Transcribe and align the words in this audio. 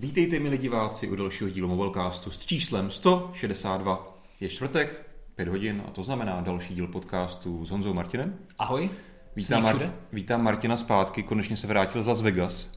Vítejte, 0.00 0.38
milí 0.38 0.58
diváci, 0.58 1.08
u 1.08 1.16
dalšího 1.16 1.50
dílu 1.50 1.68
Mobilecastu 1.68 2.30
s 2.30 2.46
číslem 2.46 2.90
162. 2.90 4.18
Je 4.40 4.48
čtvrtek, 4.48 5.06
5 5.34 5.48
hodin 5.48 5.82
a 5.88 5.90
to 5.90 6.02
znamená 6.02 6.40
další 6.40 6.74
díl 6.74 6.86
podcastu 6.86 7.66
s 7.66 7.70
Honzou 7.70 7.94
Martinem. 7.94 8.34
Ahoj. 8.58 8.90
Vítám, 9.36 9.62
Mar- 9.62 9.90
vítám 10.12 10.42
Martina 10.42 10.76
zpátky, 10.76 11.22
konečně 11.22 11.56
se 11.56 11.66
vrátil 11.66 12.02
z 12.02 12.06
Las 12.06 12.22
Vegas. 12.22 12.70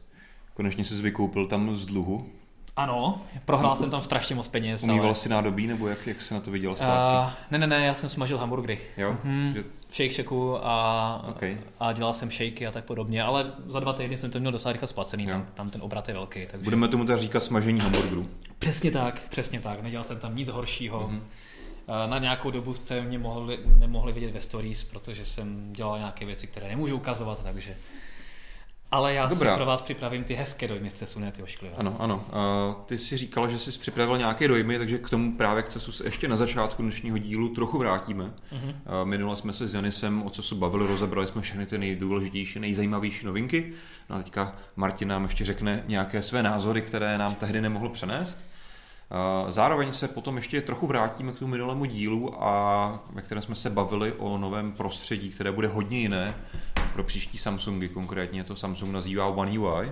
Konečně 0.54 0.86
se 0.86 1.02
vykoupil 1.02 1.47
tam 1.47 1.76
z 1.76 1.86
dluhu. 1.86 2.29
Ano, 2.76 3.22
prohrál 3.46 3.76
jsem 3.76 3.90
tam 3.90 4.01
strašně 4.01 4.35
moc 4.35 4.47
peněz. 4.47 4.83
Umýval 4.83 5.06
ale... 5.06 5.15
si 5.15 5.29
nádobí, 5.29 5.67
nebo 5.67 5.88
jak, 5.88 6.08
jak 6.08 6.22
se 6.22 6.33
na 6.33 6.40
to 6.40 6.51
viděl 6.51 6.76
zpátky? 6.76 7.28
Uh, 7.28 7.51
ne, 7.51 7.58
ne, 7.58 7.67
ne, 7.67 7.85
já 7.85 7.94
jsem 7.94 8.10
smažil 8.10 8.38
hamburgery. 8.38 8.79
jo? 8.97 9.17
hm. 9.24 9.53
Že, 9.56 9.63
Shake 9.94 10.13
Shacku 10.13 10.58
a, 10.62 11.26
OK. 11.29 11.44
a 11.79 11.94
dělal 11.94 12.13
jsem 12.13 12.31
shakey 12.31 12.67
a 12.67 12.71
tak 12.71 12.85
podobně, 12.85 13.24
ale 13.24 13.51
za 13.67 13.79
dva 13.79 13.94
týdny 13.94 14.17
jsem 14.17 14.31
to 14.31 14.39
měl 14.39 14.51
docela 14.51 14.71
rychle 14.71 14.87
splacený, 14.87 15.28
tam, 15.28 15.47
tam 15.53 15.69
ten 15.69 15.81
obrat 15.81 16.07
je 16.07 16.13
velký. 16.13 16.48
Takže... 16.52 16.63
budeme 16.63 16.88
tomu 16.88 17.05
teda 17.05 17.17
říkat 17.17 17.44
smažení 17.44 17.80
hamburgerů. 17.80 18.30
Přesně 18.59 18.91
tak, 18.91 19.21
přesně 19.30 19.59
tak, 19.59 19.81
nedělal 19.81 20.03
jsem 20.03 20.19
tam 20.19 20.35
nic 20.35 20.49
horšího. 20.49 21.07
Mhm. 21.07 21.19
Mm-hmm. 21.19 22.09
Na 22.09 22.17
nějakou 22.17 22.52
dobu 22.52 22.73
jste 22.73 23.02
mě 23.02 23.19
mohli, 23.19 23.59
nemohli 23.77 24.13
vidět 24.13 24.33
ve 24.33 24.41
stories, 24.41 24.83
protože 24.83 25.25
jsem 25.25 25.73
dělal 25.73 25.97
nějaké 25.97 26.25
věci, 26.25 26.47
které 26.47 26.67
nemůžu 26.67 26.95
ukazovat, 26.95 27.44
takže... 27.44 27.75
Ale 28.91 29.13
já 29.13 29.27
Dobrá. 29.27 29.52
si 29.52 29.55
pro 29.55 29.66
vás 29.66 29.81
připravím 29.81 30.23
ty 30.23 30.34
hezké 30.34 30.68
dojmy 30.68 30.91
z 30.91 30.94
cesu, 30.94 31.20
ne 31.20 31.31
ty 31.31 31.44
ošklivé. 31.44 31.76
Ano, 31.77 31.95
ano. 32.00 32.26
A 32.31 32.76
ty 32.86 32.98
si 32.98 33.17
říkal, 33.17 33.50
že 33.50 33.59
jsi 33.59 33.80
připravil 33.80 34.17
nějaké 34.17 34.48
dojmy, 34.48 34.77
takže 34.77 34.98
k 34.98 35.09
tomu 35.09 35.38
právě 35.38 35.64
k 35.64 35.70
CESu 35.70 35.91
se 35.91 36.04
ještě 36.04 36.27
na 36.27 36.36
začátku 36.36 36.81
dnešního 36.81 37.17
dílu 37.17 37.50
trochu 37.50 37.77
vrátíme. 37.77 38.34
Mhm. 38.52 38.73
A 38.86 39.04
Minule 39.04 39.38
jsme 39.38 39.54
se 39.54 39.67
s 39.67 39.73
Janisem 39.73 40.23
o 40.23 40.30
co 40.30 40.44
se 40.44 40.55
bavili, 40.55 40.88
rozebrali 40.88 41.27
jsme 41.27 41.41
všechny 41.41 41.66
ty 41.66 41.77
nejdůležitější, 41.77 42.59
nejzajímavější 42.59 43.26
novinky. 43.26 43.73
No 44.09 44.16
a 44.16 44.23
teďka 44.23 44.55
Martin 44.76 45.08
nám 45.08 45.23
ještě 45.23 45.45
řekne 45.45 45.84
nějaké 45.88 46.22
své 46.22 46.44
názory, 46.44 46.81
které 46.81 47.17
nám 47.17 47.36
tehdy 47.36 47.62
nemohl 47.62 47.89
přenést. 47.89 48.50
Zároveň 49.47 49.93
se 49.93 50.07
potom 50.07 50.35
ještě 50.35 50.61
trochu 50.61 50.88
vrátíme 50.88 51.31
k 51.31 51.39
tomu 51.39 51.52
minulému 51.52 51.86
dílu, 51.86 52.44
a 52.44 52.99
ve 53.13 53.22
kterém 53.22 53.41
jsme 53.41 53.55
se 53.55 53.69
bavili 53.69 54.13
o 54.13 54.38
novém 54.38 54.72
prostředí, 54.72 55.30
které 55.30 55.52
bude 55.52 55.67
hodně 55.67 55.99
jiné 55.99 56.36
pro 56.94 57.03
příští 57.03 57.38
Samsungy, 57.38 57.89
konkrétně 57.89 58.44
to 58.44 58.55
Samsung 58.55 58.91
nazývá 58.91 59.27
One 59.27 59.59
UI. 59.59 59.91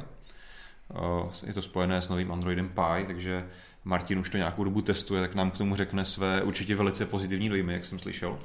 Je 1.46 1.54
to 1.54 1.62
spojené 1.62 2.02
s 2.02 2.10
novým 2.10 2.32
Androidem 2.32 2.70
Pie, 2.70 3.06
takže 3.08 3.50
Martin 3.84 4.20
už 4.20 4.30
to 4.30 4.38
nějakou 4.38 4.64
dobu 4.64 4.82
testuje, 4.82 5.22
tak 5.22 5.36
nám 5.36 5.52
k 5.52 5.58
tomu 5.58 5.76
řekne 5.76 6.06
své 6.06 6.42
určitě 6.42 6.76
velice 6.76 7.06
pozitivní 7.06 7.50
dojmy, 7.50 7.74
jak 7.74 7.86
jsem 7.86 8.00
slyšel. 8.00 8.40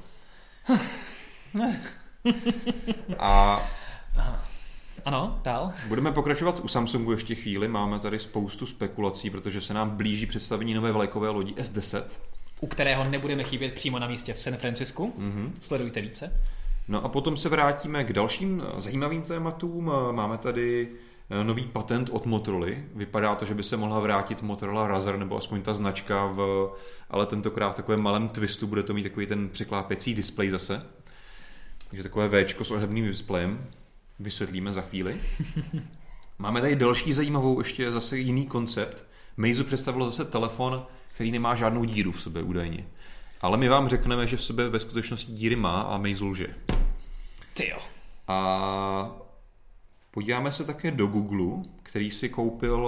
A 3.18 3.62
Ano, 5.05 5.41
dál. 5.44 5.72
budeme 5.88 6.12
pokračovat 6.12 6.60
u 6.64 6.69
Samsungu 6.69 7.12
ještě 7.12 7.34
chvíli, 7.34 7.69
máme 7.69 7.98
tady 7.98 8.19
spoustu 8.19 8.66
spekulací, 8.66 9.30
protože 9.30 9.61
se 9.61 9.74
nám 9.74 9.91
blíží 9.91 10.27
představení 10.27 10.74
nové 10.74 10.92
vlajkové 10.92 11.28
lodi 11.28 11.52
S10. 11.52 12.05
u 12.61 12.66
kterého 12.66 13.05
nebudeme 13.05 13.44
chybět 13.44 13.74
přímo 13.74 13.98
na 13.98 14.08
místě 14.08 14.33
v 14.33 14.38
San 14.38 14.56
Francisku. 14.56 15.14
Mhm. 15.19 15.55
Sledujte 15.61 16.00
více. 16.00 16.41
No 16.88 17.05
a 17.05 17.08
potom 17.08 17.36
se 17.36 17.48
vrátíme 17.48 18.05
k 18.05 18.12
dalším 18.12 18.62
zajímavým 18.78 19.22
tématům. 19.22 19.92
Máme 20.11 20.38
tady 20.38 20.88
eh, 21.30 21.44
nový 21.44 21.62
patent 21.62 22.11
od 22.12 22.27
Motorola. 22.27 22.66
Vypadá 22.94 23.34
to, 23.34 23.44
že 23.44 23.55
by 23.55 23.62
se 23.62 23.77
mohla 23.77 24.00
vrátit 24.00 24.42
Motorola 24.42 24.89
Razr, 24.89 25.18
nebo 25.18 25.36
aspoň 25.36 25.62
ta 25.62 25.74
značka, 25.74 26.27
v, 26.27 26.70
ale 27.11 27.27
tentokrát 27.27 27.70
v 27.70 27.77
takovém 27.77 28.00
malém 28.00 28.28
twistu 28.28 28.66
bude 28.66 28.83
to 28.83 28.94
mít 28.94 29.02
takový 29.02 29.27
ten 29.27 29.48
překlápěcí 29.48 30.14
displej 30.14 30.50
zase. 30.50 30.83
Takže 31.91 32.02
takové 32.02 32.44
Včko 32.44 32.64
s 32.64 32.70
ohebným 32.70 33.06
displejem. 33.06 33.66
Vysvětlíme 34.18 34.72
za 34.72 34.82
chvíli. 34.82 35.20
Máme 36.38 36.60
tady 36.60 36.76
další 36.76 37.12
zajímavou, 37.12 37.58
ještě 37.58 37.92
zase 37.92 38.18
jiný 38.18 38.46
koncept. 38.46 39.04
Meizu 39.36 39.64
představilo 39.64 40.06
zase 40.06 40.24
telefon, 40.24 40.86
který 41.14 41.30
nemá 41.30 41.54
žádnou 41.54 41.84
díru 41.84 42.12
v 42.12 42.20
sobě 42.20 42.42
údajně. 42.42 42.86
Ale 43.40 43.58
my 43.58 43.68
vám 43.68 43.88
řekneme, 43.88 44.26
že 44.26 44.36
v 44.36 44.44
sobě 44.44 44.68
ve 44.68 44.80
skutečnosti 44.80 45.32
díry 45.32 45.56
má 45.56 45.80
a 45.80 45.98
Meizu 45.98 46.28
lže. 46.28 46.55
Ty 47.55 47.68
jo. 47.68 47.78
A 48.28 49.11
podíváme 50.11 50.52
se 50.52 50.64
také 50.64 50.90
do 50.90 51.06
Google, 51.06 51.64
který 51.83 52.10
si 52.10 52.28
koupil 52.28 52.86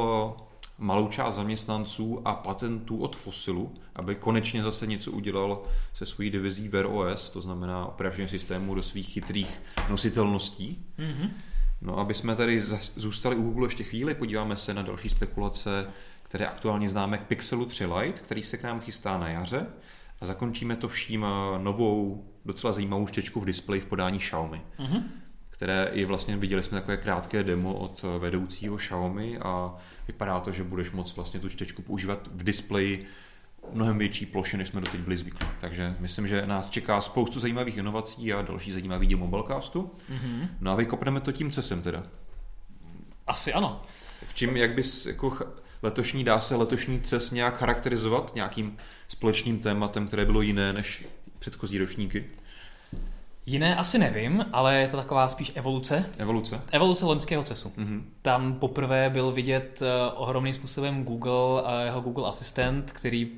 malou 0.78 1.08
část 1.08 1.34
zaměstnanců 1.34 2.22
a 2.24 2.34
patentů 2.34 2.98
od 2.98 3.16
Fossilu, 3.16 3.74
aby 3.94 4.14
konečně 4.14 4.62
zase 4.62 4.86
něco 4.86 5.12
udělal 5.12 5.62
se 5.94 6.06
svojí 6.06 6.30
divizí 6.30 6.68
Wear 6.68 6.86
OS, 6.86 7.30
to 7.30 7.40
znamená 7.40 7.86
operačního 7.86 8.28
systému 8.28 8.74
do 8.74 8.82
svých 8.82 9.08
chytrých 9.08 9.60
nositelností. 9.90 10.84
Mhm. 10.98 11.30
No, 11.82 11.98
aby 11.98 12.14
jsme 12.14 12.36
tady 12.36 12.62
zůstali 12.96 13.36
u 13.36 13.42
Google 13.42 13.66
ještě 13.66 13.84
chvíli, 13.84 14.14
podíváme 14.14 14.56
se 14.56 14.74
na 14.74 14.82
další 14.82 15.08
spekulace, 15.08 15.86
které 16.22 16.46
aktuálně 16.46 16.90
známe 16.90 17.18
k 17.18 17.22
Pixelu 17.26 17.66
3 17.66 17.86
Lite, 17.86 18.20
který 18.20 18.42
se 18.42 18.56
k 18.56 18.62
nám 18.62 18.80
chystá 18.80 19.18
na 19.18 19.28
jaře. 19.28 19.66
A 20.20 20.26
zakončíme 20.26 20.76
to 20.76 20.88
vším 20.88 21.24
eh, 21.24 21.58
novou, 21.58 22.24
docela 22.44 22.72
zajímavou 22.72 23.06
štěčku 23.06 23.40
v 23.40 23.44
displeji 23.44 23.80
v 23.80 23.86
podání 23.86 24.18
Xiaomi, 24.18 24.62
Mhm. 24.78 25.02
které 25.50 25.90
i 25.92 26.04
vlastně 26.04 26.36
viděli 26.36 26.62
jsme 26.62 26.78
takové 26.80 26.96
krátké 26.96 27.42
demo 27.44 27.74
od 27.74 28.04
eh, 28.04 28.18
vedoucího 28.18 28.76
Xiaomi 28.76 29.38
a 29.38 29.74
vypadá 30.06 30.40
to, 30.40 30.52
že 30.52 30.64
budeš 30.64 30.90
moct 30.90 31.16
vlastně 31.16 31.40
tu 31.40 31.48
čtečku 31.48 31.82
používat 31.82 32.28
v 32.32 32.44
displeji 32.44 33.06
mnohem 33.72 33.98
větší 33.98 34.26
ploše, 34.26 34.56
než 34.56 34.68
jsme 34.68 34.80
doteď 34.80 35.00
byli 35.00 35.16
zvyklí. 35.16 35.46
Takže 35.60 35.96
myslím, 35.98 36.26
že 36.26 36.46
nás 36.46 36.70
čeká 36.70 37.00
spoustu 37.00 37.40
zajímavých 37.40 37.76
inovací 37.76 38.32
a 38.32 38.42
další 38.42 38.72
zajímavý 38.72 39.06
díl 39.06 39.18
Mobilecastu. 39.18 39.90
Mhm. 40.08 40.48
No 40.60 40.70
a 40.70 40.74
vykopneme 40.74 41.20
to 41.20 41.32
tím 41.32 41.50
cesem 41.50 41.82
teda. 41.82 42.02
Asi 43.26 43.52
ano. 43.52 43.82
Čím, 44.34 44.56
jak 44.56 44.74
bys 44.74 45.06
jako 45.06 45.38
letošní, 45.82 46.24
dá 46.24 46.40
se 46.40 46.56
letošní 46.56 47.00
CES 47.00 47.30
nějak 47.30 47.56
charakterizovat 47.56 48.34
nějakým 48.34 48.76
společným 49.08 49.58
tématem, 49.58 50.06
které 50.06 50.24
bylo 50.24 50.42
jiné 50.42 50.72
než 50.72 51.04
předchozí 51.38 51.78
ročníky? 51.78 52.24
Jiné 53.46 53.76
asi 53.76 53.98
nevím, 53.98 54.46
ale 54.52 54.76
je 54.76 54.88
to 54.88 54.96
taková 54.96 55.28
spíš 55.28 55.52
evoluce. 55.54 56.10
Evoluce? 56.18 56.60
Evoluce 56.72 57.04
loňského 57.06 57.42
CESu. 57.44 57.72
Mhm. 57.76 58.10
Tam 58.22 58.54
poprvé 58.54 59.10
byl 59.10 59.32
vidět 59.32 59.82
eh, 59.82 60.10
ohromným 60.14 60.54
způsobem 60.54 61.04
Google 61.04 61.62
a 61.64 61.80
jeho 61.80 62.00
Google 62.00 62.28
Assistant, 62.28 62.92
který 62.92 63.30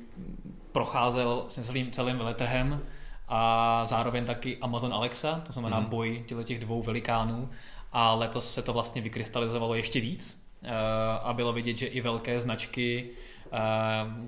procházel 0.71 1.45
s 1.47 1.61
celým, 1.61 1.91
celým 1.91 2.17
veletrhem 2.17 2.81
a 3.27 3.81
zároveň 3.85 4.25
taky 4.25 4.57
Amazon 4.61 4.93
Alexa, 4.93 5.41
to 5.45 5.51
znamená 5.53 5.79
Mhm. 5.79 5.89
boj 5.89 6.23
těch 6.43 6.59
dvou 6.59 6.83
velikánů. 6.83 7.49
A 7.91 8.13
letos 8.13 8.53
se 8.53 8.61
to 8.61 8.73
vlastně 8.73 9.01
vykrystalizovalo 9.01 9.75
ještě 9.75 10.01
víc 10.01 10.41
a 11.23 11.33
bylo 11.33 11.53
vidět, 11.53 11.77
že 11.77 11.85
i 11.85 12.01
velké 12.01 12.41
značky, 12.41 13.09
eh, 13.51 13.57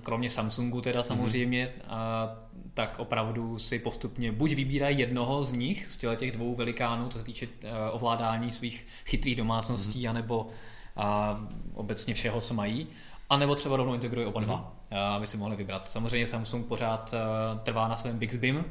kromě 0.03 0.30
Samsungu 0.30 0.81
teda 0.81 1.03
samozřejmě, 1.03 1.74
a 1.88 2.30
tak 2.74 3.00
opravdu 3.00 3.59
si 3.59 3.80
postupně 3.80 4.31
buď 4.31 4.53
vybírají 4.53 5.00
jednoho 5.00 5.44
z 5.44 5.52
nich, 5.52 5.88
z 5.88 5.97
těch 6.16 6.31
dvou 6.31 6.56
velikánů, 6.56 7.08
co 7.08 7.18
se 7.18 7.24
týče 7.24 7.47
eh, 7.62 7.90
ovládání 7.92 8.52
svých 8.52 8.88
chytrých 9.06 9.36
domácností, 9.36 10.08
anebo 10.08 10.47
a 10.96 11.42
obecně 11.74 12.14
všeho, 12.14 12.42
co 12.42 12.53
mají, 12.53 12.88
anebo 13.30 13.56
třeba 13.56 13.78
rovnou 13.78 13.94
integrují 13.94 14.28
oba 14.28 14.42
dva, 14.42 14.74
aby 15.16 15.28
si 15.28 15.38
mohli 15.38 15.56
vybrat. 15.56 15.90
Samozřejmě 15.90 16.28
Samsung 16.28 16.66
pořád 16.66 17.13
eh, 17.13 17.59
trvá 17.63 17.88
na 17.88 17.98
svém 17.98 18.19
Bixbym, 18.19 18.66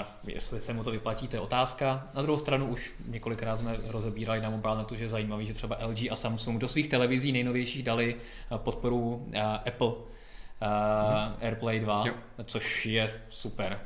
Eh, 0.00 0.04
Jestli 0.26 0.60
se 0.60 0.72
mu 0.72 0.84
to 0.84 0.90
vyplatí, 0.90 1.28
to 1.28 1.36
je 1.36 1.40
otázka. 1.40 2.08
Na 2.14 2.22
druhou 2.22 2.38
stranu 2.38 2.66
už 2.66 2.92
několikrát 3.08 3.58
jsme 3.58 3.76
rozebírali 3.86 4.40
na 4.40 4.50
mobilnetu, 4.50 4.96
že 4.96 5.04
je 5.04 5.08
zajímavý, 5.08 5.46
že 5.46 5.54
třeba 5.54 5.76
LG 5.86 6.10
a 6.10 6.16
Samsung 6.16 6.60
do 6.60 6.68
svých 6.68 6.88
televizí 6.88 7.32
nejnovějších 7.32 7.82
dali 7.82 8.16
eh, 8.54 8.58
podporu 8.58 9.26
eh, 9.32 9.40
Apple 9.42 9.92
eh, 10.62 11.46
AirPlay 11.46 11.80
2, 11.80 12.06
Jo. 12.06 12.14
což 12.44 12.86
je 12.86 13.20
super. 13.28 13.80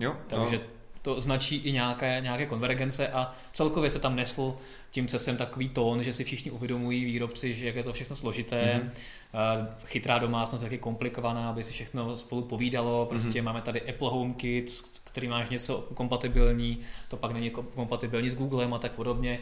Jo, 0.00 0.16
Takže 0.26 0.56
no. 0.56 0.62
To 1.04 1.20
značí 1.20 1.56
i 1.56 1.72
nějaké, 1.72 2.18
nějaké 2.22 2.46
konvergence 2.46 3.08
a 3.08 3.32
celkově 3.52 3.90
se 3.90 3.98
tam 3.98 4.16
nesl 4.16 4.54
tím 4.90 5.06
cesem 5.06 5.36
takový 5.36 5.68
tón, 5.68 6.02
že 6.02 6.12
si 6.14 6.24
všichni 6.24 6.50
uvědomují 6.50 7.04
výrobci, 7.04 7.54
že 7.54 7.66
jak 7.66 7.76
je 7.76 7.82
to 7.82 7.92
všechno 7.92 8.16
složité, 8.16 8.74
Mhm. 8.74 8.90
mm-hmm. 8.90 9.66
chytrá 9.84 10.18
domácnost, 10.18 10.62
jak 10.62 10.72
je 10.72 10.78
komplikovaná, 10.78 11.48
aby 11.50 11.64
si 11.64 11.72
všechno 11.72 12.16
spolu 12.16 12.42
povídalo, 12.42 13.06
prostě 13.06 13.28
Mhm. 13.28 13.36
mm-hmm. 13.38 13.42
máme 13.42 13.60
tady 13.62 13.80
Apple 13.82 14.08
HomeKit, 14.10 14.82
který 15.04 15.28
máš 15.28 15.50
něco 15.50 15.88
kompatibilní, 15.94 16.78
to 17.08 17.16
pak 17.16 17.32
není 17.32 17.50
ko- 17.50 17.62
kompatibilní 17.74 18.30
s 18.30 18.34
Googlem 18.34 18.74
a 18.74 18.78
tak 18.78 18.92
podobně. 18.92 19.38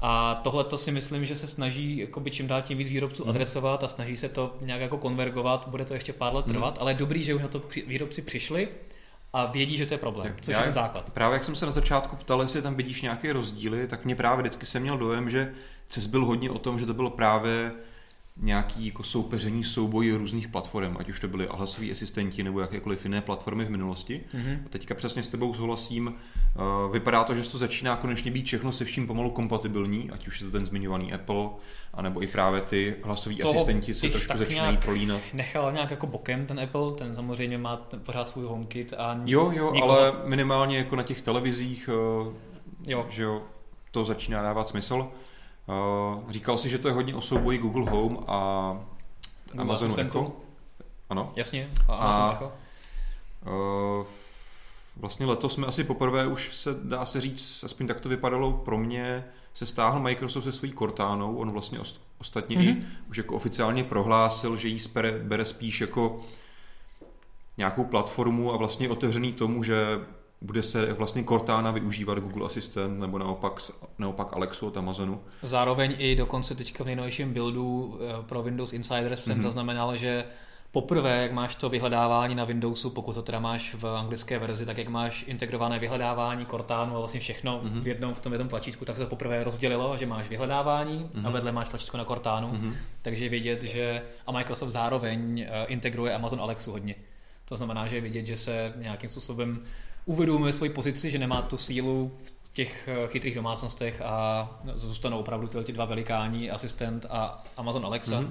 A 0.00 0.34
tohle 0.44 0.64
to 0.64 0.78
si 0.78 0.92
myslím, 0.92 1.26
že 1.26 1.36
se 1.36 1.48
snaží 1.48 1.98
jakoby 1.98 2.30
čím 2.30 2.46
dál 2.46 2.62
tím 2.62 2.78
víc 2.78 2.88
výrobců 2.88 3.24
mm. 3.24 3.30
adresovat 3.30 3.84
a 3.84 3.88
snaží 3.88 4.16
se 4.16 4.28
to 4.28 4.56
nějak 4.60 4.80
jako 4.80 4.98
konvergovat, 4.98 5.68
bude 5.68 5.84
to 5.84 5.94
ještě 5.94 6.12
pár 6.12 6.34
let 6.34 6.46
Mhm. 6.46 6.54
trvat, 6.54 6.76
ale 6.80 6.90
je 6.90 6.94
dobrý, 6.94 7.24
že 7.24 7.34
už 7.34 7.42
na 7.42 7.48
to 7.48 7.62
výrobci 7.86 8.22
přišli 8.22 8.68
a 9.34 9.46
vědí, 9.46 9.76
že 9.76 9.86
to 9.86 9.94
je 9.94 9.98
problém, 9.98 10.26
Jo, 10.28 10.34
což 10.42 10.52
já- 10.52 10.58
je 10.60 10.64
ten 10.64 10.74
základ. 10.74 11.12
Právě 11.12 11.34
jak 11.34 11.44
jsem 11.44 11.54
se 11.54 11.66
na 11.66 11.72
začátku 11.72 12.16
ptal, 12.16 12.42
jestli 12.42 12.62
tam 12.62 12.74
vidíš 12.74 13.02
nějaké 13.02 13.32
rozdíly, 13.32 13.86
tak 13.88 14.04
mě 14.04 14.16
právě 14.16 14.42
vždycky 14.42 14.66
jsem 14.66 14.82
měl 14.82 14.98
dojem, 14.98 15.30
že 15.30 15.52
CES 15.88 16.06
byl 16.06 16.24
hodně 16.24 16.50
o 16.50 16.58
tom, 16.58 16.78
že 16.78 16.86
to 16.86 16.94
bylo 16.94 17.10
právě 17.10 17.72
nějaký 18.40 18.86
jako 18.86 19.02
soupeření, 19.02 19.64
souboj 19.64 20.12
různých 20.12 20.48
platform, 20.48 20.96
ať 20.98 21.08
už 21.08 21.20
to 21.20 21.28
byly 21.28 21.48
hlasoví 21.50 21.92
asistenti 21.92 22.42
nebo 22.42 22.60
jakékoliv 22.60 23.04
jiné 23.04 23.20
platformy 23.20 23.64
v 23.64 23.70
minulosti. 23.70 24.20
Mm-hmm. 24.34 24.58
A 24.66 24.68
teďka 24.68 24.94
přesně 24.94 25.22
s 25.22 25.28
tebou 25.28 25.54
souhlasím. 25.54 26.06
Uh, 26.06 26.92
vypadá 26.92 27.24
to, 27.24 27.34
že 27.34 27.50
to 27.50 27.58
začíná 27.58 27.96
konečně 27.96 28.30
být 28.30 28.46
všechno 28.46 28.72
se 28.72 28.84
vším 28.84 29.06
pomalu 29.06 29.30
kompatibilní, 29.30 30.10
ať 30.10 30.26
už 30.28 30.40
je 30.40 30.46
to 30.46 30.52
ten 30.52 30.66
zmiňovaný 30.66 31.12
Apple, 31.12 31.48
anebo 31.94 32.22
i 32.22 32.26
právě 32.26 32.60
ty 32.60 32.96
hlasoví 33.02 33.36
Toho 33.36 33.54
asistenti 33.54 33.94
se 33.94 34.08
trošku 34.08 34.38
začínají 34.38 34.76
prolínat. 34.76 35.20
Nechal 35.34 35.72
nějak 35.72 35.90
jako 35.90 36.06
bokem 36.06 36.46
ten 36.46 36.60
Apple, 36.60 36.92
ten 36.92 37.14
samozřejmě 37.14 37.58
má 37.58 37.76
ten 37.76 38.00
pořád 38.00 38.30
svůj 38.30 38.44
HomeKit 38.44 38.92
a 38.92 39.20
Jo, 39.24 39.52
jo, 39.54 39.72
nikoho... 39.74 39.92
ale 39.92 40.12
minimálně 40.24 40.78
jako 40.78 40.96
na 40.96 41.02
těch 41.02 41.22
televizích, 41.22 41.90
uh, 42.26 42.34
jo. 42.86 43.06
že 43.10 43.22
jo, 43.22 43.42
to 43.90 44.04
začíná 44.04 44.42
dávat 44.42 44.68
smysl. 44.68 45.08
Uh, 45.68 46.30
říkal 46.30 46.58
si, 46.58 46.68
že 46.68 46.78
to 46.78 46.88
je 46.88 46.94
hodně 46.94 47.14
o 47.14 47.20
souboji 47.20 47.58
Google 47.58 47.90
Home 47.90 48.18
a 48.26 48.70
Google 49.46 49.62
Amazon 49.62 50.00
Echo. 50.00 50.32
Ano. 51.10 51.32
Jasně, 51.36 51.70
a 51.88 51.94
Amazon 51.94 52.22
a, 52.22 52.32
Echo. 52.32 52.52
Uh, 53.46 54.06
vlastně 54.96 55.26
letos 55.26 55.54
jsme 55.54 55.66
asi 55.66 55.84
poprvé 55.84 56.26
už 56.26 56.56
se 56.56 56.74
dá 56.82 57.06
se 57.06 57.20
říct, 57.20 57.64
aspoň 57.64 57.86
tak 57.86 58.00
to 58.00 58.08
vypadalo 58.08 58.52
pro 58.52 58.78
mě, 58.78 59.24
se 59.54 59.66
stáhl 59.66 60.00
Microsoft 60.00 60.44
se 60.44 60.52
svojí 60.52 60.72
Cortánou, 60.72 61.36
on 61.36 61.50
vlastně 61.50 61.78
ostatně 62.18 62.56
mm-hmm. 62.56 62.78
i 62.78 62.84
už 63.10 63.16
jako 63.16 63.34
oficiálně 63.34 63.84
prohlásil, 63.84 64.56
že 64.56 64.68
jí 64.68 64.80
bere, 64.94 65.12
bere 65.12 65.44
spíš 65.44 65.80
jako 65.80 66.20
nějakou 67.58 67.84
platformu 67.84 68.52
a 68.52 68.56
vlastně 68.56 68.88
otevřený 68.88 69.32
tomu, 69.32 69.62
že 69.62 69.76
bude 70.44 70.62
se 70.62 70.92
vlastně 70.92 71.24
Cortana 71.24 71.70
využívat 71.70 72.18
Google 72.18 72.46
Assistant 72.46 73.00
nebo 73.00 73.18
naopak, 73.18 73.60
naopak 73.98 74.32
Alexu 74.32 74.66
od 74.66 74.76
Amazonu. 74.76 75.20
Zároveň 75.42 75.94
i 75.98 76.16
dokonce 76.16 76.54
teďka 76.54 76.84
v 76.84 76.86
nejnovějším 76.86 77.32
buildu 77.32 77.98
eh, 78.00 78.22
pro 78.22 78.42
Windows 78.42 78.72
Insider 78.72 79.16
jsem 79.16 79.38
mm-hmm. 79.38 79.42
zaznamenal, 79.42 79.96
že 79.96 80.24
poprvé, 80.72 81.22
jak 81.22 81.32
máš 81.32 81.54
to 81.54 81.68
vyhledávání 81.68 82.34
na 82.34 82.44
Windowsu, 82.44 82.90
pokud 82.90 83.14
to 83.14 83.22
teda 83.22 83.40
máš 83.40 83.74
v 83.74 83.86
anglické 83.86 84.38
verzi, 84.38 84.66
tak 84.66 84.78
jak 84.78 84.88
máš 84.88 85.24
integrované 85.28 85.78
vyhledávání 85.78 86.46
Cortánu 86.46 86.96
a 86.96 86.98
vlastně 86.98 87.20
všechno 87.20 87.60
mm-hmm. 87.64 87.80
v 87.80 87.88
jednom 87.88 88.14
v 88.14 88.20
tom 88.20 88.32
jednom 88.32 88.48
tlačítku, 88.48 88.84
tak 88.84 88.96
se 88.96 89.06
poprvé 89.06 89.44
rozdělilo, 89.44 89.96
že 89.96 90.06
máš 90.06 90.28
vyhledávání 90.28 90.98
mm-hmm. 90.98 91.18
a 91.18 91.22
mhm. 91.22 91.32
vedle 91.32 91.52
máš 91.52 91.68
tlačítko 91.68 91.96
na 91.96 92.04
Cortánu, 92.04 92.52
mm-hmm. 92.52 92.72
takže 93.02 93.28
vidět, 93.28 93.62
že 93.62 94.02
a 94.26 94.32
Microsoft 94.32 94.70
zároveň 94.70 95.40
eh, 95.40 95.64
integruje 95.66 96.14
Amazon 96.14 96.40
Alexu 96.40 96.72
hodně. 96.72 96.94
To 97.44 97.56
znamená, 97.56 97.86
že 97.86 97.96
je 97.96 98.00
vidět, 98.00 98.26
že 98.26 98.36
se 98.36 98.72
nějakým 98.76 99.10
způsobem 99.10 99.62
uvědomuje 100.04 100.52
svoji 100.52 100.70
pozici, 100.70 101.10
že 101.10 101.18
nemá 101.18 101.42
tu 101.42 101.56
sílu 101.56 102.12
v 102.42 102.48
těch 102.52 102.88
eh, 102.88 103.08
chytrých 103.08 103.34
domácnostech 103.34 104.02
a 104.02 104.48
zůstanou 104.74 105.18
opravdu 105.18 105.46
tyhle 105.46 105.64
dva 105.64 105.84
velikáni, 105.84 106.50
asistent 106.50 107.06
a 107.10 107.44
Amazon 107.56 107.86
Alexa. 107.86 108.20
Mm-hmm. 108.20 108.30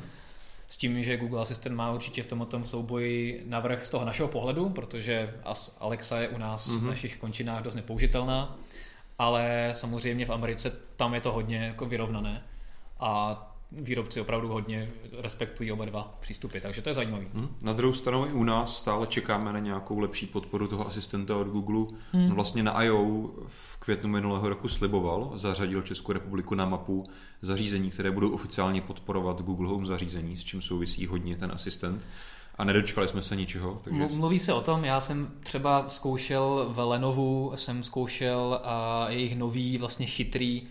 S 0.67 0.77
tím, 0.77 1.03
že 1.03 1.17
Google 1.17 1.41
Assistant 1.41 1.75
má 1.75 1.91
určitě 1.91 2.23
v 2.23 2.27
tomto 2.27 2.63
souboji 2.63 3.43
navrh 3.47 3.85
z 3.85 3.89
toho 3.89 4.05
našeho 4.05 4.27
pohledu, 4.27 4.69
protože 4.69 5.33
Alexa 5.79 6.19
je 6.19 6.27
u 6.27 6.37
nás 6.37 6.67
mm-hmm. 6.67 6.79
v 6.79 6.83
našich 6.83 7.17
končinách 7.17 7.63
dost 7.63 7.75
nepoužitelná, 7.75 8.57
ale 9.19 9.73
samozřejmě 9.77 10.25
v 10.25 10.29
Americe 10.29 10.71
tam 10.97 11.13
je 11.13 11.21
to 11.21 11.31
hodně 11.31 11.57
jako 11.57 11.85
vyrovnané. 11.85 12.43
A 12.99 13.52
výrobci 13.81 14.21
opravdu 14.21 14.47
hodně 14.47 14.91
respektují 15.17 15.71
oba 15.71 15.85
dva 15.85 16.17
přístupy, 16.19 16.59
takže 16.59 16.81
to 16.81 16.89
je 16.89 16.93
zajímavé. 16.93 17.25
Hmm. 17.33 17.55
Na 17.63 17.73
druhou 17.73 17.93
stranu 17.93 18.25
i 18.25 18.31
u 18.31 18.43
nás 18.43 18.77
stále 18.77 19.07
čekáme 19.07 19.53
na 19.53 19.59
nějakou 19.59 19.99
lepší 19.99 20.25
podporu 20.25 20.67
toho 20.67 20.87
asistenta 20.87 21.37
od 21.37 21.47
Google. 21.47 21.99
Hmm. 22.11 22.31
Vlastně 22.31 22.63
na 22.63 22.71
I.O. 22.71 23.29
v 23.47 23.77
květnu 23.77 24.09
minulého 24.09 24.49
roku 24.49 24.67
sliboval, 24.67 25.31
zařadil 25.35 25.81
Českou 25.81 26.11
republiku 26.11 26.55
na 26.55 26.65
mapu 26.65 27.05
zařízení, 27.41 27.89
které 27.89 28.11
budou 28.11 28.29
oficiálně 28.29 28.81
podporovat 28.81 29.41
Google 29.41 29.69
Home 29.69 29.85
zařízení, 29.85 30.37
s 30.37 30.43
čím 30.43 30.61
souvisí 30.61 31.07
hodně 31.07 31.37
ten 31.37 31.51
asistent. 31.51 32.07
A 32.57 32.63
nedočkali 32.63 33.07
jsme 33.07 33.21
se 33.21 33.35
ničeho. 33.35 33.81
Takže... 33.83 34.07
Mluví 34.13 34.39
se 34.39 34.53
o 34.53 34.61
tom, 34.61 34.85
já 34.85 35.01
jsem 35.01 35.31
třeba 35.39 35.85
zkoušel 35.87 36.65
v 36.69 36.79
Lenovu, 36.79 37.53
jsem 37.55 37.83
zkoušel 37.83 38.59
a 38.63 39.05
jejich 39.09 39.37
nový 39.37 39.77
vlastně 39.77 40.05
chytrý 40.05 40.63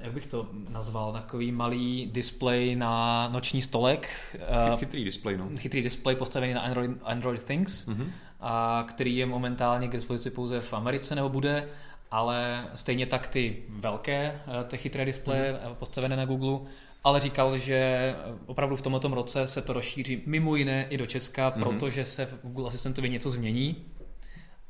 jak 0.00 0.12
bych 0.12 0.26
to 0.26 0.48
nazval, 0.68 1.12
takový 1.12 1.52
malý 1.52 2.10
display 2.12 2.76
na 2.76 3.28
noční 3.28 3.62
stolek. 3.62 4.08
Eh, 4.34 4.76
chytrý 4.76 5.04
display, 5.04 5.36
no. 5.36 5.48
Chytrý 5.58 5.82
display 5.82 6.16
postavený 6.16 6.54
na 6.54 6.60
Android, 6.60 6.90
Android 7.02 7.42
Things, 7.42 7.86
mm-hmm. 7.86 8.06
a 8.40 8.84
který 8.88 9.16
je 9.16 9.26
momentálně 9.26 9.88
k 9.88 9.92
dispozici 9.92 10.30
pouze 10.30 10.60
v 10.60 10.72
Americe 10.72 11.14
nebo 11.14 11.28
bude, 11.28 11.68
ale 12.10 12.64
stejně 12.74 13.06
tak 13.06 13.28
ty 13.28 13.62
velké, 13.68 14.40
eh, 14.60 14.64
ty 14.64 14.76
chytré 14.76 15.04
displeje 15.04 15.52
mm-hmm. 15.52 15.74
postavené 15.74 16.16
na 16.16 16.24
Google, 16.24 16.58
ale 17.04 17.20
říkal, 17.20 17.58
že 17.58 18.14
opravdu 18.46 18.76
v 18.76 18.82
tomto 18.82 19.08
roce 19.08 19.46
se 19.46 19.62
to 19.62 19.72
rozšíří 19.72 20.22
mimo 20.26 20.56
jiné 20.56 20.86
i 20.90 20.96
do 20.96 21.06
Česka, 21.06 21.50
mm-hmm. 21.50 21.62
protože 21.62 22.04
se 22.04 22.26
v 22.26 22.38
Google 22.42 22.68
Assistantovi 22.68 23.10
něco 23.10 23.30
změní. 23.30 23.76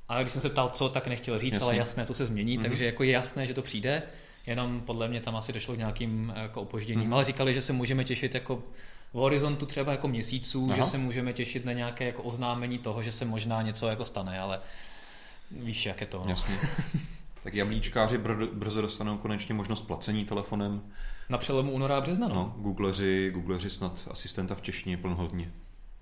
A 0.09 0.21
když 0.21 0.33
jsem 0.33 0.41
se 0.41 0.49
ptal, 0.49 0.69
co, 0.69 0.89
tak 0.89 1.07
nechtěl 1.07 1.39
říct, 1.39 1.53
Jasně. 1.53 1.65
ale 1.67 1.77
jasné, 1.77 2.07
co 2.07 2.15
se 2.15 2.27
změní, 2.27 2.59
mm-hmm. 2.59 2.63
takže 2.63 2.85
jako 2.85 3.03
je 3.03 3.11
jasné, 3.11 3.47
že 3.47 3.55
to 3.55 3.63
přijde 3.63 4.03
jenom 4.47 4.81
podle 4.81 5.09
mě 5.09 5.21
tam 5.21 5.37
asi 5.37 5.53
došlo 5.53 5.75
k 5.75 5.79
nějakým 5.79 6.33
eh, 6.37 6.43
jako 6.43 6.63
opožděním, 6.63 7.11
mm-hmm. 7.11 7.15
ale 7.15 7.25
říkali, 7.25 7.55
že 7.55 7.63
se 7.63 7.73
můžeme 7.73 8.05
těšit 8.05 8.35
jako 8.35 8.63
v 9.13 9.17
horizontu 9.17 9.67
třeba 9.67 9.93
jako 9.93 10.09
měsíců, 10.09 10.67
Aha. 10.67 10.77
že 10.77 10.91
se 10.91 10.99
můžeme 10.99 11.33
těšit 11.33 11.65
na 11.65 11.73
nějaké 11.73 12.05
jako 12.05 12.23
oznámení 12.23 12.79
toho, 12.79 13.03
že 13.03 13.13
se 13.13 13.25
možná 13.25 13.63
něco 13.63 13.89
jako 13.89 14.05
stane, 14.05 14.41
ale 14.41 14.61
víš, 15.51 15.87
jak 15.87 16.01
je 16.01 16.07
to. 16.07 16.23
No. 16.25 16.31
Jasně. 16.31 16.55
tak 17.43 17.55
jablíčkáři 17.55 18.19
brzo 18.53 18.83
dostanou 18.83 19.19
konečně 19.19 19.55
možnost 19.55 19.83
placení 19.83 20.25
telefonem. 20.25 20.83
Na 21.29 21.39
přelomu 21.39 21.73
února 21.73 21.97
a 21.97 22.01
března, 22.01 22.29
no. 22.29 22.35
no 22.35 22.55
Googleři, 22.59 23.31
Googleři 23.35 23.71
snad 23.71 24.09
asistenta 24.11 24.55
v 24.55 24.63
češtině 24.63 24.97
plnohodně. 24.97 25.53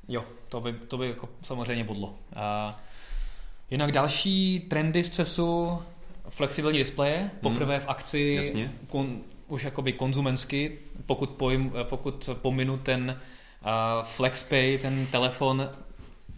Jo, 0.08 0.24
to 0.48 0.60
by, 0.60 0.72
to 0.72 0.98
by 0.98 1.08
jako 1.08 1.28
samozřejmě 1.42 1.84
bodlo. 1.84 2.14
A 2.36 2.80
jinak 3.70 3.92
další 3.92 4.60
trendy 4.60 5.04
z 5.04 5.10
CESu 5.10 5.82
flexibilní 6.32 6.78
displeje, 6.78 7.30
poprvé 7.40 7.80
v 7.80 7.88
akci 7.88 8.38
kon, 8.88 9.20
už 9.48 9.64
jakoby 9.64 9.92
konzumensky, 9.92 10.78
pokud, 11.06 11.30
pojím, 11.30 11.72
pokud 11.82 12.30
pominu 12.34 12.78
ten 12.78 13.20
uh, 13.64 13.68
FlexPay, 14.04 14.78
ten 14.78 15.06
telefon, 15.06 15.70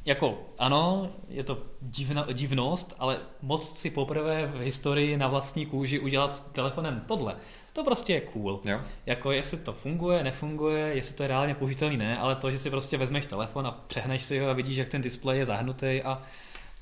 jako 0.05 0.43
ano, 0.59 1.11
je 1.29 1.45
to 1.45 1.63
divna, 1.81 2.27
divnost, 2.33 2.95
ale 2.99 3.19
moc 3.43 3.79
si 3.79 3.91
poprvé 3.91 4.47
v 4.47 4.61
historii 4.61 5.17
na 5.17 5.29
vlastní 5.29 5.67
kůži 5.67 5.99
udělat 5.99 6.35
s 6.35 6.43
telefonem 6.43 7.05
tohle, 7.07 7.37
to 7.73 7.85
prostě 7.85 8.13
je 8.13 8.21
cool. 8.21 8.61
Jo. 8.65 8.81
Jako 9.07 9.33
jestli 9.33 9.57
to 9.57 9.73
funguje, 9.73 10.25
nefunguje, 10.25 10.95
jestli 10.95 11.15
to 11.15 11.23
je 11.23 11.29
reálně 11.29 11.55
použitelný, 11.55 11.97
ne, 11.97 12.19
ale 12.19 12.37
to, 12.37 12.51
že 12.51 12.59
si 12.59 12.71
prostě 12.71 12.97
vezmeš 12.97 13.27
telefon 13.27 13.67
a 13.67 13.71
přehneš 13.87 14.23
si 14.23 14.39
ho 14.39 14.49
a 14.51 14.53
vidíš, 14.53 14.77
jak 14.77 14.89
ten 14.89 15.03
displej 15.03 15.39
je 15.39 15.47
zahnutý 15.47 16.03
a 16.05 16.23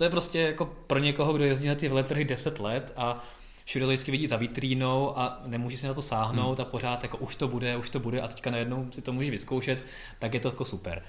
to 0.03 0.07
je 0.07 0.11
prostě 0.11 0.41
jako 0.41 0.65
pro 0.87 0.99
někoho, 0.99 1.33
kdo 1.33 1.45
jezdí 1.45 1.69
na 1.69 1.75
ty 1.75 1.89
veletrhy 1.89 2.25
10 2.25 2.61
let 2.61 2.93
a 2.97 3.25
všude 3.65 3.85
to 3.85 3.89
vždycky 3.89 4.11
vidí 4.11 4.27
za 4.27 4.37
vitrínou 4.37 5.19
a 5.19 5.41
nemůže 5.47 5.77
si 5.77 5.87
na 5.87 5.95
to 5.95 6.03
sáhnout 6.03 6.59
hmm. 6.59 6.67
a 6.67 6.71
pořád 6.71 7.03
jako 7.03 7.17
už 7.17 7.37
to 7.37 7.49
bude, 7.49 7.77
už 7.77 7.91
to 7.91 8.01
bude 8.01 8.21
a 8.21 8.29
teďka 8.29 8.51
najednou 8.51 8.87
si 8.93 9.03
to 9.03 9.13
můžeš 9.13 9.31
vyzkoušet, 9.31 9.85
tak 10.19 10.35
je 10.35 10.41
to 10.41 10.49
jako 10.49 10.65
super. 10.65 11.03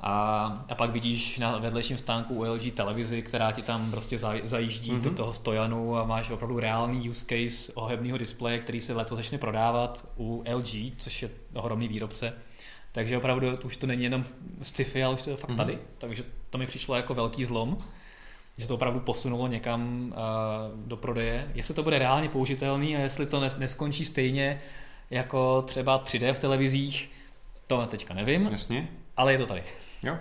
A, 0.00 0.64
a 0.68 0.74
pak 0.74 0.90
vidíš 0.90 1.38
na 1.38 1.58
vedlejším 1.58 1.98
stánku 1.98 2.34
u 2.34 2.42
LG 2.52 2.74
televizi, 2.74 3.22
která 3.22 3.52
ti 3.52 3.62
tam 3.62 3.90
prostě 3.90 4.18
zajíždí 4.44 4.92
mm-hmm. 4.92 5.00
do 5.00 5.10
toho 5.10 5.32
stojanu 5.32 5.96
a 5.96 6.04
máš 6.04 6.30
opravdu 6.30 6.60
reálný 6.60 7.10
use 7.10 7.26
case 7.26 7.72
ohebného 7.72 8.18
displeje, 8.18 8.58
který 8.58 8.80
se 8.80 8.92
letos 8.92 9.16
začne 9.16 9.38
prodávat 9.38 10.08
u 10.16 10.44
LG, 10.54 10.98
což 10.98 11.22
je 11.22 11.30
ohromný 11.54 11.88
výrobce. 11.88 12.32
Takže 12.92 13.18
opravdu 13.18 13.46
už 13.64 13.76
to 13.76 13.86
není 13.86 14.04
jenom 14.04 14.24
sci-fi, 14.62 15.04
ale 15.04 15.14
už 15.14 15.22
to 15.22 15.30
je 15.30 15.36
fakt 15.36 15.50
mm-hmm. 15.50 15.56
tady. 15.56 15.78
Takže 15.98 16.24
to 16.50 16.58
mi 16.58 16.66
přišlo 16.66 16.94
jako 16.94 17.14
velký 17.14 17.44
zlom 17.44 17.78
že 18.58 18.68
to 18.68 18.74
opravdu 18.74 19.00
posunulo 19.00 19.46
někam 19.46 20.12
uh, 20.16 20.88
do 20.88 20.96
prodeje. 20.96 21.50
Jestli 21.54 21.74
to 21.74 21.82
bude 21.82 21.98
reálně 21.98 22.28
použitelný 22.28 22.96
a 22.96 23.00
jestli 23.00 23.26
to 23.26 23.40
neskončí 23.58 24.04
stejně 24.04 24.60
jako 25.10 25.62
třeba 25.62 26.04
3D 26.04 26.34
v 26.34 26.38
televizích, 26.38 27.10
to 27.66 27.86
teďka 27.86 28.14
nevím. 28.14 28.48
Jasně. 28.52 28.88
Ale 29.16 29.32
je 29.32 29.38
to 29.38 29.46
tady. 29.46 29.62
Jo, 30.02 30.18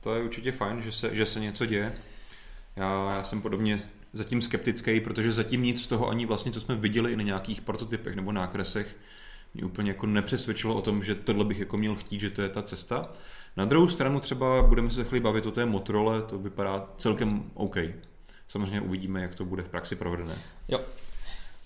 to 0.00 0.14
je 0.14 0.22
určitě 0.22 0.52
fajn, 0.52 0.82
že 0.82 0.92
se, 0.92 1.14
že 1.14 1.26
se 1.26 1.40
něco 1.40 1.66
děje. 1.66 1.92
Já, 2.76 3.12
já 3.16 3.24
jsem 3.24 3.42
podobně 3.42 3.82
zatím 4.12 4.42
skeptický, 4.42 5.00
protože 5.00 5.32
zatím 5.32 5.62
nic 5.62 5.82
z 5.84 5.86
toho 5.86 6.08
ani 6.08 6.26
vlastně, 6.26 6.52
co 6.52 6.60
jsme 6.60 6.76
viděli 6.76 7.12
i 7.12 7.16
na 7.16 7.22
nějakých 7.22 7.60
prototypech 7.60 8.16
nebo 8.16 8.32
nákresech, 8.32 8.96
mě 9.54 9.64
úplně 9.64 9.90
jako 9.90 10.06
nepřesvědčilo 10.06 10.74
o 10.74 10.82
tom, 10.82 11.04
že 11.04 11.14
tohle 11.14 11.44
bych 11.44 11.58
jako 11.58 11.76
měl 11.76 11.94
chtít, 11.94 12.20
že 12.20 12.30
to 12.30 12.42
je 12.42 12.48
ta 12.48 12.62
cesta. 12.62 13.12
Na 13.56 13.64
druhou 13.64 13.88
stranu 13.88 14.20
třeba 14.20 14.62
budeme 14.62 14.90
se 14.90 15.04
chvíli 15.04 15.20
bavit 15.20 15.46
o 15.46 15.50
té 15.50 15.66
Motorola, 15.66 16.20
to 16.20 16.38
vypadá 16.38 16.88
celkem 16.98 17.50
OK. 17.54 17.76
Samozřejmě 18.48 18.80
uvidíme, 18.80 19.22
jak 19.22 19.34
to 19.34 19.44
bude 19.44 19.62
v 19.62 19.68
praxi 19.68 19.96
provedené. 19.96 20.38
Jo. 20.68 20.80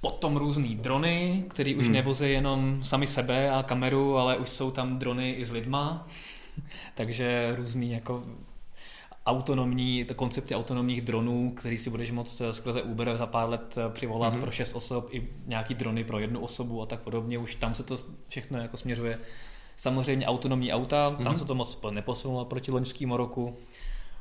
Potom 0.00 0.37
různý 0.37 0.76
drony, 0.76 1.45
které 1.49 1.75
už 1.78 1.85
hmm. 1.85 1.92
nevozí 1.92 2.33
jenom 2.33 2.85
sami 2.85 3.07
sebe 3.07 3.50
a 3.50 3.62
kameru, 3.62 4.16
ale 4.16 4.37
už 4.37 4.49
jsou 4.49 4.71
tam 4.71 4.99
drony 4.99 5.33
i 5.33 5.45
s 5.45 5.50
lidma. 5.50 6.09
Takže 6.95 7.54
různý 7.57 7.90
jako 7.90 8.25
autonomní, 9.26 10.04
koncepty 10.16 10.54
autonomních 10.54 11.02
dronů, 11.02 11.52
který 11.57 11.78
si 11.78 11.90
budeš 11.90 12.11
moct 12.11 12.42
skrze 12.50 12.83
Uber 12.83 13.16
za 13.16 13.26
pár 13.26 13.49
let 13.49 13.78
přivolat 13.92 14.35
mm-hmm. 14.35 14.40
pro 14.40 14.50
šest 14.50 14.75
osob 14.75 15.09
i 15.11 15.28
nějaký 15.47 15.75
drony 15.75 16.04
pro 16.04 16.18
jednu 16.18 16.40
osobu 16.40 16.83
a 16.83 16.87
tak 16.87 17.00
podobně. 17.00 17.38
Už 17.38 17.54
tam 17.54 17.75
se 17.75 17.83
to 17.83 17.97
všechno 18.28 18.59
jako 18.59 18.76
směřuje 18.76 19.18
Samozřejmě 19.78 20.26
autonomní 20.26 20.73
auta, 20.73 21.11
tam 21.11 21.18
mm-hmm. 21.18 21.37
se 21.38 21.44
to 21.44 21.54
moc 21.54 21.78
neposunulo 21.90 22.44
proti 22.44 22.70
loňskému 22.70 23.16
roku. 23.16 23.56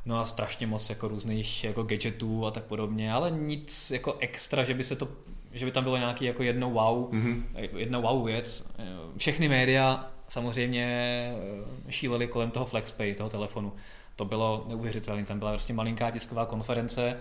No 0.05 0.19
a 0.19 0.25
strašně 0.25 0.67
moc 0.67 0.89
jako 0.89 1.07
různých 1.07 1.63
jako 1.63 1.83
gadgetů 1.83 2.45
a 2.45 2.51
tak 2.51 2.63
podobně, 2.63 3.13
ale 3.13 3.31
nic 3.31 3.91
jako 3.91 4.17
extra, 4.19 4.63
že 4.63 4.73
by 4.73 4.83
se 4.83 4.95
to, 4.95 5.07
že 5.51 5.65
by 5.65 5.71
tam 5.71 5.83
bylo 5.83 5.97
nějaký 5.97 6.25
jako 6.25 6.43
jedno 6.43 6.69
wow, 6.69 7.13
mm-hmm. 7.13 7.43
jedna 7.75 7.99
wow 7.99 8.25
věc. 8.25 8.67
Všechny 9.17 9.49
média 9.49 10.11
samozřejmě 10.29 10.85
eh, 11.87 11.91
šíleli 11.91 12.27
kolem 12.27 12.51
toho 12.51 12.65
FlexPay, 12.65 13.13
toho 13.13 13.29
telefonu. 13.29 13.73
To 14.15 14.25
bylo 14.25 14.65
neuvěřitelné, 14.67 15.25
tam 15.25 15.39
byla 15.39 15.51
prostě 15.51 15.73
malinká 15.73 16.11
tisková 16.11 16.45
konference 16.45 17.17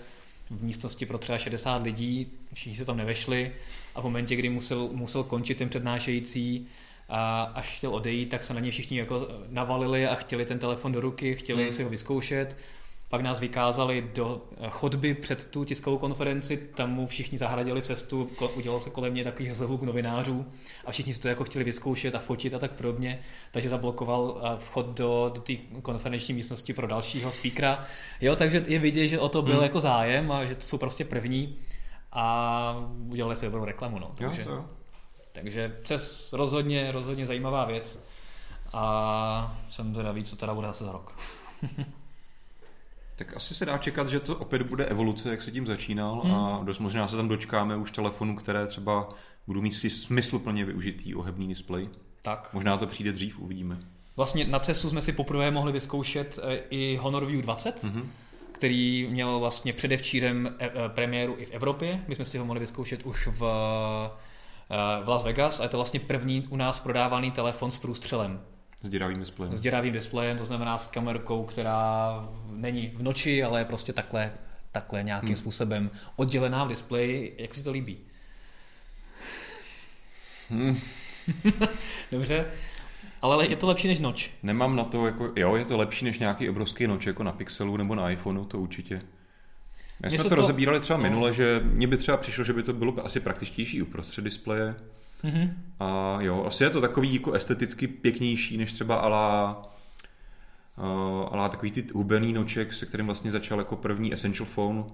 v 0.50 0.62
místnosti 0.62 1.06
pro 1.06 1.18
třeba 1.18 1.38
60 1.38 1.82
lidí, 1.82 2.26
všichni 2.52 2.76
se 2.76 2.84
tam 2.84 2.96
nevešli 2.96 3.52
a 3.94 4.00
v 4.00 4.04
momentě, 4.04 4.36
kdy 4.36 4.48
musel, 4.48 4.88
musel 4.92 5.24
končit 5.24 5.58
ten 5.58 5.68
přednášející, 5.68 6.66
a 7.08 7.42
až 7.42 7.76
chtěl 7.76 7.94
odejít, 7.94 8.28
tak 8.28 8.44
se 8.44 8.54
na 8.54 8.60
ně 8.60 8.70
všichni 8.70 8.98
jako 8.98 9.28
navalili 9.48 10.06
a 10.06 10.14
chtěli 10.14 10.44
ten 10.44 10.58
telefon 10.58 10.92
do 10.92 11.00
ruky, 11.00 11.34
chtěli 11.34 11.62
hmm. 11.62 11.72
si 11.72 11.82
ho 11.82 11.90
vyzkoušet 11.90 12.56
pak 13.08 13.20
nás 13.20 13.40
vykázali 13.40 14.10
do 14.14 14.42
chodby 14.68 15.14
před 15.14 15.50
tu 15.50 15.64
tiskovou 15.64 15.98
konferenci, 15.98 16.56
tam 16.56 16.90
mu 16.90 17.06
všichni 17.06 17.38
zahradili 17.38 17.82
cestu, 17.82 18.30
udělal 18.56 18.80
se 18.80 18.90
kolem 18.90 19.12
mě 19.12 19.24
takový 19.24 19.54
zhluk 19.54 19.82
novinářů 19.82 20.46
a 20.84 20.90
všichni 20.90 21.14
si 21.14 21.20
to 21.20 21.28
jako 21.28 21.44
chtěli 21.44 21.64
vyzkoušet 21.64 22.14
a 22.14 22.18
fotit 22.18 22.54
a 22.54 22.58
tak 22.58 22.70
podobně, 22.70 23.20
takže 23.50 23.68
zablokoval 23.68 24.40
eh, 24.42 24.58
vchod 24.58 24.86
do, 24.86 25.30
do 25.34 25.40
té 25.40 25.52
konferenční 25.82 26.34
místnosti 26.34 26.72
pro 26.72 26.86
dalšího 26.86 27.32
speakera. 27.32 27.84
Jo, 28.20 28.36
takže 28.36 28.64
je 28.66 28.78
vidět, 28.78 29.08
že 29.08 29.18
o 29.18 29.28
to 29.28 29.42
byl 29.42 29.54
hmm. 29.54 29.62
jako 29.62 29.80
zájem 29.80 30.32
a 30.32 30.44
že 30.44 30.54
to 30.54 30.62
jsou 30.62 30.78
prostě 30.78 31.04
první 31.04 31.56
a 32.12 32.88
udělali 33.08 33.36
si 33.36 33.46
dobrou 33.46 33.64
reklamu. 33.64 33.98
No, 33.98 34.12
takže, 34.18 34.42
jo, 34.42 34.48
to 34.48 34.54
jo. 34.54 34.64
Takže 35.40 35.76
CES 35.84 36.32
rozhodně, 36.32 36.92
rozhodně 36.92 37.26
zajímavá 37.26 37.64
věc 37.64 38.04
a 38.72 39.58
jsem 39.68 39.94
zvědavý, 39.94 40.24
co 40.24 40.36
teda 40.36 40.54
bude 40.54 40.66
zase 40.66 40.84
za 40.84 40.92
rok. 40.92 41.18
Tak 43.16 43.36
asi 43.36 43.54
se 43.54 43.66
dá 43.66 43.78
čekat, 43.78 44.08
že 44.08 44.20
to 44.20 44.36
opět 44.36 44.62
bude 44.62 44.84
evoluce, 44.84 45.30
jak 45.30 45.42
se 45.42 45.50
tím 45.50 45.66
začínal 45.66 46.20
hmm. 46.24 46.34
a 46.34 46.60
dost 46.64 46.78
možná 46.78 47.08
se 47.08 47.16
tam 47.16 47.28
dočkáme 47.28 47.76
už 47.76 47.90
telefonů, 47.90 48.36
které 48.36 48.66
třeba 48.66 49.08
budou 49.46 49.60
mít 49.60 49.72
si 49.72 49.90
smysluplně 49.90 50.64
využitý 50.64 51.14
ohebný 51.14 51.48
displej. 51.48 51.88
Tak. 52.22 52.48
Možná 52.52 52.76
to 52.76 52.86
přijde 52.86 53.12
dřív, 53.12 53.38
uvidíme. 53.38 53.78
Vlastně 54.16 54.44
na 54.44 54.58
cestu 54.58 54.90
jsme 54.90 55.02
si 55.02 55.12
poprvé 55.12 55.50
mohli 55.50 55.72
vyzkoušet 55.72 56.38
e, 56.42 56.56
i 56.56 56.96
Honor 56.96 57.26
View 57.26 57.42
20, 57.42 57.84
mm-hmm. 57.84 58.04
který 58.52 59.08
měl 59.10 59.38
vlastně 59.38 59.72
předevčírem 59.72 60.56
e, 60.58 60.66
e, 60.66 60.88
premiéru 60.88 61.34
i 61.38 61.46
v 61.46 61.50
Evropě. 61.50 62.04
My 62.08 62.14
jsme 62.14 62.24
si 62.24 62.38
ho 62.38 62.44
mohli 62.44 62.60
vyzkoušet 62.60 63.02
už 63.02 63.26
v, 63.26 63.42
v 65.04 65.08
Las 65.08 65.22
Vegas 65.22 65.60
a 65.60 65.62
je 65.62 65.68
to 65.68 65.76
vlastně 65.76 66.00
první 66.00 66.46
u 66.50 66.56
nás 66.56 66.80
prodávaný 66.80 67.30
telefon 67.30 67.70
s 67.70 67.76
průstřelem. 67.76 68.40
S 68.82 68.88
děravým 68.88 69.20
displejem. 69.20 69.56
S 69.56 69.60
děravým 69.60 69.92
displejem, 69.92 70.38
to 70.38 70.44
znamená 70.44 70.78
s 70.78 70.86
kamerkou, 70.86 71.44
která 71.44 72.28
není 72.50 72.92
v 72.96 73.02
noči, 73.02 73.44
ale 73.44 73.60
je 73.60 73.64
prostě 73.64 73.92
takhle, 73.92 74.32
takhle 74.72 75.02
nějakým 75.02 75.28
hmm. 75.28 75.36
způsobem 75.36 75.90
oddělená 76.16 76.64
v 76.64 76.68
displeji. 76.68 77.36
Jak 77.38 77.54
si 77.54 77.62
to 77.62 77.70
líbí? 77.70 77.98
Hmm. 80.50 80.80
Dobře. 82.12 82.46
Ale 83.22 83.46
je 83.46 83.56
to 83.56 83.66
lepší 83.66 83.88
než 83.88 83.98
noč. 83.98 84.30
Nemám 84.42 84.76
na 84.76 84.84
to, 84.84 85.06
jako, 85.06 85.32
jo, 85.36 85.56
je 85.56 85.64
to 85.64 85.76
lepší 85.76 86.04
než 86.04 86.18
nějaký 86.18 86.50
obrovský 86.50 86.86
noč, 86.86 87.06
jako 87.06 87.22
na 87.22 87.32
Pixelu 87.32 87.76
nebo 87.76 87.94
na 87.94 88.10
iPhoneu, 88.10 88.44
to 88.44 88.58
určitě. 88.58 89.02
My 90.02 90.10
jsme 90.10 90.22
to, 90.22 90.28
to 90.28 90.34
rozebírali 90.34 90.80
třeba 90.80 90.96
no. 90.96 91.02
minule, 91.02 91.34
že 91.34 91.60
mně 91.64 91.86
by 91.86 91.96
třeba 91.96 92.16
přišlo, 92.16 92.44
že 92.44 92.52
by 92.52 92.62
to 92.62 92.72
bylo 92.72 93.04
asi 93.04 93.20
praktičtější 93.20 93.82
uprostřed 93.82 94.24
displeje, 94.24 94.74
Mm-hmm. 95.24 95.50
A 95.80 96.18
jo, 96.20 96.44
asi 96.44 96.64
je 96.64 96.70
to 96.70 96.80
takový 96.80 97.14
jako 97.14 97.32
esteticky 97.32 97.86
pěknější, 97.86 98.56
než 98.56 98.72
třeba 98.72 98.96
ala, 98.96 99.62
uh, 100.78 101.28
ala 101.30 101.48
takový 101.48 101.70
ty 101.70 101.86
hubený 101.94 102.32
noček, 102.32 102.72
se 102.72 102.86
kterým 102.86 103.06
vlastně 103.06 103.30
začal 103.30 103.58
jako 103.58 103.76
první 103.76 104.14
Essential 104.14 104.46
Phone. 104.46 104.84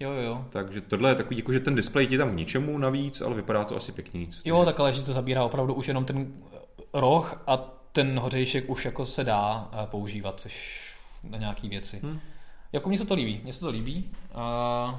Jo, 0.00 0.10
jo. 0.10 0.44
Takže 0.50 0.80
tohle 0.80 1.10
je 1.10 1.14
takový, 1.14 1.36
jako, 1.36 1.52
že 1.52 1.60
ten 1.60 1.74
displej 1.74 2.06
ti 2.06 2.18
tam 2.18 2.30
k 2.30 2.36
ničemu 2.36 2.78
navíc, 2.78 3.20
ale 3.20 3.34
vypadá 3.34 3.64
to 3.64 3.76
asi 3.76 3.92
pěkně. 3.92 4.26
Jo, 4.44 4.64
tak 4.64 4.80
ale 4.80 4.92
že 4.92 5.02
to 5.02 5.12
zabírá 5.12 5.44
opravdu 5.44 5.74
už 5.74 5.88
jenom 5.88 6.04
ten 6.04 6.32
roh 6.92 7.42
a 7.46 7.56
ten 7.92 8.18
hořejšek 8.18 8.70
už 8.70 8.84
jako 8.84 9.06
se 9.06 9.24
dá 9.24 9.70
eh, 9.72 9.86
používat, 9.86 10.40
což 10.40 10.80
na 11.22 11.38
nějaký 11.38 11.68
věci. 11.68 12.00
Hmm. 12.02 12.20
Jako 12.74 12.88
mně 12.88 12.98
se 12.98 13.04
to 13.04 13.14
líbí, 13.14 13.40
mně 13.42 13.52
se 13.52 13.60
to 13.60 13.70
líbí. 13.70 14.10
Uh, 14.34 14.94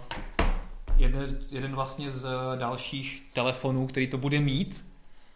jeden, 0.97 1.39
jeden 1.49 1.75
vlastně 1.75 2.11
z 2.11 2.27
dalších 2.55 3.23
telefonů, 3.33 3.87
který 3.87 4.07
to 4.07 4.17
bude 4.17 4.39
mít, 4.39 4.85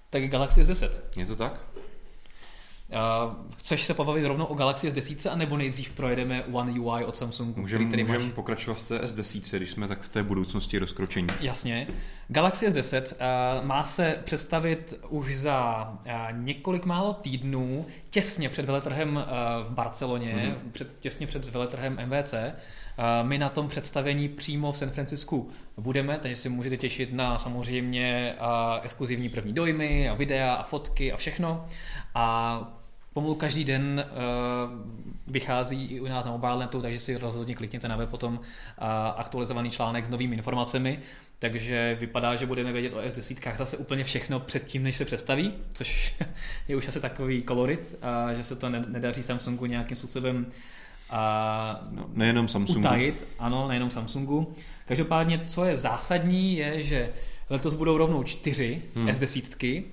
tak 0.10 0.22
je 0.22 0.28
Galaxy 0.28 0.64
S10. 0.64 0.90
Je 1.16 1.26
to 1.26 1.36
tak? 1.36 1.62
Uh, 2.90 3.34
chceš 3.58 3.84
se 3.84 3.94
pobavit 3.94 4.26
rovnou 4.26 4.46
o 4.46 4.56
Galaxy 4.56 4.90
S10, 4.90 5.32
anebo 5.32 5.58
nejdřív 5.58 5.92
projedeme 5.92 6.44
One 6.44 6.72
UI 6.72 7.06
od 7.06 7.18
Samsungu? 7.18 7.62
Můžeme 7.62 7.86
můžem 7.86 8.08
máš... 8.08 8.24
pokračovat 8.36 8.80
v 8.80 8.88
té 8.88 8.98
S10, 8.98 9.58
když 9.58 9.72
jsme 9.72 9.88
tak 9.88 10.02
v 10.02 10.10
té 10.10 10.24
budoucnosti 10.24 10.78
rozkročení. 10.78 11.28
Jasně. 11.42 11.88
Galaxy 12.28 12.70
S10 12.70 13.02
uh, 13.02 13.66
má 13.66 13.84
se 13.84 14.18
představit 14.24 15.00
už 15.10 15.38
za 15.38 15.90
uh, 16.06 16.12
několik 16.32 16.86
málo 16.86 17.14
týdnů, 17.14 17.86
těsně 18.10 18.50
před 18.50 18.66
veletrhem 18.66 19.16
uh, 19.16 19.24
v 19.68 19.72
Barceloně, 19.72 20.34
mm-hmm. 20.34 20.72
před, 20.72 21.00
těsně 21.00 21.28
před 21.28 21.46
veletrhem 21.50 22.00
MVC. 22.06 22.34
My 23.24 23.38
na 23.38 23.50
tom 23.50 23.68
představení 23.68 24.30
přímo 24.30 24.72
v 24.72 24.78
San 24.78 24.90
Francisku 24.90 25.50
budeme, 25.78 26.20
takže 26.22 26.36
si 26.36 26.50
můžete 26.50 26.78
těšit 26.78 27.14
na 27.14 27.40
samozřejmě 27.40 28.36
exkluzivní 28.82 29.30
první 29.30 29.54
dojmy 29.54 30.10
a 30.10 30.14
videa 30.14 30.54
a 30.54 30.64
fotky 30.64 31.12
a 31.12 31.18
všechno. 31.18 31.66
A 32.16 32.79
pomalu 33.14 33.36
každý 33.36 33.64
den 33.64 34.06
vychází 35.28 35.86
i 35.86 36.00
u 36.00 36.08
nás 36.08 36.26
na 36.26 36.32
mobilenetu, 36.32 36.82
takže 36.82 37.00
si 37.00 37.18
rozhodně 37.18 37.56
klikněte 37.56 37.88
na 37.88 37.96
web 37.96 38.10
potom 38.10 38.40
aktualizovaný 39.16 39.70
článek 39.70 40.06
s 40.06 40.10
novými 40.10 40.36
informacemi. 40.36 41.00
Takže 41.40 41.98
vypadá, 42.00 42.36
že 42.36 42.46
budeme 42.46 42.72
vědět 42.72 42.94
o 42.94 42.98
S10 42.98 43.56
zase 43.56 43.78
úplně 43.78 44.04
všechno 44.04 44.40
předtím, 44.40 44.84
než 44.84 44.96
se 44.96 45.06
představí, 45.06 45.54
což 45.74 46.16
je 46.68 46.76
už 46.76 46.88
asi 46.88 47.00
takový 47.00 47.42
kolorit, 47.42 47.96
a 48.02 48.34
že 48.34 48.44
se 48.44 48.56
to 48.56 48.70
nedaří 48.70 49.24
Samsungu 49.24 49.66
nějakým 49.66 49.98
způsobem 49.98 50.46
a 51.10 51.88
no, 51.92 52.10
nejenom 52.14 52.48
Samsungu. 52.48 52.80
utajit, 52.80 53.28
ano, 53.40 53.68
nejenom 53.68 53.90
Samsungu. 53.90 54.54
Každopádně, 54.86 55.40
co 55.46 55.66
je 55.66 55.78
zásadní, 55.78 56.58
je, 56.58 56.82
že 56.82 57.10
letos 57.50 57.74
budou 57.74 57.98
rovnou 57.98 58.24
čtyři 58.24 58.82
hmm. 58.96 59.08
S10 59.08 59.84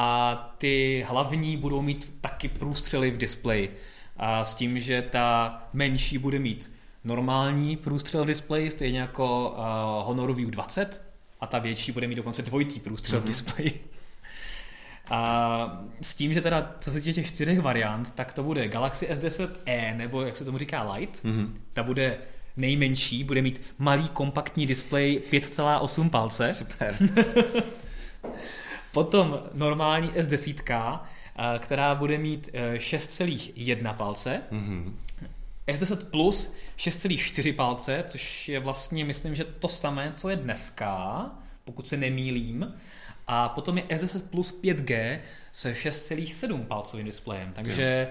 a 0.00 0.34
ty 0.58 1.04
hlavní 1.08 1.56
budou 1.56 1.82
mít 1.82 2.10
taky 2.20 2.48
průstřely 2.48 3.10
v 3.10 3.16
displeji. 3.16 3.76
A 4.16 4.44
s 4.44 4.54
tím, 4.54 4.80
že 4.80 5.02
ta 5.02 5.58
menší 5.72 6.18
bude 6.18 6.38
mít 6.38 6.72
normální 7.04 7.76
průstřel 7.76 8.24
v 8.24 8.26
displeji, 8.26 8.70
stejně 8.70 9.00
jako 9.00 9.50
uh, 9.50 10.06
Honor 10.06 10.34
View 10.34 10.50
20, 10.50 11.04
a 11.40 11.46
ta 11.46 11.58
větší 11.58 11.92
bude 11.92 12.06
mít 12.06 12.14
dokonce 12.14 12.42
dvojitý 12.42 12.80
průstřel 12.80 13.18
mm-hmm. 13.18 13.22
v 13.22 13.24
mhm. 13.24 13.28
displeji. 13.28 13.84
A 15.10 15.82
s 16.02 16.14
tím, 16.14 16.34
že 16.34 16.40
teda, 16.40 16.76
co 16.80 16.92
se 16.92 17.00
týče 17.00 17.12
těch 17.12 17.34
čtyřech 17.34 17.60
variant, 17.60 18.10
tak 18.14 18.32
to 18.32 18.42
bude 18.42 18.68
Galaxy 18.68 19.06
S10e, 19.06 19.96
nebo 19.96 20.22
jak 20.22 20.36
se 20.36 20.44
tomu 20.44 20.58
říká 20.58 20.92
Light. 20.92 21.24
Mm-hmm. 21.24 21.50
Ta 21.72 21.82
bude 21.82 22.18
nejmenší, 22.56 23.24
bude 23.24 23.42
mít 23.42 23.62
malý 23.78 24.08
kompaktní 24.08 24.66
displej 24.66 25.22
5,8 25.32 26.10
palce. 26.10 26.54
Super. 26.54 26.96
Potom 28.92 29.40
normální 29.54 30.08
S10, 30.08 31.00
která 31.58 31.94
bude 31.94 32.18
mít 32.18 32.48
6,1 32.76 33.90
e, 33.90 33.94
palce. 33.94 34.42
Mm-hmm. 34.52 34.92
S10 35.66 35.96
Plus 35.96 36.54
6,4 36.78 37.54
palce, 37.54 38.04
což 38.08 38.48
je 38.48 38.60
vlastně, 38.60 39.04
myslím, 39.04 39.34
že 39.34 39.44
to 39.44 39.68
samé, 39.68 40.12
co 40.14 40.28
je 40.28 40.36
dneska, 40.36 41.26
pokud 41.64 41.88
se 41.88 41.96
nemýlím. 41.96 42.74
A 43.26 43.48
potom 43.48 43.78
je 43.78 43.84
S10 43.84 44.20
Plus 44.30 44.60
5G 44.62 45.18
se 45.52 45.72
6,7 45.72 46.64
palcovým 46.66 47.06
displejem, 47.06 47.52
takže 47.52 48.08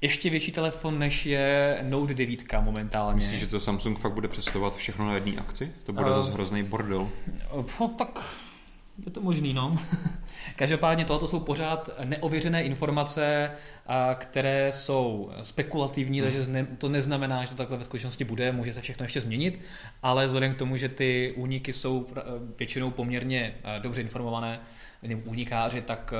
ještě 0.00 0.30
větší 0.30 0.52
telefon, 0.52 0.98
než 0.98 1.26
je 1.26 1.78
Note 1.82 2.14
9 2.14 2.52
momentálně. 2.60 3.16
Myslíš, 3.16 3.40
že 3.40 3.46
to 3.46 3.60
Samsung 3.60 3.98
fakt 3.98 4.12
bude 4.12 4.28
představovat 4.28 4.76
všechno 4.76 5.06
na 5.06 5.14
jedné 5.14 5.32
akci? 5.32 5.72
To 5.84 5.92
bude 5.92 6.10
uh, 6.10 6.16
zase 6.16 6.32
hrozný 6.32 6.62
bordel. 6.62 7.08
No, 7.80 7.88
tak 7.88 8.22
je 9.06 9.12
to 9.12 9.20
možný, 9.20 9.54
no. 9.54 9.76
Každopádně 10.56 11.04
tohle 11.04 11.28
jsou 11.28 11.40
pořád 11.40 11.90
neověřené 12.04 12.62
informace, 12.62 13.50
které 14.14 14.72
jsou 14.72 15.30
spekulativní, 15.42 16.20
hmm. 16.20 16.30
takže 16.30 16.66
to 16.78 16.88
neznamená, 16.88 17.44
že 17.44 17.50
to 17.50 17.56
takhle 17.56 17.76
ve 17.76 17.84
skutečnosti 17.84 18.24
bude, 18.24 18.52
může 18.52 18.72
se 18.72 18.80
všechno 18.80 19.04
ještě 19.04 19.20
změnit, 19.20 19.60
ale 20.02 20.26
vzhledem 20.26 20.54
k 20.54 20.58
tomu, 20.58 20.76
že 20.76 20.88
ty 20.88 21.34
úniky 21.36 21.72
jsou 21.72 22.06
většinou 22.58 22.90
poměrně 22.90 23.54
dobře 23.82 24.00
informované, 24.00 24.60
únikáři, 25.24 25.82
tak 25.82 26.14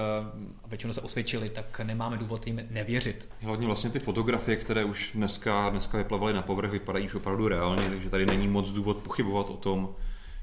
většinou 0.67 0.93
se 0.93 1.01
osvědčili, 1.01 1.51
tak 1.51 1.81
nemáme 1.81 2.17
důvod 2.17 2.47
jim 2.47 2.61
nevěřit. 2.71 3.29
Hlavně 3.43 3.67
vlastně 3.67 3.91
ty 3.91 3.99
fotografie, 3.99 4.57
které 4.57 4.85
už 4.85 5.11
dneska, 5.15 5.69
dneska 5.69 5.99
vyplavaly 5.99 6.33
na 6.33 6.43
povrch, 6.43 6.71
vypadají 6.71 7.07
už 7.07 7.15
opravdu 7.15 7.49
reálně, 7.49 7.89
takže 7.89 8.11
tady 8.11 8.27
není 8.27 8.49
moc 8.49 8.71
důvod 8.71 9.03
pochybovat 9.03 9.51
o 9.51 9.57
tom, 9.57 9.95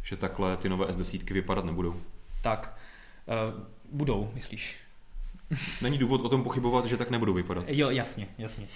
že 0.04 0.18
takhle 0.18 0.58
ty 0.58 0.70
nové 0.70 0.86
S10 0.86 1.34
vypadat 1.34 1.66
nebudou. 1.66 1.96
Tak, 2.48 2.78
uh, 3.54 3.62
budou, 3.92 4.32
myslíš? 4.34 4.76
Není 5.82 5.98
důvod 5.98 6.22
o 6.22 6.30
tom 6.30 6.44
pochybovat, 6.44 6.86
že 6.86 6.98
tak 6.98 7.10
nebudou 7.10 7.34
vypadat. 7.34 7.66
Jo, 7.68 7.90
jasně, 7.90 8.28
jasně. 8.38 8.68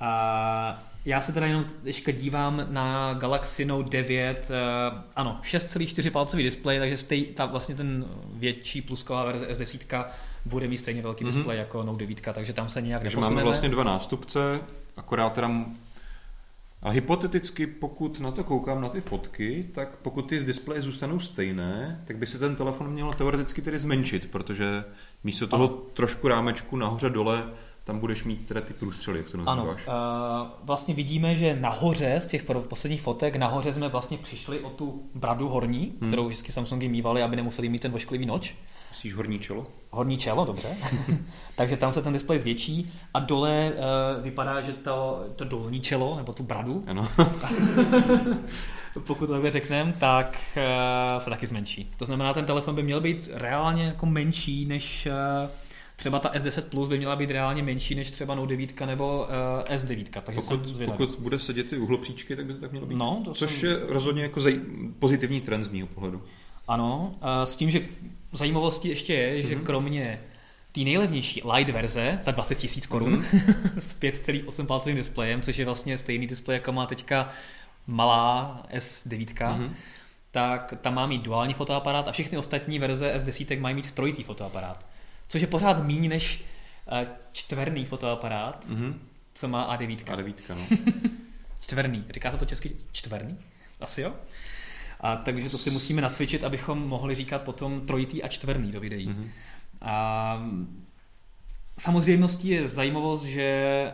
A 0.00 0.82
já 1.04 1.20
se 1.20 1.32
teda 1.32 1.46
jenom 1.46 1.64
ještě 1.84 2.12
dívám 2.12 2.66
na 2.68 3.14
Galaxy 3.14 3.64
Note 3.64 3.90
9, 3.90 4.50
uh, 4.50 4.98
ano, 5.16 5.40
6,4 5.44 6.10
palcový 6.10 6.42
displej, 6.42 6.78
takže 6.78 6.96
stej, 6.96 7.24
ta, 7.24 7.46
vlastně 7.46 7.74
ten 7.74 8.04
větší 8.34 8.82
plusková 8.82 9.24
verze 9.24 9.46
S10 9.46 10.04
bude 10.44 10.68
mít 10.68 10.78
stejně 10.78 11.02
velký 11.02 11.24
mm-hmm. 11.24 11.34
displej 11.34 11.58
jako 11.58 11.82
Note 11.82 11.98
9, 11.98 12.20
takže 12.20 12.52
tam 12.52 12.68
se 12.68 12.82
nějak 12.82 13.02
Takže 13.02 13.16
máme 13.16 13.42
vlastně 13.42 13.68
dva 13.68 13.84
nástupce, 13.84 14.60
akorát 14.96 15.32
teda 15.32 15.50
a 16.82 16.90
hypoteticky, 16.90 17.66
pokud 17.66 18.20
na 18.20 18.30
to 18.30 18.44
koukám 18.44 18.80
na 18.80 18.88
ty 18.88 19.00
fotky, 19.00 19.68
tak 19.74 19.96
pokud 20.02 20.22
ty 20.22 20.44
displeje 20.44 20.82
zůstanou 20.82 21.20
stejné, 21.20 22.02
tak 22.06 22.16
by 22.16 22.26
se 22.26 22.38
ten 22.38 22.56
telefon 22.56 22.92
měl 22.92 23.12
teoreticky 23.12 23.62
tedy 23.62 23.78
zmenšit, 23.78 24.30
protože 24.30 24.84
místo 25.24 25.46
toho 25.46 25.68
ano. 25.68 25.76
trošku 25.92 26.28
rámečku 26.28 26.76
nahoře 26.76 27.10
dole 27.10 27.50
tam 27.84 27.98
budeš 27.98 28.24
mít 28.24 28.48
teda 28.48 28.60
ty 28.60 28.74
průstřely, 28.74 29.18
jak 29.18 29.30
to 29.30 29.36
nazýváš. 29.36 29.82
Ano, 29.86 30.42
uh, 30.42 30.50
vlastně 30.62 30.94
vidíme, 30.94 31.34
že 31.34 31.56
nahoře 31.60 32.20
z 32.20 32.26
těch 32.26 32.44
posledních 32.44 33.02
fotek, 33.02 33.36
nahoře 33.36 33.72
jsme 33.72 33.88
vlastně 33.88 34.18
přišli 34.18 34.60
o 34.60 34.70
tu 34.70 35.10
bradu 35.14 35.48
horní, 35.48 35.94
hmm. 36.00 36.10
kterou 36.10 36.26
vždycky 36.28 36.52
Samsungy 36.52 36.88
mývali, 36.88 37.22
aby 37.22 37.36
nemuseli 37.36 37.68
mít 37.68 37.82
ten 37.82 37.92
vošklivý 37.92 38.26
noč. 38.26 38.54
Myslíš 38.90 39.14
horní 39.14 39.38
čelo? 39.38 39.66
Horní 39.90 40.18
čelo, 40.18 40.44
dobře. 40.44 40.68
Takže 41.56 41.76
tam 41.76 41.92
se 41.92 42.02
ten 42.02 42.12
displej 42.12 42.38
zvětší 42.38 42.92
a 43.14 43.18
dole 43.20 43.72
uh, 43.72 44.24
vypadá, 44.24 44.60
že 44.60 44.72
to, 44.72 45.24
to 45.36 45.44
dolní 45.44 45.80
čelo, 45.80 46.16
nebo 46.16 46.32
tu 46.32 46.42
bradu, 46.42 46.84
ano. 46.86 47.08
pokud 49.06 49.26
to 49.26 49.32
takhle 49.32 49.50
řekneme, 49.50 49.94
tak 49.98 50.38
uh, 50.56 51.18
se 51.18 51.30
taky 51.30 51.46
zmenší. 51.46 51.92
To 51.96 52.04
znamená, 52.04 52.34
ten 52.34 52.44
telefon 52.44 52.74
by 52.74 52.82
měl 52.82 53.00
být 53.00 53.28
reálně 53.32 53.84
jako 53.84 54.06
menší 54.06 54.66
než 54.66 55.08
uh, 55.44 55.50
třeba 55.96 56.18
ta 56.18 56.32
S10 56.32 56.62
Plus 56.62 56.88
by 56.88 56.98
měla 56.98 57.16
být 57.16 57.30
reálně 57.30 57.62
menší 57.62 57.94
než 57.94 58.10
třeba 58.10 58.34
Note 58.34 58.56
9 58.56 58.80
nebo 58.80 59.26
uh, 59.68 59.76
S9. 59.76 60.04
Takže 60.22 60.40
pokud, 60.40 60.60
pokud 60.86 61.16
bude 61.18 61.38
sedět 61.38 61.68
ty 61.68 61.78
uhlopříčky, 61.78 62.36
tak 62.36 62.46
by 62.46 62.54
to 62.54 62.60
tak 62.60 62.70
mělo 62.70 62.86
být. 62.86 62.96
No, 62.96 63.22
to 63.24 63.34
Což 63.34 63.50
jsem... 63.50 63.68
je 63.68 63.78
rozhodně 63.88 64.22
jako 64.22 64.40
pozitivní 64.98 65.40
trend 65.40 65.64
z 65.64 65.68
mého 65.68 65.86
pohledu. 65.86 66.22
Ano, 66.68 67.14
s 67.44 67.56
tím, 67.56 67.70
že 67.70 67.80
zajímavostí 68.32 68.88
ještě 68.88 69.14
je, 69.14 69.42
že 69.42 69.56
mm-hmm. 69.56 69.62
kromě 69.62 70.20
té 70.72 70.80
nejlevnější 70.80 71.42
light 71.54 71.72
verze 71.72 72.18
za 72.22 72.30
20 72.30 72.54
tisíc 72.54 72.86
korun 72.86 73.20
mm-hmm. 73.20 73.78
s 73.78 74.00
5,8 74.00 74.66
palcovým 74.66 74.96
displejem, 74.96 75.42
což 75.42 75.56
je 75.56 75.64
vlastně 75.64 75.98
stejný 75.98 76.26
displej, 76.26 76.54
jako 76.54 76.72
má 76.72 76.86
teďka 76.86 77.28
malá 77.86 78.62
S9, 78.74 79.24
mm-hmm. 79.24 79.70
tak 80.30 80.74
tam 80.80 80.94
má 80.94 81.06
mít 81.06 81.22
duální 81.22 81.54
fotoaparát 81.54 82.08
a 82.08 82.12
všechny 82.12 82.38
ostatní 82.38 82.78
verze 82.78 83.14
S10 83.16 83.60
mají 83.60 83.74
mít 83.74 83.92
trojitý 83.92 84.22
fotoaparát 84.22 84.86
což 85.30 85.40
je 85.40 85.46
pořád 85.46 85.84
méně 85.84 86.08
než 86.08 86.44
uh, 86.92 87.08
čtverný 87.32 87.84
fotoaparát, 87.84 88.66
mm-hmm. 88.66 88.94
co 89.34 89.48
má 89.48 89.76
A9. 89.76 89.96
A9, 89.96 90.34
no. 90.48 90.76
čtverný. 91.60 92.04
Říká 92.10 92.30
se 92.30 92.38
to 92.38 92.44
česky 92.44 92.76
čtverný? 92.92 93.38
Asi 93.80 94.02
jo? 94.02 94.14
A 95.00 95.16
takže 95.16 95.50
to 95.50 95.58
si 95.58 95.70
musíme 95.70 96.02
nacvičit, 96.02 96.44
abychom 96.44 96.88
mohli 96.88 97.14
říkat 97.14 97.42
potom 97.42 97.80
trojitý 97.80 98.22
a 98.22 98.28
čtverný 98.28 98.72
do 98.72 98.80
videí. 98.80 99.08
Mm-hmm. 99.08 99.28
A 99.82 100.42
Samozřejmostí 101.78 102.48
je 102.48 102.68
zajímavost, 102.68 103.22
že 103.22 103.92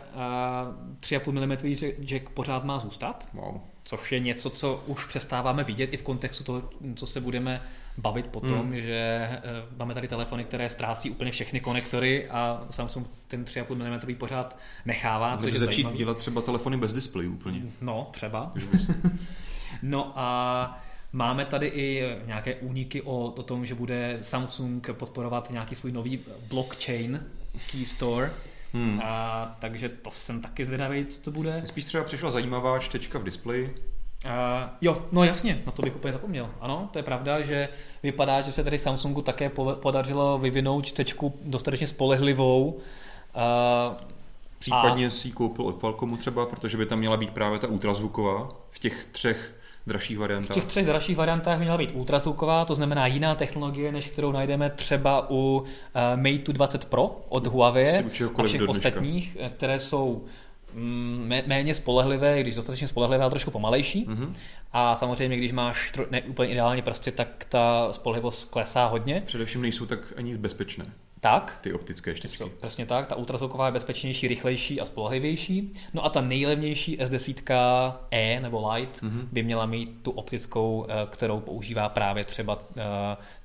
3,5 0.99 1.31
mm 1.31 2.05
jack 2.05 2.29
pořád 2.29 2.63
má 2.63 2.79
zůstat. 2.79 3.29
Wow 3.33 3.61
což 3.87 4.11
je 4.11 4.19
něco, 4.19 4.49
co 4.49 4.83
už 4.87 5.05
přestáváme 5.05 5.63
vidět 5.63 5.93
i 5.93 5.97
v 5.97 6.01
kontextu 6.01 6.43
toho, 6.43 6.69
co 6.95 7.07
se 7.07 7.21
budeme 7.21 7.61
bavit 7.97 8.27
potom, 8.27 8.65
hmm. 8.65 8.77
že 8.77 9.29
eh, 9.31 9.41
máme 9.77 9.93
tady 9.93 10.07
telefony, 10.07 10.43
které 10.43 10.69
ztrácí 10.69 11.09
úplně 11.09 11.31
všechny 11.31 11.59
konektory 11.59 12.29
a 12.29 12.67
Samsung 12.71 13.07
ten 13.27 13.43
3,5 13.43 14.09
mm 14.09 14.15
pořád 14.15 14.57
nechává. 14.85 15.37
Což 15.37 15.53
začít 15.53 15.75
zajímavý. 15.75 15.97
dělat 15.97 16.17
třeba 16.17 16.41
telefony 16.41 16.77
bez 16.77 16.93
displejů 16.93 17.33
úplně. 17.33 17.61
No, 17.81 18.07
třeba. 18.11 18.53
no 19.81 20.11
a 20.15 20.83
Máme 21.17 21.45
tady 21.45 21.67
i 21.67 22.03
nějaké 22.25 22.55
úniky 22.55 23.01
o, 23.01 23.25
o 23.25 23.43
tom, 23.43 23.65
že 23.65 23.75
bude 23.75 24.17
Samsung 24.21 24.89
podporovat 24.93 25.49
nějaký 25.49 25.75
svůj 25.75 25.91
nový 25.91 26.19
blockchain 26.49 27.23
key 27.71 27.85
store, 27.85 28.31
Hmm. 28.73 29.01
A, 29.03 29.55
takže 29.59 29.89
to 29.89 30.11
jsem 30.11 30.41
taky 30.41 30.65
zvědavý, 30.65 31.05
co 31.05 31.21
to 31.21 31.31
bude. 31.31 31.63
Spíš 31.65 31.85
třeba 31.85 32.03
přišla 32.03 32.31
zajímavá 32.31 32.79
čtečka 32.79 33.19
v 33.19 33.23
displeji. 33.23 33.75
Uh, 34.25 34.31
jo, 34.81 35.05
no 35.11 35.23
jasně, 35.23 35.63
na 35.65 35.71
to 35.71 35.81
bych 35.81 35.95
úplně 35.95 36.13
zapomněl. 36.13 36.49
Ano, 36.59 36.89
to 36.93 36.99
je 36.99 37.03
pravda, 37.03 37.41
že 37.41 37.69
vypadá, 38.03 38.41
že 38.41 38.51
se 38.51 38.63
tady 38.63 38.77
Samsungu 38.77 39.21
také 39.21 39.49
podařilo 39.73 40.37
vyvinout 40.37 40.85
čtečku 40.85 41.39
dostatečně 41.43 41.87
spolehlivou. 41.87 42.71
Uh, 42.71 43.93
Případně 44.59 45.07
a... 45.07 45.09
si 45.09 45.27
ji 45.27 45.31
koupil 45.31 45.65
od 45.65 45.79
Qualcommu 45.79 46.17
třeba, 46.17 46.45
protože 46.45 46.77
by 46.77 46.85
tam 46.85 46.99
měla 46.99 47.17
být 47.17 47.31
právě 47.31 47.59
ta 47.59 47.67
ultrazvuková 47.67 48.49
v 48.71 48.79
těch 48.79 49.07
třech 49.11 49.55
dražších 49.87 50.17
variantách. 50.17 50.51
V 50.51 50.53
těch 50.53 50.65
třech 50.65 50.85
dražších 50.85 51.17
variantách 51.17 51.59
měla 51.59 51.77
být 51.77 51.91
ultrazvuková, 51.93 52.65
to 52.65 52.75
znamená 52.75 53.07
jiná 53.07 53.35
technologie, 53.35 53.91
než 53.91 54.07
kterou 54.07 54.31
najdeme 54.31 54.69
třeba 54.69 55.29
u 55.29 55.35
uh, 55.35 55.65
Mate 56.15 56.53
20 56.53 56.85
Pro 56.85 57.21
od 57.29 57.47
Huawei 57.47 57.97
a 57.97 58.43
všech 58.43 58.67
ostatních, 58.67 59.37
eh, 59.39 59.49
které 59.49 59.79
jsou 59.79 60.25
mm, 60.73 61.33
méně 61.45 61.75
spolehlivé, 61.75 62.41
když 62.41 62.55
dostatečně 62.55 62.87
spolehlivé, 62.87 63.23
ale 63.23 63.29
trošku 63.29 63.51
pomalejší. 63.51 64.05
Mm-hmm. 64.05 64.33
A 64.73 64.95
samozřejmě, 64.95 65.37
když 65.37 65.51
máš 65.51 65.91
tro, 65.91 66.05
ne 66.11 66.21
úplně 66.21 66.51
ideálně 66.51 66.81
prostě, 66.81 67.11
tak 67.11 67.45
ta 67.49 67.93
spolehlivost 67.93 68.49
klesá 68.49 68.85
hodně. 68.85 69.23
Především 69.25 69.61
nejsou 69.61 69.85
tak 69.85 69.99
ani 70.17 70.37
bezpečné. 70.37 70.85
Tak. 71.19 71.57
Ty 71.61 71.73
optické 71.73 72.15
štětky. 72.15 72.51
Přesně 72.57 72.85
tak. 72.85 73.07
Ta 73.07 73.15
ultrazvuková 73.15 73.65
je 73.65 73.71
bezpečnější, 73.71 74.27
rychlejší 74.27 74.81
a 74.81 74.85
spolehlivější. 74.85 75.71
No 75.93 76.05
a 76.05 76.09
ta 76.09 76.21
nejlevnější 76.21 76.97
S10 76.97 77.93
E 78.11 78.39
nebo 78.39 78.71
Lite 78.73 78.99
mm-hmm. 78.99 79.27
by 79.31 79.43
měla 79.43 79.65
mít 79.65 79.99
tu 80.01 80.11
optickou, 80.11 80.85
eh, 80.89 81.07
kterou 81.09 81.39
používá 81.39 81.89
právě 81.89 82.23
třeba 82.23 82.63
eh, 82.77 82.81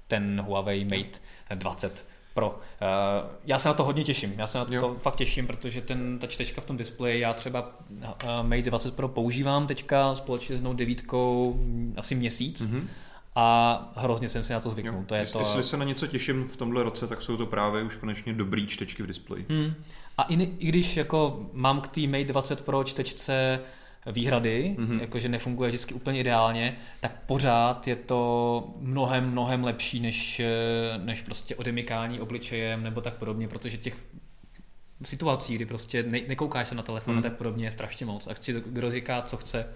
ten 0.06 0.40
Huawei 0.46 0.84
Mate 0.84 1.18
20 1.54 2.06
Pro. 2.34 2.60
Eh, 2.80 2.86
já 3.44 3.58
se 3.58 3.68
na 3.68 3.74
to 3.74 3.84
hodně 3.84 4.04
těším. 4.04 4.34
Já 4.38 4.46
se 4.46 4.58
na 4.58 4.64
to 4.64 4.74
jo. 4.74 4.96
fakt 4.98 5.16
těším, 5.16 5.46
protože 5.46 5.80
ten, 5.80 6.18
ta 6.18 6.26
čtečka 6.26 6.60
v 6.60 6.64
tom 6.64 6.76
displeji, 6.76 7.20
já 7.20 7.32
třeba 7.32 7.78
Mate 8.42 8.62
20 8.62 8.94
Pro 8.94 9.08
používám 9.08 9.66
teďka 9.66 10.14
společně 10.14 10.56
s 10.56 10.62
Note 10.62 10.76
9 10.76 11.02
asi 11.96 12.14
měsíc. 12.14 12.66
Mm-hmm 12.66 12.86
a 13.34 13.92
hrozně 13.96 14.28
jsem 14.28 14.44
si 14.44 14.52
na 14.52 14.60
to 14.60 14.70
zvyknul. 14.70 14.94
Jo, 14.94 15.04
to 15.06 15.14
je 15.14 15.20
jestli, 15.20 15.32
to... 15.32 15.38
jestli 15.38 15.62
se 15.62 15.76
na 15.76 15.84
něco 15.84 16.06
těším 16.06 16.48
v 16.48 16.56
tomhle 16.56 16.82
roce, 16.82 17.06
tak 17.06 17.22
jsou 17.22 17.36
to 17.36 17.46
právě 17.46 17.82
už 17.82 17.96
konečně 17.96 18.32
dobrý 18.32 18.66
čtečky 18.66 19.02
v 19.02 19.06
displeji. 19.06 19.46
Hmm. 19.48 19.74
A 20.18 20.22
i, 20.22 20.34
i 20.34 20.66
když 20.66 20.96
jako 20.96 21.46
mám 21.52 21.80
k 21.80 21.88
té 21.88 22.00
Mate 22.00 22.24
20 22.24 22.62
Pro 22.62 22.84
čtečce 22.84 23.60
výhrady, 24.06 24.76
mm-hmm. 24.78 25.00
jakože 25.00 25.28
nefunguje 25.28 25.68
vždycky 25.68 25.94
úplně 25.94 26.20
ideálně, 26.20 26.76
tak 27.00 27.22
pořád 27.26 27.88
je 27.88 27.96
to 27.96 28.74
mnohem, 28.78 29.30
mnohem 29.30 29.64
lepší 29.64 30.00
než, 30.00 30.40
než 30.96 31.22
prostě 31.22 31.56
odemykání 31.56 32.20
obličejem 32.20 32.82
nebo 32.82 33.00
tak 33.00 33.14
podobně, 33.14 33.48
protože 33.48 33.76
těch 33.76 33.96
situací, 35.04 35.54
kdy 35.54 35.66
prostě 35.66 36.02
ne, 36.02 36.20
nekoukáš 36.28 36.68
se 36.68 36.74
na 36.74 36.82
telefon 36.82 37.14
mm. 37.14 37.18
a 37.18 37.22
tak 37.22 37.36
podobně 37.36 37.66
je 37.66 37.70
strašně 37.70 38.06
moc. 38.06 38.26
A 38.26 38.34
chci, 38.34 38.62
kdo 38.66 38.90
říká, 38.90 39.22
co 39.22 39.36
chce, 39.36 39.66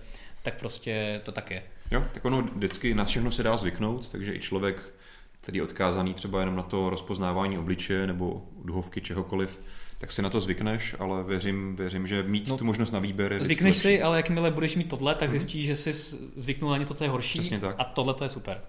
tak 0.43 0.59
prostě 0.59 1.21
to 1.25 1.33
tak 1.33 1.51
je. 1.51 1.63
Jo, 1.91 2.05
tak 2.15 2.25
ono 2.25 2.43
vždycky 2.43 2.95
na 2.95 3.05
všechno 3.05 3.31
se 3.31 3.43
dá 3.43 3.57
zvyknout, 3.57 4.09
takže 4.09 4.35
i 4.35 4.39
člověk, 4.39 4.95
který 5.41 5.59
je 5.59 5.63
odkázaný 5.63 6.15
třeba 6.15 6.41
jenom 6.41 6.57
na 6.57 6.63
to 6.63 6.91
rozpoznávání 6.91 7.59
obličeje 7.59 8.07
nebo 8.07 8.43
duhovky 8.65 9.01
čehokoliv, 9.01 9.61
tak 9.99 10.13
si 10.13 10.23
na 10.23 10.31
to 10.31 10.41
zvykneš, 10.41 10.97
ale 10.99 11.25
věřím, 11.25 11.77
věřím 11.77 12.07
že 12.07 12.23
mít 12.23 12.49
no, 12.49 12.59
tu 12.59 12.65
možnost 12.65 12.91
na 12.91 12.99
výběr 12.99 13.33
je 13.33 13.45
Zvykneš 13.45 13.75
lepší. 13.75 13.81
si, 13.81 14.03
ale 14.03 14.17
jakmile 14.17 14.51
budeš 14.51 14.77
mít 14.77 14.89
tohle, 14.89 15.15
tak 15.15 15.29
mhm. 15.29 15.31
zjistíš, 15.31 15.67
že 15.67 15.77
jsi 15.77 15.93
zvyknul 16.37 16.71
na 16.71 16.77
něco, 16.77 16.95
co 16.95 17.05
je 17.05 17.11
horší 17.11 17.39
Přesně 17.39 17.61
tak. 17.61 17.77
a 17.79 17.85
tohle 17.85 18.15
to 18.15 18.25
je 18.25 18.31
super. 18.31 18.61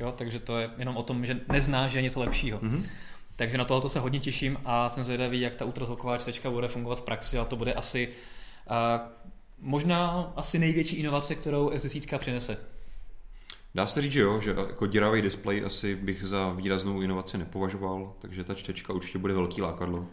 Jo, 0.00 0.14
takže 0.16 0.38
to 0.38 0.58
je 0.58 0.70
jenom 0.78 0.96
o 0.96 1.02
tom, 1.02 1.26
že 1.26 1.40
neznáš, 1.52 1.92
že 1.92 1.98
je 1.98 2.02
něco 2.02 2.20
lepšího. 2.20 2.58
Mm-hmm. 2.58 2.82
Takže 3.36 3.58
na 3.58 3.64
tohoto 3.64 3.88
se 3.88 4.00
hodně 4.00 4.20
těším 4.20 4.58
a 4.64 4.88
jsem 4.88 5.04
zvědavý, 5.04 5.40
jak 5.40 5.54
ta 5.54 5.64
ultrazvuková 5.64 6.18
čtečka 6.18 6.50
bude 6.50 6.68
fungovat 6.68 6.98
v 6.98 7.02
praxi 7.02 7.38
a 7.38 7.44
to 7.44 7.56
bude 7.56 7.74
asi 7.74 8.08
uh, 8.70 8.74
možná 9.58 10.32
asi 10.36 10.58
největší 10.58 10.96
inovace, 10.96 11.34
kterou 11.34 11.70
S10 11.70 12.18
přinese. 12.18 12.56
Dá 13.74 13.86
se 13.86 14.02
říct, 14.02 14.12
že 14.12 14.20
jo, 14.20 14.40
že 14.40 14.50
jako 14.50 14.86
děravý 14.86 15.22
displej 15.22 15.64
asi 15.66 15.96
bych 15.96 16.24
za 16.24 16.52
výraznou 16.52 17.00
inovaci 17.00 17.38
nepovažoval, 17.38 18.14
takže 18.18 18.44
ta 18.44 18.54
čtečka 18.54 18.92
určitě 18.92 19.18
bude 19.18 19.34
velký 19.34 19.62
lákadlo. 19.62 20.06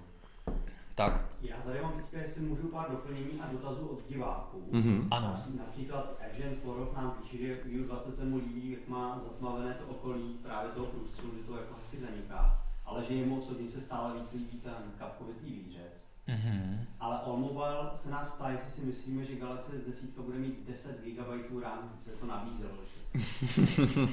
Tak. 0.96 1.26
Já 1.42 1.56
tady 1.58 1.82
mám 1.82 1.92
teďka, 1.92 2.18
jestli 2.18 2.42
můžu 2.42 2.68
pár 2.68 2.92
doplnění 2.92 3.40
a 3.42 3.52
dotazů 3.52 3.88
od 3.88 4.10
diváků. 4.10 4.64
Mm-hmm. 4.72 5.08
Ano. 5.12 5.40
Například 5.58 6.18
Evžen 6.20 6.56
Florov 6.64 6.96
nám 6.96 7.18
píše, 7.22 7.38
že 7.38 7.60
View 7.66 7.86
20 7.86 8.16
se 8.16 8.26
mu 8.26 8.38
líbí, 8.38 8.72
jak 8.72 8.88
má 8.88 9.22
zatmavené 9.24 9.74
to 9.74 9.88
okolí 9.88 10.40
právě 10.44 10.72
toho 10.72 10.86
průstřelu, 10.86 11.32
že 11.38 11.44
to 11.44 11.58
jako 11.58 11.76
hezky 11.82 11.98
zaniká, 12.06 12.64
ale 12.86 13.04
že 13.04 13.14
jemu 13.14 13.42
osobně 13.42 13.70
se 13.70 13.82
stále 13.82 14.20
víc 14.20 14.34
líbí 14.34 14.60
ten 14.64 14.92
kapkovitý 15.00 15.52
výřez. 15.52 16.03
Mm-hmm. 16.30 16.78
Ale 17.00 17.20
All-Mobile 17.26 17.90
se 17.96 18.10
nás 18.10 18.28
ptá, 18.30 18.50
jestli 18.50 18.72
si 18.72 18.82
myslíme, 18.82 19.26
že 19.26 19.36
Galaxy 19.36 19.72
S10 19.72 20.24
bude 20.26 20.38
mít 20.38 20.56
10 20.68 21.02
GB 21.06 21.64
RAM, 21.64 21.90
že 22.06 22.12
to 22.12 22.26
nabízel. 22.26 22.70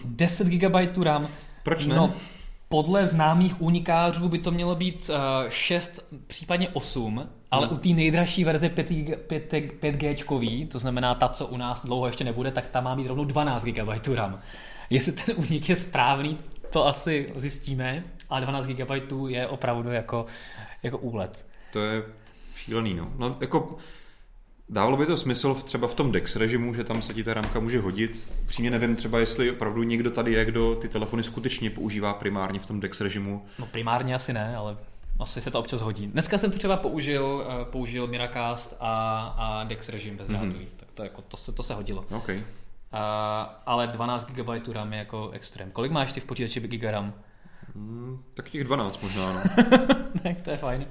10 0.05 0.47
GB 0.47 0.97
RAM. 1.03 1.29
Proč 1.63 1.87
ne? 1.87 1.97
No, 1.97 2.13
podle 2.69 3.07
známých 3.07 3.61
únikářů 3.63 4.29
by 4.29 4.39
to 4.39 4.51
mělo 4.51 4.75
být 4.75 5.11
uh, 5.11 5.17
6, 5.51 6.05
případně 6.27 6.69
8, 6.69 7.29
ale 7.51 7.67
Hmm. 7.67 7.77
u 7.77 7.79
té 7.81 7.89
nejdražší 7.89 8.45
verze 8.45 8.69
5, 8.69 8.89
5, 9.27 9.53
5G, 9.53 10.69
to 10.69 10.79
znamená 10.79 11.15
ta, 11.15 11.29
co 11.29 11.47
u 11.47 11.57
nás 11.57 11.85
dlouho 11.85 12.07
ještě 12.07 12.25
nebude, 12.25 12.51
tak 12.51 12.69
ta 12.69 12.81
má 12.81 12.95
mít 12.95 13.07
rovnou 13.07 13.25
12 13.25 13.65
GB 13.65 14.09
RAM. 14.15 14.41
Jestli 14.91 15.13
ten 15.13 15.35
únik 15.39 15.69
je 15.69 15.77
správný, 15.77 16.39
to 16.73 16.87
asi 16.87 17.33
zjistíme, 17.37 18.05
ale 18.31 18.41
12 18.41 18.67
GB 18.67 18.91
je 19.29 19.47
opravdu 19.47 19.91
jako, 19.91 20.27
jako 20.83 20.99
úlet. 20.99 21.47
To 21.73 21.81
je 21.81 22.03
šílený, 22.57 22.95
no. 22.95 23.13
no 23.19 23.37
jako, 23.41 23.77
dávalo 24.69 24.97
by 24.97 25.07
to 25.07 25.17
smysl 25.17 25.55
v, 25.55 25.65
třeba 25.65 25.89
v 25.89 25.95
tom 25.95 26.13
DeX 26.13 26.37
režimu, 26.37 26.75
že 26.75 26.85
tam 26.85 27.03
se 27.03 27.15
ti 27.15 27.25
ta 27.25 27.35
ramka 27.35 27.61
může 27.61 27.81
hodit. 27.81 28.27
Přímě 28.47 28.71
nevím 28.71 28.97
třeba, 28.97 29.19
jestli 29.19 29.51
opravdu 29.51 29.83
někdo 29.83 30.11
tady 30.11 30.33
je, 30.33 30.45
kdo 30.45 30.75
ty 30.75 30.89
telefony 30.89 31.23
skutečně 31.23 31.71
používá 31.71 32.15
primárně 32.15 32.61
v 32.61 32.67
tom 32.67 32.81
DeX 32.81 33.01
režimu. 33.01 33.47
No 33.59 33.67
primárně 33.67 34.15
asi 34.15 34.33
ne, 34.33 34.57
ale 34.57 34.77
asi 35.21 35.41
se 35.41 35.51
to 35.51 35.59
občas 35.59 35.81
hodí. 35.81 36.07
Dneska 36.07 36.39
jsem 36.39 36.51
to 36.51 36.59
třeba 36.59 36.77
použil, 36.77 37.47
eh, 37.49 37.65
použil 37.65 38.07
Miracast 38.07 38.77
a, 38.81 39.21
a 39.39 39.65
Dex 39.65 39.89
režim 39.89 40.17
bezdrátový, 40.17 40.65
mm-hmm. 40.65 40.77
tak 40.77 40.89
to, 40.95 41.03
jako, 41.03 41.23
to, 41.23 41.37
se, 41.37 41.53
to 41.53 41.63
se 41.63 41.75
hodilo. 41.75 42.05
OK. 42.11 42.29
Uh, 42.29 42.37
ale 43.67 43.87
12 43.87 44.31
GB 44.31 44.49
RAM 44.73 44.93
je 44.93 44.99
jako 44.99 45.31
extrém. 45.31 45.71
Kolik 45.71 45.93
máš 45.93 46.13
ty 46.13 46.21
v 46.21 46.25
počítači 46.25 46.61
GB 46.61 46.83
RAM? 46.83 47.15
Hmm, 47.75 48.23
tak 48.35 48.49
těch 48.49 48.65
12 48.65 49.03
možná, 49.03 49.33
no. 49.33 49.41
tak 50.23 50.41
to 50.45 50.51
je 50.51 50.57
fajn. 50.57 50.87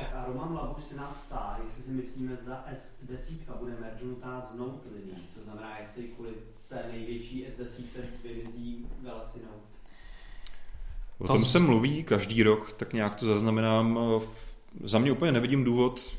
Tak 0.00 0.14
a 0.14 0.24
Roman 0.26 0.54
Labuš 0.54 0.84
se 0.84 0.96
nás 0.96 1.16
ptá, 1.26 1.58
jestli 1.66 1.82
si 1.82 1.90
myslíme, 1.90 2.36
zda 2.42 2.66
S10 2.72 3.58
bude 3.58 3.72
mergenutá 3.80 4.48
z 4.52 4.58
Note 4.58 4.88
liní. 4.94 5.28
To 5.34 5.42
znamená, 5.44 5.78
jestli 5.78 6.02
kvůli 6.02 6.30
té 6.68 6.84
největší 6.92 7.46
S10 7.46 8.02
vymizí 8.24 8.86
Galaxy 9.00 9.38
Note. 9.38 9.68
O 11.18 11.26
To 11.26 11.32
tom 11.32 11.44
se 11.44 11.58
mluví 11.58 12.04
každý 12.04 12.42
rok, 12.42 12.72
tak 12.72 12.92
nějak 12.92 13.14
to 13.14 13.26
zaznamenám. 13.26 13.98
Za 14.84 14.98
mě 14.98 15.12
úplně 15.12 15.32
nevidím 15.32 15.64
důvod, 15.64 16.18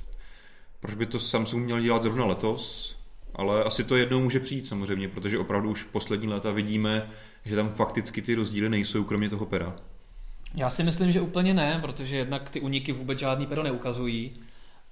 proč 0.79 0.95
by 0.95 1.05
to 1.05 1.19
Samsung 1.19 1.65
měl 1.65 1.81
dělat 1.81 2.03
zrovna 2.03 2.25
letos, 2.25 2.95
ale 3.35 3.63
asi 3.63 3.83
to 3.83 3.95
jednou 3.95 4.21
může 4.21 4.39
přijít 4.39 4.67
samozřejmě, 4.67 5.09
protože 5.09 5.39
opravdu 5.39 5.69
už 5.69 5.83
poslední 5.83 6.27
léta 6.27 6.51
vidíme, 6.51 7.11
že 7.45 7.55
tam 7.55 7.69
fakticky 7.69 8.21
ty 8.21 8.35
rozdíly 8.35 8.69
nejsou, 8.69 9.03
kromě 9.03 9.29
toho 9.29 9.45
pera. 9.45 9.75
Já 10.55 10.69
si 10.69 10.83
myslím, 10.83 11.11
že 11.11 11.21
úplně 11.21 11.53
ne, 11.53 11.79
protože 11.81 12.15
jednak 12.15 12.49
ty 12.49 12.61
uniky 12.61 12.91
vůbec 12.91 13.19
žádný 13.19 13.45
pero 13.45 13.63
neukazují 13.63 14.31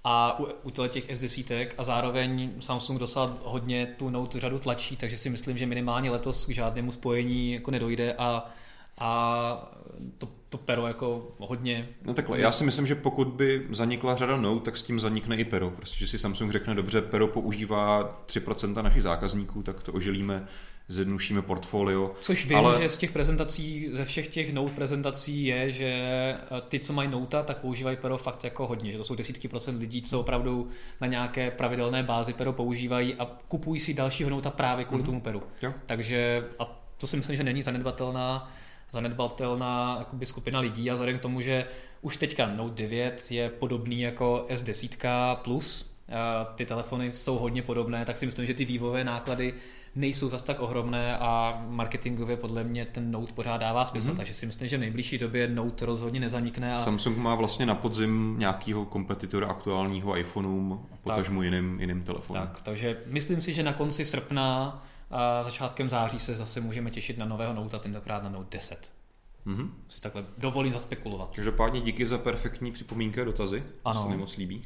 a 0.04 0.40
u, 0.40 0.48
u 0.64 0.72
těch 0.88 1.10
S10 1.10 1.68
a 1.78 1.84
zároveň 1.84 2.52
Samsung 2.60 3.00
docela 3.00 3.38
hodně 3.44 3.86
tu 3.86 4.10
Note 4.10 4.40
řadu 4.40 4.60
tlačí, 4.60 4.96
takže 4.96 5.18
si 5.18 5.30
myslím, 5.30 5.58
že 5.58 5.66
minimálně 5.66 6.12
letos 6.12 6.46
k 6.46 6.50
žádnému 6.50 6.92
spojení 6.92 7.54
jako 7.54 7.72
nedojde 7.72 8.14
a, 8.18 8.52
a 9.00 9.72
to, 10.18 10.28
to 10.50 10.58
pero 10.58 10.88
jako 10.88 11.36
hodně 11.38 11.90
No 12.06 12.14
takhle, 12.14 12.40
já 12.40 12.52
si 12.52 12.64
myslím, 12.64 12.88
že 12.88 12.96
pokud 12.96 13.28
by 13.28 13.68
zanikla 13.70 14.16
řada 14.16 14.38
Note, 14.38 14.66
tak 14.66 14.78
s 14.78 14.84
tím 14.84 15.00
zanikne 15.00 15.36
i 15.36 15.46
pero. 15.46 15.70
Prostě, 15.70 16.00
že 16.00 16.08
si 16.08 16.20
Samsung 16.20 16.52
řekne, 16.52 16.76
dobře, 16.76 17.02
pero 17.02 17.28
používá 17.28 18.18
3% 18.26 18.84
našich 18.84 19.04
zákazníků, 19.04 19.64
tak 19.64 19.84
to 19.84 19.94
ožilíme, 19.94 20.48
zjednušíme 20.88 21.42
portfolio. 21.42 22.16
Což 22.22 22.46
vím, 22.46 22.58
Ale- 22.58 22.82
že 22.82 22.90
z 22.90 22.98
těch 22.98 23.12
prezentací, 23.12 23.90
ze 23.94 24.06
všech 24.06 24.28
těch 24.28 24.54
Note 24.54 24.74
prezentací 24.74 25.46
je, 25.46 25.72
že 25.72 25.86
eh, 25.86 26.62
ty, 26.68 26.80
co 26.80 26.94
mají 26.94 27.10
Note, 27.10 27.44
tak 27.44 27.58
používají 27.58 27.98
pero 28.02 28.18
fakt 28.18 28.44
jako 28.44 28.68
hodně, 28.68 28.92
že 28.92 28.98
to 28.98 29.04
jsou 29.04 29.16
desítky 29.16 29.48
procent 29.48 29.80
lidí, 29.80 30.02
co 30.02 30.20
opravdu 30.20 30.68
na 31.02 31.08
nějaké 31.08 31.52
pravidelné 31.52 32.04
bázi 32.04 32.34
pero 32.34 32.54
používají 32.54 33.16
a 33.16 33.26
kupují 33.48 33.80
si 33.80 33.94
dalšího 33.94 34.30
Note 34.30 34.52
právě 34.52 34.86
kvůli 34.86 35.04
mm-hmm. 35.04 35.06
tomu 35.06 35.22
peru. 35.22 35.44
Jo. 35.62 35.74
Takže 35.86 36.46
a 36.60 36.84
to 36.98 37.08
si 37.08 37.18
myslím, 37.18 37.36
že 37.36 37.44
není 37.44 37.64
zanedbatelná 37.64 38.52
zanedbatelná 38.92 39.96
jakoby 40.00 40.26
skupina 40.26 40.60
lidí 40.60 40.92
a 40.92 40.94
vzhledem 40.94 41.20
k 41.20 41.22
tomu, 41.22 41.42
že 41.42 41.66
už 42.02 42.18
teďka 42.18 42.48
Note 42.48 42.76
9 42.76 43.28
je 43.30 43.50
podobný 43.50 44.02
jako 44.02 44.46
S10 44.50 45.36
Plus, 45.36 45.98
ty 46.56 46.66
telefony 46.66 47.14
jsou 47.14 47.38
hodně 47.38 47.62
podobné, 47.62 48.06
tak 48.06 48.18
si 48.18 48.26
myslím, 48.26 48.46
že 48.46 48.54
ty 48.54 48.66
vývojové 48.66 49.04
náklady 49.04 49.54
nejsou 49.98 50.30
zas 50.30 50.42
tak 50.42 50.60
ohromné 50.60 51.18
a 51.18 51.62
marketingově 51.68 52.38
podle 52.38 52.64
mě 52.64 52.86
ten 52.86 53.12
Note 53.12 53.34
pořád 53.34 53.58
dává 53.58 53.86
smysl, 53.86 54.12
mm-hmm. 54.12 54.18
takže 54.18 54.34
si 54.34 54.46
myslím, 54.46 54.68
že 54.68 54.78
v 54.78 54.80
nejbližší 54.80 55.18
době 55.18 55.48
Note 55.48 55.86
rozhodně 55.86 56.20
nezanikne. 56.20 56.76
A... 56.76 56.84
Samsung 56.84 57.18
má 57.18 57.36
vlastně 57.36 57.66
na 57.66 57.76
podzim 57.76 58.36
nějakýho 58.38 58.86
kompetitora 58.86 59.48
aktuálního 59.48 60.18
iPhoneům 60.18 60.88
potažmu 61.04 61.44
jiným, 61.44 61.80
jiným 61.80 62.04
telefonům. 62.04 62.44
Tak, 62.44 62.62
takže 62.62 62.98
myslím 63.06 63.42
si, 63.42 63.54
že 63.54 63.64
na 63.64 63.74
konci 63.74 64.06
srpna 64.06 64.84
a 65.12 65.44
začátkem 65.44 65.90
září 65.90 66.20
se 66.20 66.36
zase 66.36 66.62
můžeme 66.62 66.92
těšit 66.92 67.18
na 67.18 67.26
nového 67.26 67.54
Note 67.54 67.78
a 67.78 67.80
tentokrát 67.80 68.24
na 68.24 68.30
Note 68.30 68.58
10. 68.58 68.92
Mhm. 69.46 69.74
Si 69.88 70.02
takhle 70.02 70.26
dovolím 70.38 70.74
zaspekulovat. 70.74 71.36
Každopádně 71.36 71.82
díky 71.82 72.08
za 72.08 72.18
perfektní 72.18 72.72
připomínky 72.72 73.22
a 73.22 73.24
dotazy. 73.24 73.64
Ano. 73.86 74.00
To 74.00 74.06
se 74.06 74.10
mi 74.10 74.18
moc 74.18 74.38
líbí. 74.38 74.66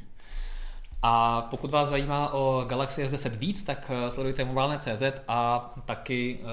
A 1.02 1.42
pokud 1.50 1.70
vás 1.70 1.88
zajímá 1.88 2.32
o 2.32 2.64
Galaxy 2.68 3.04
S10 3.04 3.30
víc, 3.30 3.62
tak 3.62 3.90
eh, 3.94 4.10
sledujte 4.10 4.44
mobilné.cz 4.44 5.02
a 5.28 5.72
taky 5.86 6.38
uh, 6.42 6.48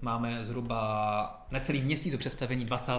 máme 0.00 0.44
zhruba 0.44 1.46
necelý 1.50 1.82
měsíc 1.82 2.12
do 2.12 2.18
představení 2.18 2.64
20. 2.64 2.92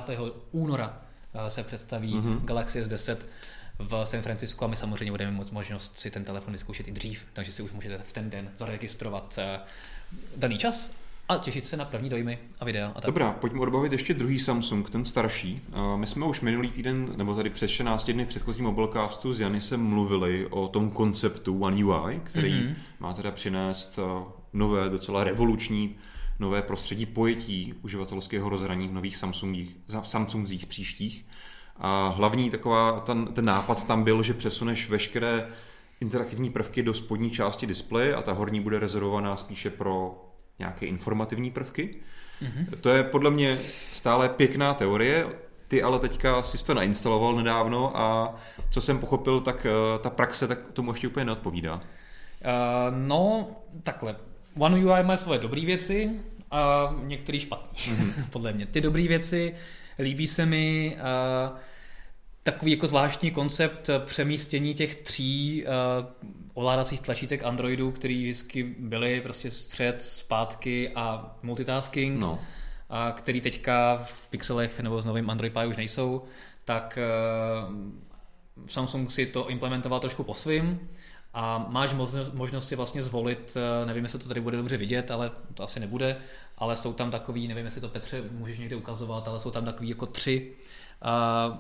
února 0.52 0.98
uh, 1.34 1.48
se 1.48 1.64
představí 1.64 2.16
Mhm. 2.16 2.38
mm-hmm. 2.38 2.46
Galaxy 2.46 2.84
S10 2.84 3.18
v 3.80 4.06
San 4.06 4.22
Francisku 4.22 4.66
a 4.66 4.68
my 4.68 4.76
samozřejmě 4.76 5.12
budeme 5.12 5.32
mít 5.32 5.52
možnost 5.52 6.00
si 6.00 6.12
ten 6.12 6.24
telefon 6.24 6.52
vyzkoušet 6.54 6.88
i 6.88 6.92
dřív, 6.92 7.26
takže 7.34 7.52
si 7.52 7.62
už 7.62 7.72
můžete 7.72 7.98
v 7.98 8.14
ten 8.14 8.30
den 8.30 8.52
zaregistrovat 8.58 9.40
daný 10.36 10.58
čas 10.58 10.92
a 11.30 11.38
těšit 11.38 11.68
se 11.68 11.78
na 11.78 11.86
první 11.86 12.10
dojmy 12.10 12.40
a 12.60 12.66
videa. 12.66 12.88
A 12.96 13.02
tak. 13.02 13.06
Dobrá, 13.06 13.32
pojďme 13.32 13.60
odbavit 13.60 13.92
ještě 13.92 14.14
druhý 14.14 14.40
Samsung, 14.40 14.90
ten 14.90 15.06
starší. 15.06 15.62
My 15.96 16.08
jsme 16.08 16.26
už 16.26 16.42
minulý 16.42 16.70
týden, 16.70 17.14
nebo 17.18 17.36
tady 17.36 17.50
přes 17.50 17.72
14 17.72 18.12
dny 18.12 18.26
v 18.26 18.28
předchozím 18.28 18.66
mobilecastu 18.66 19.34
s 19.34 19.40
Janisem 19.40 19.82
mluvili 19.82 20.48
o 20.50 20.68
tom 20.68 20.92
konceptu 20.92 21.60
One 21.60 21.84
UI, 21.84 22.22
který 22.24 22.52
Mhm. 22.54 22.68
mm-hmm. 22.68 22.76
má 23.00 23.14
teda 23.14 23.32
přinést 23.32 24.00
nové, 24.54 24.90
docela 24.90 25.24
revoluční 25.24 25.96
nové 26.40 26.62
prostředí 26.62 27.06
pojetí 27.06 27.74
uživatelského 27.82 28.50
rozhraní 28.50 28.88
v 28.88 28.94
nových 28.94 29.18
Samsungích, 29.18 29.76
v 30.02 30.08
Samsungzích 30.08 30.66
příštích. 30.66 31.26
A 31.78 32.08
hlavní 32.08 32.50
taková, 32.50 33.00
ten, 33.00 33.26
ten 33.26 33.46
nápad 33.46 33.88
tam 33.88 34.04
byl, 34.04 34.24
že 34.24 34.34
přesuneš 34.34 34.90
veškeré 34.90 35.48
interaktivní 36.02 36.50
prvky 36.50 36.84
do 36.84 36.94
spodní 36.94 37.32
části 37.32 37.68
displeje 37.68 38.16
a 38.16 38.22
ta 38.22 38.32
horní 38.32 38.62
bude 38.62 38.80
rezervovaná 38.80 39.38
spíše 39.38 39.70
pro 39.70 40.26
nějaké 40.60 40.86
informativní 40.86 41.52
prvky. 41.52 41.96
Mm-hmm. 42.42 42.66
To 42.82 42.90
je 42.90 43.04
podle 43.04 43.32
mě 43.32 43.58
stále 43.94 44.30
pěkná 44.30 44.74
teorie, 44.74 45.28
ty 45.68 45.84
ale 45.84 46.00
teďka 46.00 46.44
si 46.44 46.66
to 46.66 46.74
nainstaloval 46.74 47.36
nedávno 47.36 47.98
a 47.98 48.36
co 48.70 48.82
jsem 48.82 49.00
pochopil, 49.00 49.42
tak 49.42 49.66
eh, 49.66 50.00
ta 50.00 50.10
praxe 50.10 50.48
tak 50.48 50.60
tomu 50.74 50.92
ještě 50.92 51.08
úplně 51.08 51.26
neodpovídá. 51.26 51.76
Uh, 51.76 52.98
no, 53.08 53.50
takhle. 53.84 54.16
One 54.58 54.86
UI 54.86 55.04
má 55.04 55.18
svoje 55.18 55.40
dobré 55.40 55.66
věci 55.66 56.12
a 56.52 56.94
některé 57.04 57.40
špatné, 57.40 57.94
mm-hmm. 57.94 58.26
podle 58.30 58.54
mě. 58.54 58.66
Ty 58.66 58.82
dobré 58.82 59.08
věci 59.08 59.56
líbí 60.00 60.28
se 60.28 60.46
mi 60.46 60.98
uh, 61.52 61.58
takový 62.44 62.72
jako 62.72 62.88
zvláštní 62.88 63.32
koncept 63.32 63.90
přemístění 64.06 64.74
těch 64.74 64.96
tří 64.96 65.66
uh, 65.66 66.06
ovládacích 66.54 67.02
tlačítek 67.02 67.44
Androidu, 67.44 67.92
který 67.92 68.24
vždycky 68.24 68.64
byly 68.80 69.22
prostě 69.22 69.52
střed, 69.52 70.02
zpátky 70.02 70.92
a 70.96 71.36
multitasking, 71.44 72.20
No. 72.20 72.40
a 72.90 73.12
který 73.12 73.42
teďka 73.42 73.98
v 74.04 74.28
pixelech 74.28 74.80
nebo 74.80 75.02
s 75.02 75.06
novým 75.06 75.30
Android 75.30 75.54
Pie 75.54 75.68
už 75.68 75.78
nejsou, 75.78 76.24
tak 76.66 77.00
uh, 77.68 77.76
Samsung 78.68 79.12
si 79.12 79.26
to 79.26 79.50
implementoval 79.50 80.00
trošku 80.00 80.24
po 80.24 80.34
svým 80.34 80.90
a 81.34 81.66
máš 81.70 81.94
možnost, 81.94 82.34
možnost 82.34 82.68
si 82.68 82.76
vlastně 82.76 83.04
zvolit, 83.04 83.58
eh, 83.58 83.86
nevím, 83.86 84.04
jestli 84.04 84.20
to 84.20 84.28
tady 84.28 84.42
bude 84.42 84.58
dobře 84.58 84.78
vidět, 84.78 85.12
ale 85.12 85.32
to 85.54 85.64
asi 85.64 85.80
nebude, 85.80 86.18
ale 86.58 86.76
jsou 86.76 86.94
tam 86.94 87.12
takový, 87.12 87.48
nevím, 87.48 87.66
jestli 87.66 87.82
to 87.82 87.90
Petře 87.90 88.24
můžeš 88.32 88.60
někde 88.60 88.76
ukazovat, 88.76 89.28
ale 89.28 89.40
jsou 89.40 89.52
tam 89.52 89.66
takový 89.66 89.90
jako 89.90 90.06
tři 90.06 90.52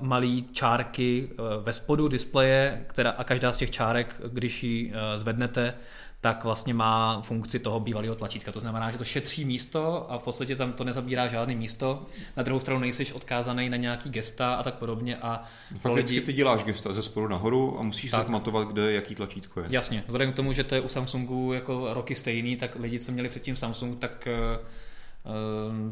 malý 0.02 0.46
čárky 0.52 1.30
uh, 1.32 1.64
ve 1.64 1.74
spodu 1.74 2.08
displeje, 2.08 2.86
která, 2.88 3.10
a 3.10 3.24
každá 3.24 3.54
z 3.54 3.58
těch 3.58 3.72
čárek, 3.72 4.22
když 4.28 4.64
ji 4.64 4.88
uh, 4.88 4.94
zvednete, 5.16 5.74
tak 6.22 6.44
vlastně 6.44 6.74
má 6.74 7.22
funkci 7.22 7.60
toho 7.60 7.80
bývalého 7.80 8.16
tlačítka. 8.16 8.52
To 8.52 8.60
znamená, 8.60 8.92
že 8.92 8.98
to 8.98 9.04
šetří 9.04 9.46
místo 9.46 10.12
a 10.12 10.18
v 10.18 10.24
podstatě 10.24 10.56
tam 10.56 10.74
to 10.74 10.84
nezabírá 10.84 11.28
žádné 11.28 11.56
místo. 11.56 12.06
Na 12.38 12.44
druhou 12.44 12.60
stranu 12.60 12.80
nejseš 12.80 13.12
odkázaný 13.12 13.70
na 13.70 13.78
nějaký 13.78 14.10
gesta 14.10 14.54
a 14.54 14.64
tak 14.64 14.74
podobně. 14.74 15.18
A 15.18 15.44
pro 15.82 15.94
Fakticky 15.94 16.14
lidi, 16.14 16.26
ty 16.26 16.34
děláš 16.34 16.64
gesta 16.64 16.94
ze 16.94 17.04
spodu 17.04 17.28
nahoru 17.28 17.80
a 17.80 17.84
musíš 17.84 18.12
Tak. 18.12 18.26
se 18.26 18.32
matovat, 18.32 18.68
kde 18.68 18.94
jaký 18.94 19.16
tlačítko 19.16 19.60
je. 19.60 19.66
Jasně, 19.70 20.04
vzhledem 20.08 20.34
k 20.34 20.36
tomu, 20.36 20.54
že 20.54 20.64
to 20.64 20.76
je 20.76 20.82
u 20.82 20.88
Samsungu 20.88 21.54
jako 21.54 21.94
roky 21.94 22.16
stejný, 22.16 22.56
tak 22.56 22.76
lidi, 22.80 23.00
co 23.00 23.12
měli 23.12 23.30
předtím 23.30 23.56
Samsung, 23.56 24.00
tak 24.00 24.28
uh, 24.28 24.66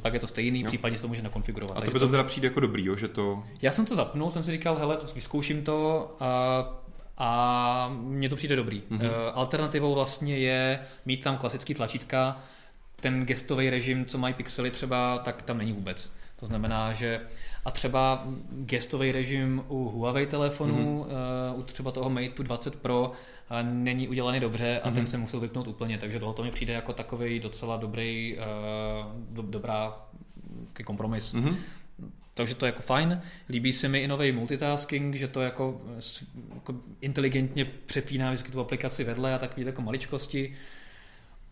pak 0.01 0.13
je 0.13 0.19
to 0.19 0.27
stejný, 0.27 0.61
Jo. 0.61 0.67
případně 0.67 0.97
se 0.97 1.01
to 1.01 1.07
může 1.07 1.21
nakonfigurovat. 1.21 1.77
A 1.77 1.81
to 1.81 1.91
by 1.91 1.99
to 1.99 2.07
teda 2.07 2.23
přijde 2.23 2.47
jako 2.47 2.59
dobrý, 2.59 2.85
jo, 2.85 2.95
že 2.95 3.07
to... 3.07 3.43
Já 3.61 3.71
jsem 3.71 3.85
to 3.85 3.95
zapnul, 3.95 4.31
jsem 4.31 4.43
si 4.43 4.51
říkal, 4.51 4.75
hele, 4.75 4.97
to 4.97 5.07
vyzkouším 5.15 5.63
to 5.63 6.15
a, 6.19 6.63
a 7.17 7.89
mně 7.97 8.29
to 8.29 8.35
přijde 8.35 8.55
dobrý. 8.55 8.83
Mhm. 8.89 9.01
Mm-hmm. 9.01 9.31
Alternativou 9.33 9.95
vlastně 9.95 10.37
je 10.37 10.79
mít 11.05 11.23
tam 11.23 11.37
klasický 11.37 11.73
tlačítka, 11.73 12.39
ten 12.95 13.25
gestový 13.25 13.69
režim, 13.69 14.05
co 14.05 14.17
mají 14.17 14.33
pixely 14.33 14.71
třeba, 14.71 15.17
tak 15.17 15.41
tam 15.41 15.57
není 15.57 15.73
vůbec. 15.73 16.13
To 16.39 16.45
znamená, 16.45 16.93
že 16.93 17.21
a 17.67 17.71
třeba 17.71 18.27
gestový 18.51 19.11
režim 19.11 19.63
u 19.67 19.89
Huawei 19.89 20.25
telefonů, 20.25 21.05
mm-hmm. 21.09 21.53
uh, 21.53 21.59
u 21.59 21.63
třeba 21.63 21.91
toho 21.91 22.09
Mate 22.09 22.43
20 22.43 22.75
Pro 22.75 23.11
uh, 23.11 23.57
není 23.61 24.07
udělaný 24.07 24.39
dobře 24.39 24.79
a 24.79 24.89
mm-hmm. 24.89 24.93
ten 24.93 25.03
mhm. 25.03 25.07
se 25.07 25.17
musel 25.17 25.39
vypnout 25.39 25.67
úplně, 25.67 25.97
takže 25.97 26.19
tohle 26.19 26.45
mi 26.45 26.51
přijde 26.51 26.73
jako 26.73 26.93
takový 26.93 27.39
docela 27.39 27.77
dobrý, 27.77 28.37
uh, 28.37 29.35
do, 29.35 29.41
dobrá 29.41 29.93
kompromis. 30.85 31.33
Mm-hmm. 31.33 31.55
Takže 32.33 32.55
to 32.55 32.65
je 32.65 32.67
jako 32.67 32.81
fajn. 32.81 33.21
Líbí 33.49 33.73
se 33.73 33.87
mi 33.87 33.99
i 33.99 34.07
nový 34.07 34.31
multitasking, 34.31 35.15
že 35.15 35.27
to 35.27 35.41
jako, 35.41 35.81
jako 36.53 36.75
inteligentně 37.01 37.65
přepíná 37.65 38.29
vždycky 38.29 38.51
tu 38.51 38.59
aplikaci 38.59 39.03
vedle 39.03 39.35
a 39.35 39.37
takové 39.37 39.65
jako 39.65 39.81
maličkosti. 39.81 40.55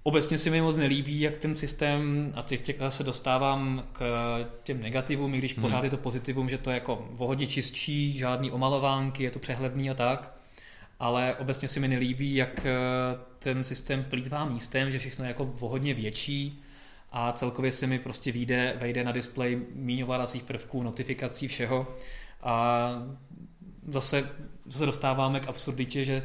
Obecně 0.07 0.37
se 0.37 0.49
mi 0.49 0.61
moc 0.61 0.77
nelíbí, 0.77 1.19
jak 1.19 1.37
ten 1.37 1.55
systém, 1.55 2.31
a 2.35 2.41
teď 2.41 2.71
se 2.89 3.03
dostávám 3.03 3.87
k 3.93 4.01
těm 4.63 4.81
negativům, 4.81 5.35
i 5.35 5.37
když 5.37 5.53
hmm. 5.53 5.61
pořád 5.61 5.83
je 5.83 5.89
to 5.89 5.97
pozitivum, 5.97 6.49
že 6.49 6.57
to 6.57 6.69
je 6.69 6.73
jako 6.73 7.07
vohodně 7.11 7.47
čistší, 7.47 8.13
žádný 8.13 8.51
omalovánky, 8.51 9.23
je 9.23 9.31
to 9.31 9.39
přehledný 9.39 9.89
a 9.89 9.93
tak, 9.93 10.37
ale 10.99 11.35
obecně 11.35 11.67
se 11.67 11.79
mi 11.79 11.87
nelíbí, 11.87 12.35
jak 12.35 12.65
eh, 12.65 12.71
ten 13.39 13.63
systém 13.63 14.03
plítvá 14.03 14.45
místem, 14.45 14.91
že 14.91 14.99
všechno 14.99 15.25
je 15.25 15.29
jako 15.29 15.45
vohodně 15.45 15.93
větší. 15.93 16.61
A 17.11 17.31
celkově 17.31 17.71
se 17.71 17.87
mi 17.87 17.99
prostě 17.99 18.31
vyjde, 18.31 18.75
vejde 18.79 19.03
na 19.03 19.11
displej 19.11 19.61
míň 19.73 20.05
prvků, 20.47 20.83
notifikací, 20.83 21.47
všeho. 21.47 21.87
A 22.43 22.89
zase, 23.87 24.29
zase 24.65 24.85
dostáváme 24.85 25.39
k 25.39 25.47
absurditě, 25.47 26.03
že 26.03 26.23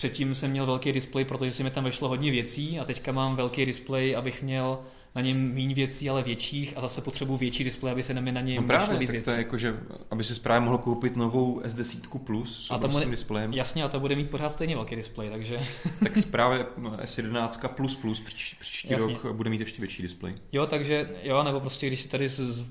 Předtím 0.00 0.34
jsem 0.34 0.50
měl 0.50 0.66
velký 0.66 0.92
displej, 0.92 1.24
protože 1.24 1.52
se 1.52 1.62
mi 1.62 1.70
tam 1.70 1.84
vešlo 1.84 2.08
hodně 2.08 2.30
věcí 2.30 2.78
a 2.78 2.84
teďka 2.84 3.12
mám 3.12 3.36
velký 3.36 3.66
displej, 3.66 4.16
abych 4.16 4.42
měl 4.42 4.78
na 5.14 5.22
něm 5.22 5.54
méně 5.54 5.74
věcí, 5.74 6.10
ale 6.10 6.22
větších 6.22 6.76
a 6.76 6.80
zase 6.80 7.00
potřebuji 7.00 7.36
větší 7.36 7.64
displej, 7.64 7.92
aby 7.92 8.02
se 8.02 8.14
na 8.14 8.20
mě 8.20 8.32
na 8.32 8.40
něm 8.40 8.56
no 8.56 8.62
právě, 8.62 8.98
víc 8.98 9.10
věcí. 9.10 9.24
to 9.24 9.30
je 9.30 9.36
jako, 9.36 9.58
že 9.58 9.76
aby 10.10 10.24
si 10.24 10.40
právě 10.40 10.60
mohl 10.60 10.78
koupit 10.78 11.16
novou 11.16 11.60
S10 11.60 12.18
Plus 12.18 12.66
s 12.66 12.70
obrovským 12.70 13.10
displejem. 13.10 13.52
Jasně, 13.52 13.84
a 13.84 13.88
to 13.88 14.00
bude 14.00 14.16
mít 14.16 14.30
pořád 14.30 14.52
stejně 14.52 14.74
velký 14.74 14.96
displej, 14.96 15.30
takže... 15.30 15.60
tak 16.00 16.12
právě 16.30 16.66
S11 17.02 17.68
Plus 17.68 17.96
Plus 17.96 18.20
příští, 18.20 18.56
příští 18.60 18.94
rok 18.94 19.32
bude 19.32 19.50
mít 19.50 19.60
ještě 19.60 19.80
větší 19.80 20.02
displej. 20.02 20.34
Jo, 20.52 20.66
takže 20.66 21.10
jo, 21.22 21.42
nebo 21.42 21.60
prostě 21.60 21.86
když 21.86 22.00
si 22.00 22.08
tady 22.08 22.28
z, 22.28 22.40
z, 22.40 22.70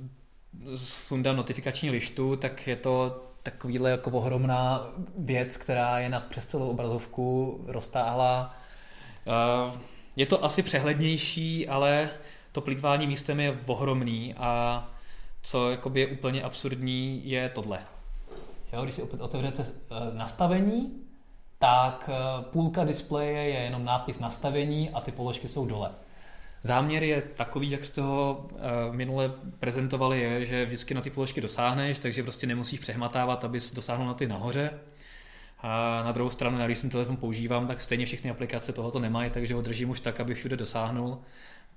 sundám 0.83 1.35
notifikační 1.35 1.89
lištu, 1.89 2.35
tak 2.35 2.67
je 2.67 2.75
to 2.75 3.23
takovýhle 3.43 3.91
jako 3.91 4.11
ohromná 4.11 4.87
věc, 5.17 5.57
která 5.57 5.99
je 5.99 6.09
nad 6.09 6.25
přes 6.25 6.45
celou 6.45 6.69
obrazovku 6.69 7.59
roztáhla. 7.67 8.55
Eh, 9.27 9.79
je 10.15 10.25
to 10.25 10.45
asi 10.45 10.63
přehlednější, 10.63 11.67
ale 11.67 12.09
to 12.51 12.61
plýtvání 12.61 13.07
místem 13.07 13.39
je 13.39 13.59
ohromný 13.65 14.33
a 14.37 14.87
co 15.41 15.69
je 15.93 16.07
úplně 16.07 16.43
absurdní, 16.43 17.21
je 17.29 17.49
tohle. 17.49 17.79
Jo, 18.73 18.83
když 18.83 18.95
si 18.95 19.01
opět 19.01 19.21
otevřete 19.21 19.65
eh, 19.65 20.17
nastavení, 20.17 20.91
tak 21.59 22.09
eh, 22.13 22.43
půlka 22.43 22.83
displeje 22.83 23.43
je 23.43 23.59
jenom 23.59 23.85
nápis 23.85 24.19
nastavení 24.19 24.89
a 24.89 25.01
ty 25.01 25.11
položky 25.11 25.47
jsou 25.47 25.65
dole. 25.65 25.91
Záměr 26.63 27.03
je 27.03 27.21
takový, 27.21 27.71
jak 27.71 27.85
jste 27.85 28.01
ho 28.01 28.47
uh, 28.51 28.59
minule 28.95 29.31
prezentovali, 29.59 30.21
je, 30.21 30.45
že 30.45 30.65
vždycky 30.65 30.93
na 30.93 31.01
ty 31.01 31.09
položky 31.09 31.41
dosáhneš, 31.41 31.99
takže 31.99 32.23
prostě 32.23 32.47
nemusíš 32.47 32.79
přehmatávat, 32.79 33.45
abys 33.45 33.73
dosáhnul 33.73 34.07
na 34.07 34.13
ty 34.13 34.27
nahoře. 34.27 34.71
A 35.59 36.01
na 36.05 36.11
druhou 36.11 36.29
stranu, 36.29 36.59
já 36.59 36.65
když 36.65 36.81
ten 36.81 36.89
telefon 36.89 37.17
používám, 37.17 37.67
tak 37.67 37.81
stejně 37.81 38.05
všechny 38.05 38.29
aplikace 38.29 38.73
tohoto 38.73 38.99
nemají, 38.99 39.29
takže 39.29 39.53
ho 39.53 39.61
držím 39.61 39.89
už 39.89 39.99
tak, 39.99 40.19
abych 40.19 40.37
všude 40.37 40.57
dosáhnul. 40.57 41.17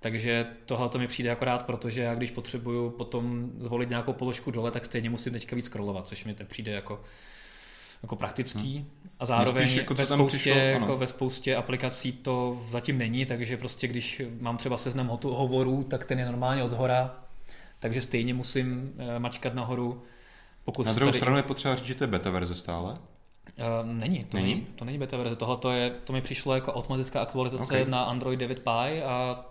Takže 0.01 0.47
tohle 0.67 0.89
to 0.89 0.99
mi 0.99 1.07
přijde 1.07 1.31
akorát, 1.31 1.67
protože 1.67 2.03
já 2.03 2.15
když 2.15 2.31
potřebuju 2.31 2.91
potom 2.91 3.51
zvolit 3.59 3.89
nějakou 3.89 4.13
položku 4.13 4.51
dole, 4.51 4.71
tak 4.71 4.85
stejně 4.85 5.11
musím 5.11 5.33
teďka 5.33 5.57
víc 5.57 5.65
scrollovat, 5.65 6.09
což 6.09 6.25
mi 6.25 6.35
přijde 6.35 6.73
jako 6.73 7.01
jako 8.03 8.17
praktický 8.17 8.77
hmm. 8.77 8.87
a 9.21 9.27
zároveň 9.27 9.69
jako 9.69 9.95
ve, 9.95 10.07
spoustě, 10.07 10.39
přišlo, 10.39 10.59
jako 10.61 10.97
ve 10.97 11.07
spoustě 11.07 11.57
aplikací 11.57 12.13
to 12.13 12.63
zatím 12.69 12.99
není, 12.99 13.27
takže 13.27 13.57
prostě 13.57 13.89
když 13.89 14.23
mám 14.41 14.57
třeba 14.57 14.79
seznam 14.79 15.19
hovorů, 15.25 15.83
tak 15.83 16.05
ten 16.05 16.19
je 16.19 16.25
normálně 16.25 16.65
od 16.65 16.71
zhora, 16.71 17.17
takže 17.79 18.01
stejně 18.01 18.35
musím 18.35 18.93
eh, 18.99 19.19
mačkat 19.19 19.55
nahoru. 19.55 20.03
Pokud 20.65 20.87
Na 20.87 20.93
druhou 20.93 21.11
tady... 21.11 21.19
stranu 21.19 21.37
je 21.37 21.43
potřeba 21.43 21.75
říct, 21.75 21.87
že 21.87 21.95
to 21.95 22.05
je 22.05 22.09
beta 22.09 22.31
verze 22.31 22.55
stále? 22.55 22.93
Uh, 22.93 23.93
není, 23.93 24.25
to 24.25 24.37
není? 24.37 24.55
není, 24.55 24.67
to 24.77 24.85
není 24.85 24.99
beta 24.99 25.17
verze. 25.17 25.37
Tohle 25.37 25.57
to, 25.57 25.71
je, 25.71 25.91
to 25.91 26.13
mi 26.13 26.21
přišlo 26.21 26.55
jako 26.55 26.73
automatická 26.73 27.21
aktualizace 27.21 27.63
okay. 27.63 27.85
na 27.89 28.03
Android 28.03 28.41
9 28.41 28.63
Pie 28.63 29.05
a 29.05 29.45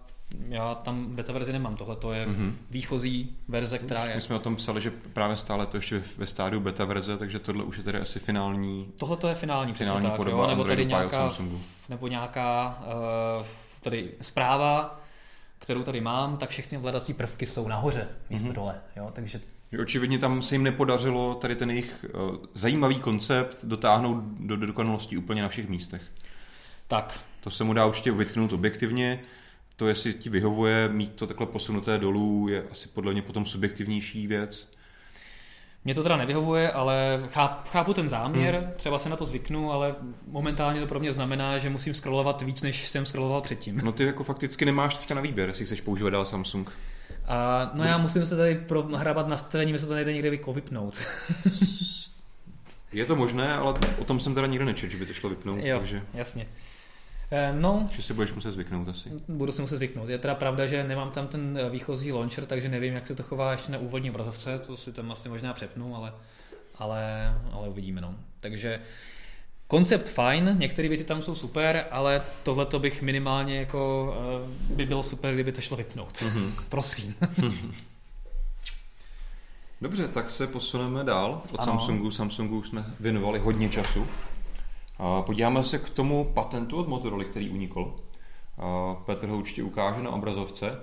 já 0.49 0.75
tam 0.75 1.15
beta 1.15 1.33
verzi 1.33 1.53
nemám, 1.53 1.75
tohle 1.75 1.95
to 1.95 2.13
je 2.13 2.27
mm-hmm. 2.27 2.53
výchozí 2.69 3.37
verze, 3.47 3.77
která 3.77 4.05
je... 4.05 4.15
My 4.15 4.21
jsme 4.21 4.35
o 4.35 4.39
tom 4.39 4.55
psali, 4.55 4.81
že 4.81 4.91
právě 5.13 5.37
stále 5.37 5.65
to 5.65 5.77
ještě 5.77 6.03
ve 6.17 6.27
stádiu 6.27 6.61
beta 6.61 6.85
verze, 6.85 7.17
takže 7.17 7.39
tohle 7.39 7.63
už 7.63 7.77
je 7.77 7.83
tady 7.83 7.99
asi 7.99 8.19
finální... 8.19 8.87
Tohle 8.99 9.17
to 9.17 9.27
je 9.27 9.35
finální, 9.35 9.73
finální 9.73 10.07
tak, 10.07 10.15
podoba 10.15 10.43
jo? 10.43 10.49
nebo 10.49 10.63
tady 10.63 10.85
nějaká, 10.85 11.31
nebo 11.89 12.07
nějaká 12.07 12.79
uh, 13.39 13.45
tady 13.81 14.11
zpráva, 14.21 14.99
kterou 15.59 15.83
tady 15.83 16.01
mám, 16.01 16.37
tak 16.37 16.49
všechny 16.49 16.77
ovladací 16.77 17.13
prvky 17.13 17.45
jsou 17.45 17.67
nahoře, 17.67 18.07
místo 18.29 18.49
mm-hmm. 18.49 18.53
dole, 18.53 18.75
jo? 18.95 19.09
takže 19.13 19.39
Očividně 19.81 20.19
tam 20.19 20.41
se 20.41 20.55
jim 20.55 20.63
nepodařilo 20.63 21.35
tady 21.35 21.55
ten 21.55 21.69
jejich 21.69 22.05
uh, 22.13 22.35
zajímavý 22.53 22.99
koncept 22.99 23.57
dotáhnout 23.63 24.23
do, 24.23 24.55
do 24.55 24.67
dokonalosti 24.67 25.17
úplně 25.17 25.41
na 25.41 25.49
všech 25.49 25.69
místech. 25.69 26.01
Tak. 26.87 27.19
To 27.39 27.51
se 27.51 27.63
mu 27.63 27.73
dá 27.73 27.85
určitě 27.85 28.11
vytknout 28.11 28.53
objektivně 28.53 29.19
to, 29.81 29.87
jestli 29.87 30.13
ti 30.13 30.29
vyhovuje 30.29 30.89
mít 30.89 31.15
to 31.15 31.27
takhle 31.27 31.47
posunuté 31.47 31.97
dolů, 31.97 32.47
je 32.47 32.63
asi 32.71 32.87
podle 32.87 33.13
mě 33.13 33.21
potom 33.21 33.45
subjektivnější 33.45 34.27
věc. 34.27 34.69
Mně 35.85 35.95
to 35.95 36.03
teda 36.03 36.17
nevyhovuje, 36.17 36.71
ale 36.71 37.23
chápu 37.65 37.93
ten 37.93 38.09
záměr, 38.09 38.55
hmm. 38.55 38.73
třeba 38.75 38.99
se 38.99 39.09
na 39.09 39.15
to 39.15 39.25
zvyknu, 39.25 39.71
ale 39.71 39.95
momentálně 40.27 40.79
to 40.79 40.87
pro 40.87 40.99
mě 40.99 41.13
znamená, 41.13 41.57
že 41.57 41.69
musím 41.69 41.93
scrollovat 41.93 42.41
víc, 42.41 42.61
než 42.61 42.87
jsem 42.87 43.05
scrolloval 43.05 43.41
předtím. 43.41 43.81
No 43.83 43.91
ty 43.91 44.03
jako 44.03 44.23
fakticky 44.23 44.65
nemáš 44.65 44.97
teďka 44.97 45.15
na 45.15 45.21
výběr, 45.21 45.49
jestli 45.49 45.65
chceš 45.65 45.81
používat 45.81 46.09
dál 46.09 46.25
Samsung. 46.25 46.71
A, 47.27 47.71
no 47.73 47.83
já 47.83 47.97
musím 47.97 48.25
se 48.25 48.35
tady 48.35 48.55
prohrabat 48.55 49.27
nastavení, 49.27 49.79
se 49.79 49.87
to 49.87 49.95
nejde 49.95 50.13
někde 50.13 50.29
vypnout. 50.53 50.97
Je 52.93 53.05
to 53.05 53.15
možné, 53.15 53.53
ale 53.53 53.73
o 53.97 54.03
tom 54.03 54.19
jsem 54.19 54.35
teda 54.35 54.47
nikdy 54.47 54.65
nečetl, 54.65 54.91
že 54.91 54.97
by 54.97 55.05
to 55.05 55.13
šlo 55.13 55.29
vypnout. 55.29 55.59
Jo, 55.63 55.77
takže... 55.77 56.01
jasně. 56.13 56.47
Eh, 57.33 57.53
no, 57.59 57.89
že 57.91 58.01
si 58.01 58.13
budeš 58.13 58.33
muset 58.33 58.51
zvyknout 58.51 58.87
asi. 58.87 59.09
Budu 59.27 59.51
si 59.51 59.61
muset 59.61 59.77
zvyknout. 59.77 60.09
Je 60.09 60.17
teda 60.17 60.35
pravda, 60.35 60.65
že 60.65 60.83
nemám 60.83 61.11
tam 61.11 61.27
ten 61.27 61.57
eh, 61.57 61.69
výchozí 61.69 62.11
launcher, 62.11 62.45
takže 62.45 62.69
nevím, 62.69 62.93
jak 62.93 63.07
se 63.07 63.15
to 63.15 63.23
chová 63.23 63.51
ještě 63.51 63.71
na 63.71 63.77
úvodní 63.77 64.09
obrazovce, 64.09 64.59
to 64.59 64.77
si 64.77 64.93
tam 64.93 65.11
asi 65.11 65.29
možná 65.29 65.53
přepnu, 65.53 65.95
ale, 65.95 66.13
ale, 66.75 67.33
ale 67.51 67.69
uvidíme. 67.69 68.01
No. 68.01 68.15
Takže 68.39 68.79
koncept 69.67 70.09
fajn, 70.09 70.55
některé 70.59 70.89
věci 70.89 71.03
tam 71.03 71.21
jsou 71.21 71.35
super, 71.35 71.85
ale 71.91 72.21
tohle 72.43 72.65
to 72.65 72.79
bych 72.79 73.01
minimálně 73.01 73.57
jako 73.57 74.13
eh, 74.17 74.73
by 74.75 74.85
bylo 74.85 75.03
super, 75.03 75.33
kdyby 75.33 75.51
to 75.51 75.61
šlo 75.61 75.77
vypnout. 75.77 76.13
Mm-hmm. 76.17 76.51
Prosím. 76.69 77.15
Dobře, 79.81 80.07
tak 80.07 80.31
se 80.31 80.47
posuneme 80.47 81.03
dál 81.03 81.41
od 81.51 81.59
ano. 81.59 81.71
Samsungu. 81.71 82.11
Samsungu 82.11 82.63
jsme 82.63 82.85
věnovali 82.99 83.39
hodně 83.39 83.69
času. 83.69 84.07
Podíváme 85.21 85.63
se 85.63 85.77
k 85.77 85.89
tomu 85.89 86.31
patentu 86.33 86.77
od 86.77 86.87
Motorola, 86.87 87.23
který 87.23 87.49
unikl. 87.49 87.95
Petr 89.05 89.27
ho 89.27 89.37
určitě 89.37 89.63
ukáže 89.63 90.03
na 90.03 90.09
obrazovce. 90.09 90.79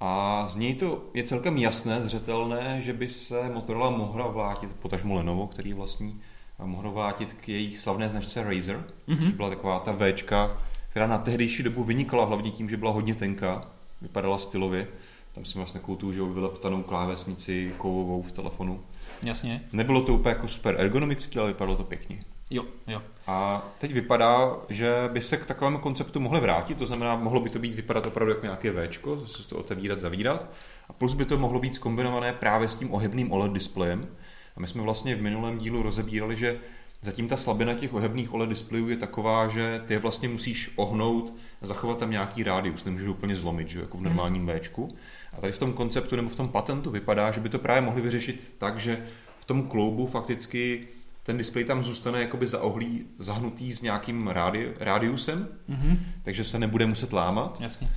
A 0.00 0.44
z 0.48 0.56
něj 0.56 0.74
to 0.74 1.04
je 1.14 1.24
celkem 1.24 1.58
jasné, 1.58 2.02
zřetelné, 2.02 2.82
že 2.82 2.92
by 2.92 3.08
se 3.08 3.50
Motorola 3.54 3.90
mohla 3.90 4.26
vrátit, 4.26 4.70
potažmo 4.82 5.14
Lenovo, 5.14 5.46
který 5.46 5.72
vlastní, 5.72 6.20
mohla 6.64 6.90
vrátit 6.90 7.32
k 7.32 7.48
jejich 7.48 7.78
slavné 7.78 8.08
značce 8.08 8.42
Razer, 8.42 8.84
mm-hmm. 9.08 9.24
což 9.24 9.32
byla 9.32 9.48
taková 9.48 9.78
ta 9.78 9.96
Včka, 9.96 10.58
která 10.88 11.06
na 11.06 11.18
tehdejší 11.18 11.62
dobu 11.62 11.84
vynikala 11.84 12.24
hlavně 12.24 12.50
tím, 12.50 12.68
že 12.68 12.76
byla 12.76 12.90
hodně 12.90 13.14
tenká, 13.14 13.70
vypadala 14.02 14.38
stylově. 14.38 14.88
Tam 15.34 15.44
jsem 15.44 15.58
vlastně 15.58 15.80
takovou 15.80 15.96
tu, 15.96 16.12
že 16.12 16.22
vyleptanou 16.22 16.82
klávesnici 16.82 17.72
kovovou 17.78 18.22
v 18.22 18.32
telefonu. 18.32 18.80
Jasně. 19.22 19.62
Nebylo 19.72 20.02
to 20.02 20.14
úplně 20.14 20.34
jako 20.34 20.48
super 20.48 20.76
ergonomický, 20.78 21.38
ale 21.38 21.48
vypadalo 21.48 21.76
to 21.76 21.84
pěkně. 21.84 22.24
Jo, 22.50 22.64
jo. 22.86 23.02
A 23.26 23.68
teď 23.78 23.92
vypadá, 23.92 24.56
že 24.68 24.94
by 25.12 25.22
se 25.22 25.36
k 25.36 25.46
takovému 25.46 25.78
konceptu 25.78 26.20
mohli 26.20 26.40
vrátit, 26.40 26.78
to 26.78 26.86
znamená, 26.86 27.16
mohlo 27.16 27.40
by 27.40 27.50
to 27.50 27.58
být 27.58 27.74
vypadat 27.74 28.06
opravdu 28.06 28.32
jako 28.32 28.46
nějaké 28.46 28.72
Včko, 28.72 29.16
zase 29.16 29.48
to 29.48 29.56
otevírat, 29.56 30.00
zavírat, 30.00 30.52
a 30.88 30.92
plus 30.92 31.14
by 31.14 31.24
to 31.24 31.38
mohlo 31.38 31.60
být 31.60 31.74
zkombinované 31.74 32.32
právě 32.32 32.68
s 32.68 32.74
tím 32.74 32.94
ohebným 32.94 33.32
OLED 33.32 33.52
displejem. 33.52 34.08
A 34.56 34.60
my 34.60 34.66
jsme 34.66 34.82
vlastně 34.82 35.16
v 35.16 35.22
minulém 35.22 35.58
dílu 35.58 35.82
rozebírali, 35.82 36.36
že 36.36 36.58
zatím 37.02 37.28
ta 37.28 37.36
slabina 37.36 37.74
těch 37.74 37.94
ohebných 37.94 38.34
OLED 38.34 38.48
displejů 38.48 38.88
je 38.88 38.96
taková, 38.96 39.48
že 39.48 39.82
ty 39.86 39.94
je 39.94 39.98
vlastně 39.98 40.28
musíš 40.28 40.72
ohnout 40.76 41.34
a 41.62 41.66
zachovat 41.66 41.98
tam 41.98 42.10
nějaký 42.10 42.42
rádius, 42.42 42.84
nemůžeš 42.84 43.08
úplně 43.08 43.36
zlomit, 43.36 43.68
že 43.68 43.80
jako 43.80 43.98
v 43.98 44.02
normálním 44.02 44.48
hmm. 44.48 44.58
Včku. 44.58 44.96
A 45.32 45.40
tady 45.40 45.52
v 45.52 45.58
tom 45.58 45.72
konceptu 45.72 46.16
nebo 46.16 46.28
v 46.28 46.36
tom 46.36 46.48
patentu 46.48 46.90
vypadá, 46.90 47.30
že 47.30 47.40
by 47.40 47.48
to 47.48 47.58
právě 47.58 47.80
mohli 47.80 48.02
vyřešit 48.02 48.54
tak, 48.58 48.80
že 48.80 49.06
v 49.38 49.44
tom 49.44 49.62
kloubu 49.62 50.06
fakticky 50.06 50.88
ten 51.30 51.38
displej 51.38 51.64
tam 51.64 51.82
zůstane 51.82 52.20
jakoby 52.20 52.46
zaohlý, 52.46 53.06
zahnutý 53.18 53.72
s 53.72 53.82
nějakým 53.82 54.28
rádi, 54.28 54.72
rádiusem, 54.80 55.48
mm-hmm. 55.68 55.98
takže 56.22 56.44
se 56.44 56.58
nebude 56.58 56.86
muset 56.86 57.12
lámat. 57.12 57.60
Jasně. 57.60 57.88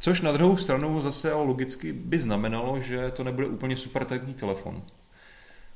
Což 0.00 0.20
na 0.20 0.32
druhou 0.32 0.56
stranu 0.56 1.00
zase 1.02 1.32
logicky 1.32 1.92
by 1.92 2.18
znamenalo, 2.18 2.80
že 2.80 3.10
to 3.10 3.24
nebude 3.24 3.46
úplně 3.46 3.76
super 3.76 4.04
takový 4.04 4.34
telefon. 4.34 4.82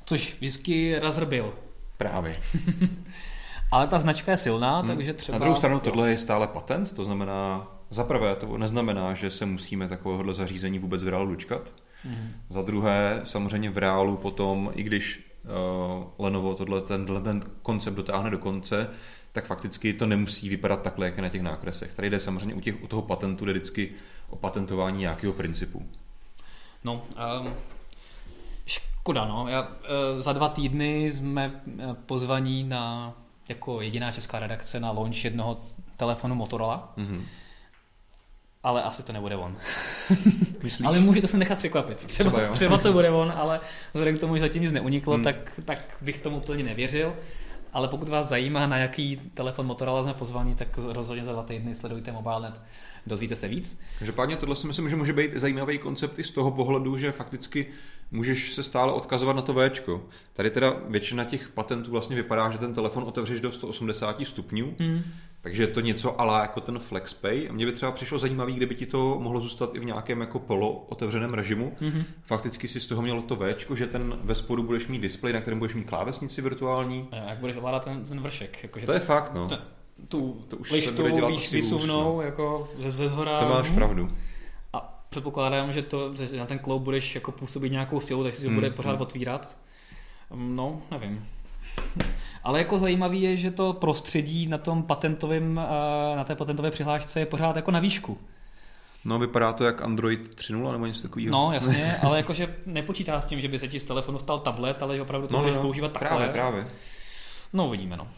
Což 0.05 0.35
vždycky 0.35 0.98
Razer 0.98 1.25
byl. 1.25 1.55
Právě. 1.98 2.40
Ale 3.70 3.87
ta 3.87 3.98
značka 3.98 4.33
je 4.33 4.37
silná, 4.37 4.79
hmm. 4.79 4.88
takže 4.88 5.14
třeba... 5.14 5.38
Na 5.38 5.44
druhou 5.44 5.57
stranu 5.57 5.81
tohle 5.81 6.11
je 6.11 6.18
stále 6.18 6.46
patent, 6.46 6.92
to 6.92 7.05
znamená, 7.05 7.68
za 7.90 8.05
prvé 8.05 8.37
to 8.37 8.59
neznamená, 8.59 9.14
že 9.14 9.31
se 9.31 9.46
musíme 9.46 9.88
takovéhohle 9.88 10.35
zařízení 10.35 10.79
vůbec 10.79 11.05
v 11.05 11.09
reálu 11.09 11.31
dočkat. 11.31 11.72
Hmm. 12.05 12.33
Za 12.51 12.62
druhé, 12.62 13.20
samozřejmě 13.25 13.70
v 13.70 13.79
reálu 13.79 14.16
potom, 14.16 14.72
i 14.75 14.83
když 14.83 15.32
Lenovo 16.19 16.55
tohle, 16.55 16.81
tenhle 16.81 17.21
ten 17.21 17.43
koncept 17.63 17.95
dotáhne 17.95 18.31
do 18.31 18.39
konce, 18.39 18.91
tak 19.33 19.45
fakticky 19.45 19.93
to 19.93 20.07
nemusí 20.07 20.49
vypadat 20.49 20.83
takhle, 20.83 21.07
jak 21.07 21.17
je 21.17 21.23
na 21.23 21.29
těch 21.29 21.43
nákresech. 21.43 21.95
Tady 21.95 22.11
jde 22.11 22.21
samozřejmě 22.21 22.55
u, 22.55 22.61
těch, 22.61 22.83
u 22.83 22.87
toho 22.87 23.03
patentu 23.03 23.45
jde 23.45 23.53
vždycky 23.53 23.93
o 24.31 24.37
patentování 24.37 24.99
nějakého 24.99 25.33
principu. 25.33 25.89
No, 26.85 27.03
um, 27.41 27.55
škoda, 28.67 29.25
no. 29.29 29.49
Já, 29.49 29.63
uh, 29.63 29.69
za 30.21 30.33
dva 30.33 30.49
týdny 30.49 31.13
jsme 31.13 31.61
pozvaní 32.07 32.65
na 32.65 33.15
jako 33.49 33.81
jediná 33.81 34.13
česká 34.13 34.39
redakce 34.39 34.81
na 34.81 34.91
launch 34.91 35.25
jednoho 35.25 35.61
telefonu 35.97 36.35
Motorola. 36.35 36.93
Mm-hmm. 36.97 37.23
Ale 38.62 38.83
asi 38.83 39.03
to 39.03 39.12
nebude 39.12 39.37
on. 39.37 39.57
Myslíš? 40.62 40.87
ale 40.87 41.01
můžete 41.01 41.27
se 41.27 41.38
nechat 41.38 41.59
překvapit. 41.59 41.96
Třeba, 41.96 42.31
třeba, 42.31 42.48
třeba 42.53 42.79
to 42.79 42.92
bude 42.92 43.11
on, 43.22 43.33
ale 43.37 43.61
vzhledem 43.94 44.16
k 44.16 44.20
tomu, 44.20 44.37
že 44.37 44.42
zatím 44.42 44.62
nic 44.62 44.72
neuniklo, 44.72 45.14
hmm. 45.14 45.25
tak, 45.25 45.61
tak 45.64 45.96
bych 46.01 46.18
tomu 46.18 46.37
úplně 46.37 46.64
nevěřil. 46.64 47.14
Ale 47.72 47.88
pokud 47.88 48.09
vás 48.09 48.29
zajímá, 48.29 48.66
na 48.66 48.77
jaký 48.77 49.20
telefon 49.35 49.66
Motorola 49.66 50.03
jsme 50.03 50.14
pozvaní, 50.14 50.55
tak 50.55 50.68
rozhodně 50.79 51.25
za 51.25 51.33
dva 51.33 51.42
týdny 51.42 51.75
sledujte 51.75 52.12
MobileNet, 52.12 52.62
dozvíte 53.07 53.37
se 53.37 53.48
víc. 53.48 53.81
Každopádně 53.98 54.37
tohle 54.37 54.57
si 54.57 54.66
myslím, 54.66 54.88
že 54.88 54.96
může 54.96 55.12
být 55.12 55.37
zajímavý 55.37 55.79
koncept 55.79 56.18
i 56.18 56.25
z 56.25 56.31
toho 56.31 56.51
pohledu, 56.51 56.98
že 56.98 57.12
fakticky 57.12 57.66
můžeš 58.12 58.53
se 58.53 58.62
stále 58.62 58.92
odkazovat 58.92 59.37
na 59.37 59.42
to 59.42 59.55
V. 59.55 59.70
Tady 60.33 60.51
teda 60.51 60.77
většina 60.88 61.25
těch 61.25 61.48
patentů 61.48 61.90
vlastně 61.90 62.16
vypadá, 62.16 62.51
že 62.51 62.59
ten 62.59 62.75
telefon 62.75 63.05
otevřeš 63.05 63.40
do 63.40 63.53
180 63.53 64.20
stupňů, 64.27 64.75
hmm. 64.79 65.03
takže 65.40 65.62
je 65.62 65.66
to 65.66 65.81
něco 65.81 66.20
ale 66.20 66.40
jako 66.40 66.61
ten 66.61 66.79
FlexPay. 66.79 67.46
A 67.51 67.53
mně 67.53 67.66
by 67.66 67.72
třeba 67.72 67.92
přišlo 67.92 68.18
zajímavé, 68.18 68.53
kdyby 68.53 68.75
ti 68.75 68.87
to 68.87 69.18
mohlo 69.20 69.40
zůstat 69.40 69.75
i 69.75 69.81
v 69.81 69.85
nějakém 69.85 70.20
jako 70.20 70.38
polo 70.38 70.87
otevřeném 70.88 71.35
režimu. 71.35 71.77
Hmm. 71.81 72.05
Fakticky 72.22 72.68
si 72.68 72.81
z 72.81 72.87
toho 72.87 73.03
mělo 73.03 73.22
to 73.22 73.37
V, 73.37 73.55
že 73.75 73.87
ten 73.87 74.18
ve 74.22 74.35
spodu 74.35 74.62
budeš 74.62 74.87
mít 74.87 75.03
displej, 75.03 75.33
na 75.33 75.40
kterém 75.40 75.59
budeš 75.59 75.75
mít 75.75 75.85
klávesnici 75.85 76.42
virtuální. 76.42 77.09
A 77.12 77.16
jak 77.16 77.38
budeš 77.38 77.57
ovládat 77.57 77.85
ten, 77.85 78.05
ten 78.05 78.20
vršek? 78.20 78.62
Jako, 78.62 78.81
že 78.81 78.87
to, 78.87 78.92
to 78.92 78.96
je 78.96 79.01
fakt, 79.01 79.35
no. 79.35 79.48
Ten, 79.48 79.59
tu 80.09 80.44
to 80.48 80.57
už 80.57 80.70
lištu, 80.70 81.05
víš, 81.29 81.53
vysuvnou, 81.53 82.16
no. 82.16 82.22
jako 82.22 82.68
ze, 82.79 82.90
ze 82.90 83.09
zhora. 83.09 83.40
To 83.40 83.48
máš 83.48 83.70
pravdu 83.70 84.09
předpokládám, 85.12 85.72
že 85.72 85.83
to, 85.83 86.16
že 86.16 86.37
na 86.37 86.46
ten 86.46 86.59
kloub 86.59 86.83
budeš 86.83 87.14
jako 87.14 87.33
působit 87.33 87.70
nějakou 87.70 88.01
silu, 88.01 88.22
takže 88.22 88.37
si 88.37 88.42
to 88.42 88.48
hmm. 88.48 88.57
bude 88.57 88.70
pořád 88.70 88.92
hmm. 88.92 89.03
otvírat. 89.03 89.59
No, 90.35 90.83
nevím. 90.90 91.29
Ale 92.44 92.59
jako 92.59 92.79
zajímavý 92.79 93.22
je, 93.22 93.37
že 93.37 93.51
to 93.51 93.72
prostředí 93.72 94.46
na 94.46 94.59
tom 94.59 94.83
patentovém, 94.83 95.61
eh, 95.64 96.16
na 96.16 96.25
té 96.25 96.35
patentové 96.35 96.70
přihlášce 96.70 97.20
je 97.20 97.27
pořád 97.27 97.57
jako 97.57 97.70
na 97.70 97.81
výšku. 97.81 98.18
No, 99.05 99.18
vypadá 99.18 99.53
to 99.53 99.64
jak 99.64 99.83
Android 99.83 100.35
3.0 100.35 100.72
nebo 100.72 100.87
něco 100.87 101.03
takového. 101.03 101.33
No, 101.33 101.53
jasně, 101.53 101.96
ale 102.03 102.16
jakože 102.16 102.57
nepočítá 102.66 103.20
s 103.20 103.27
tím, 103.27 103.40
že 103.40 103.48
by 103.48 103.59
se 103.59 103.68
ti 103.68 103.81
z 103.81 103.85
telefonu 103.85 104.18
stal 104.18 104.38
tablet, 104.38 104.83
ale 104.83 104.96
že 104.96 105.03
opravdu 105.03 105.29
to 105.29 105.37
no, 105.37 105.42
budeš 105.42 105.57
no, 105.57 105.62
používat 105.62 105.92
takhle. 105.92 106.09
Právě, 106.09 106.29
právě. 106.29 106.66
No, 107.53 107.66
uvidíme, 107.66 107.96
no. 107.96 108.09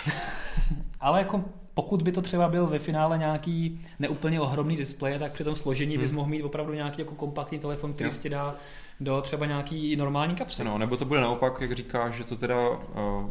ale 1.00 1.18
jako 1.18 1.44
pokud 1.74 2.02
by 2.02 2.12
to 2.12 2.22
třeba 2.22 2.48
byl 2.48 2.66
ve 2.66 2.78
finále 2.78 3.18
nějaký 3.18 3.80
neúplně 3.98 4.40
ohromný 4.40 4.76
displej, 4.76 5.18
tak 5.18 5.32
při 5.32 5.44
tom 5.44 5.56
složení 5.56 5.94
hmm. 5.94 6.02
bys 6.02 6.12
mohl 6.12 6.30
mít 6.30 6.42
opravdu 6.42 6.72
nějaký 6.72 7.00
jako 7.00 7.14
kompaktní 7.14 7.58
telefon, 7.58 7.92
který 7.92 8.10
si 8.10 8.30
dá 8.30 8.54
do 9.00 9.20
třeba 9.20 9.46
nějaký 9.46 9.96
normální 9.96 10.34
kapsy. 10.34 10.64
No, 10.64 10.78
nebo 10.78 10.96
to 10.96 11.04
bude 11.04 11.20
naopak, 11.20 11.60
jak 11.60 11.72
říkáš, 11.72 12.14
že 12.14 12.24
to 12.24 12.36
teda 12.36 12.68
uh, 12.68 12.76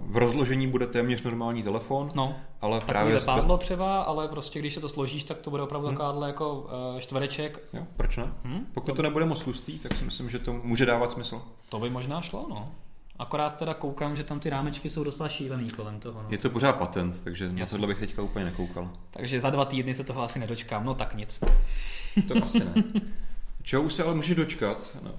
v 0.06 0.18
rozložení 0.18 0.68
bude 0.68 0.88
téměř 0.88 1.24
normální 1.24 1.64
telefon, 1.64 2.12
no, 2.16 2.36
ale 2.62 2.80
právě... 2.82 3.20
pádlo 3.20 3.58
třeba, 3.58 4.02
ale 4.02 4.28
prostě 4.28 4.60
když 4.60 4.74
se 4.74 4.80
to 4.80 4.90
složíš, 4.90 5.24
tak 5.24 5.38
to 5.38 5.50
bude 5.50 5.64
opravdu 5.64 5.88
hmm. 5.88 5.98
takováhle 5.98 6.28
jako 6.28 6.54
uh, 6.94 7.00
čtvereček. 7.00 7.60
Jo, 7.74 7.84
proč 7.98 8.18
ne? 8.18 8.34
Hmm? 8.44 8.66
Pokud 8.74 8.96
to 8.96 9.02
nebude 9.02 9.26
moc 9.26 9.44
tlustý, 9.44 9.80
tak 9.80 9.98
si 9.98 10.04
myslím, 10.04 10.30
že 10.30 10.40
to 10.40 10.54
může 10.54 10.86
dávat 10.86 11.12
smysl. 11.12 11.42
To 11.70 11.80
by 11.80 11.90
možná 11.90 12.22
šlo, 12.22 12.46
no. 12.50 12.72
Akorát 13.19 13.56
teda 13.56 13.73
koukám, 13.73 14.15
že 14.15 14.23
tam 14.23 14.39
ty 14.39 14.49
rámečky 14.49 14.89
jsou 14.89 15.04
docela 15.04 15.30
šílený 15.30 15.69
kolem 15.69 15.99
toho. 15.99 16.23
No. 16.23 16.30
Je 16.30 16.38
to 16.38 16.49
pořád 16.49 16.73
patent, 16.73 17.23
takže 17.23 17.43
Jasně. 17.45 17.60
na 17.60 17.65
tohle 17.65 17.88
bych 17.88 17.99
teďka 17.99 18.21
úplně 18.21 18.45
nekoukal. 18.45 18.89
Takže 19.12 19.41
za 19.41 19.49
dva 19.49 19.65
týdny 19.65 19.95
se 19.95 20.04
toho 20.04 20.23
asi 20.23 20.39
nedočkám, 20.39 20.86
no 20.86 20.93
tak 20.93 21.15
nic. 21.15 21.39
To 22.28 22.43
asi 22.43 22.60
ne. 22.60 22.84
Čeho 23.63 23.84
už 23.84 23.93
se 23.93 24.04
ale 24.04 24.15
může 24.15 24.36
dočkat? 24.36 24.97
No, 25.04 25.12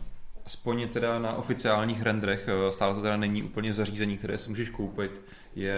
aspoň 0.46 0.88
teda 0.88 1.18
na 1.18 1.34
oficiálních 1.36 2.02
renderech, 2.02 2.48
eh, 2.48 2.72
stále 2.72 2.94
to 2.94 3.02
teda 3.02 3.16
není 3.16 3.42
úplně 3.42 3.74
zařízení, 3.74 4.18
které 4.18 4.38
si 4.38 4.48
můžeš 4.48 4.70
koupit, 4.70 5.20
je 5.54 5.74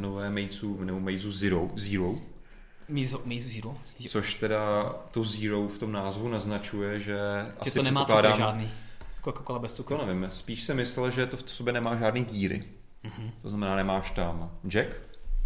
nové 0.00 0.30
Meizu, 0.30 0.84
nebo 0.84 1.00
Meizu 1.00 1.32
Zero, 1.32 1.70
Zero 1.74 2.14
Meizu, 2.88 3.20
Meizu 3.24 3.50
Zero. 3.50 3.74
Což 4.08 4.34
teda 4.34 4.92
to 5.10 5.24
Zero 5.24 5.68
v 5.68 5.78
tom 5.78 5.92
názvu 5.92 6.28
naznačuje, 6.28 7.00
že, 7.00 7.04
že 7.04 7.52
asi 7.60 7.74
to 7.74 7.82
nemá 7.82 8.04
cukr 8.04 8.36
žádný 8.36 8.68
Coca-Cola 9.20 9.58
bez 9.58 9.72
cukru. 9.72 9.96
To 9.96 10.06
nevím, 10.06 10.26
spíš 10.30 10.62
jsem 10.62 10.76
myslel, 10.76 11.10
že 11.10 11.26
to 11.26 11.36
v 11.36 11.50
sobě 11.50 11.72
nemá 11.72 11.96
žádný 11.96 12.24
díry. 12.24 12.64
Mm-hmm. 13.04 13.30
To 13.42 13.48
znamená, 13.48 13.76
nemáš 13.76 14.10
tam 14.10 14.50
jack, 14.68 14.96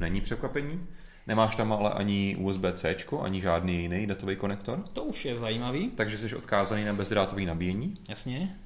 není 0.00 0.20
překvapení, 0.20 0.86
nemáš 1.26 1.56
tam 1.56 1.72
ale 1.72 1.90
ani 1.90 2.36
USB-C, 2.40 2.96
ani 3.22 3.40
žádný 3.40 3.82
jiný 3.82 4.06
datový 4.06 4.36
konektor. 4.36 4.84
To 4.92 5.04
už 5.04 5.24
je 5.24 5.36
zajímavý. 5.36 5.90
Takže 5.90 6.18
jsi 6.18 6.36
odkázaný 6.36 6.84
na 6.84 6.92
bezdrátový 6.92 7.46
nabíjení. 7.46 7.94
Jasně. 8.08 8.58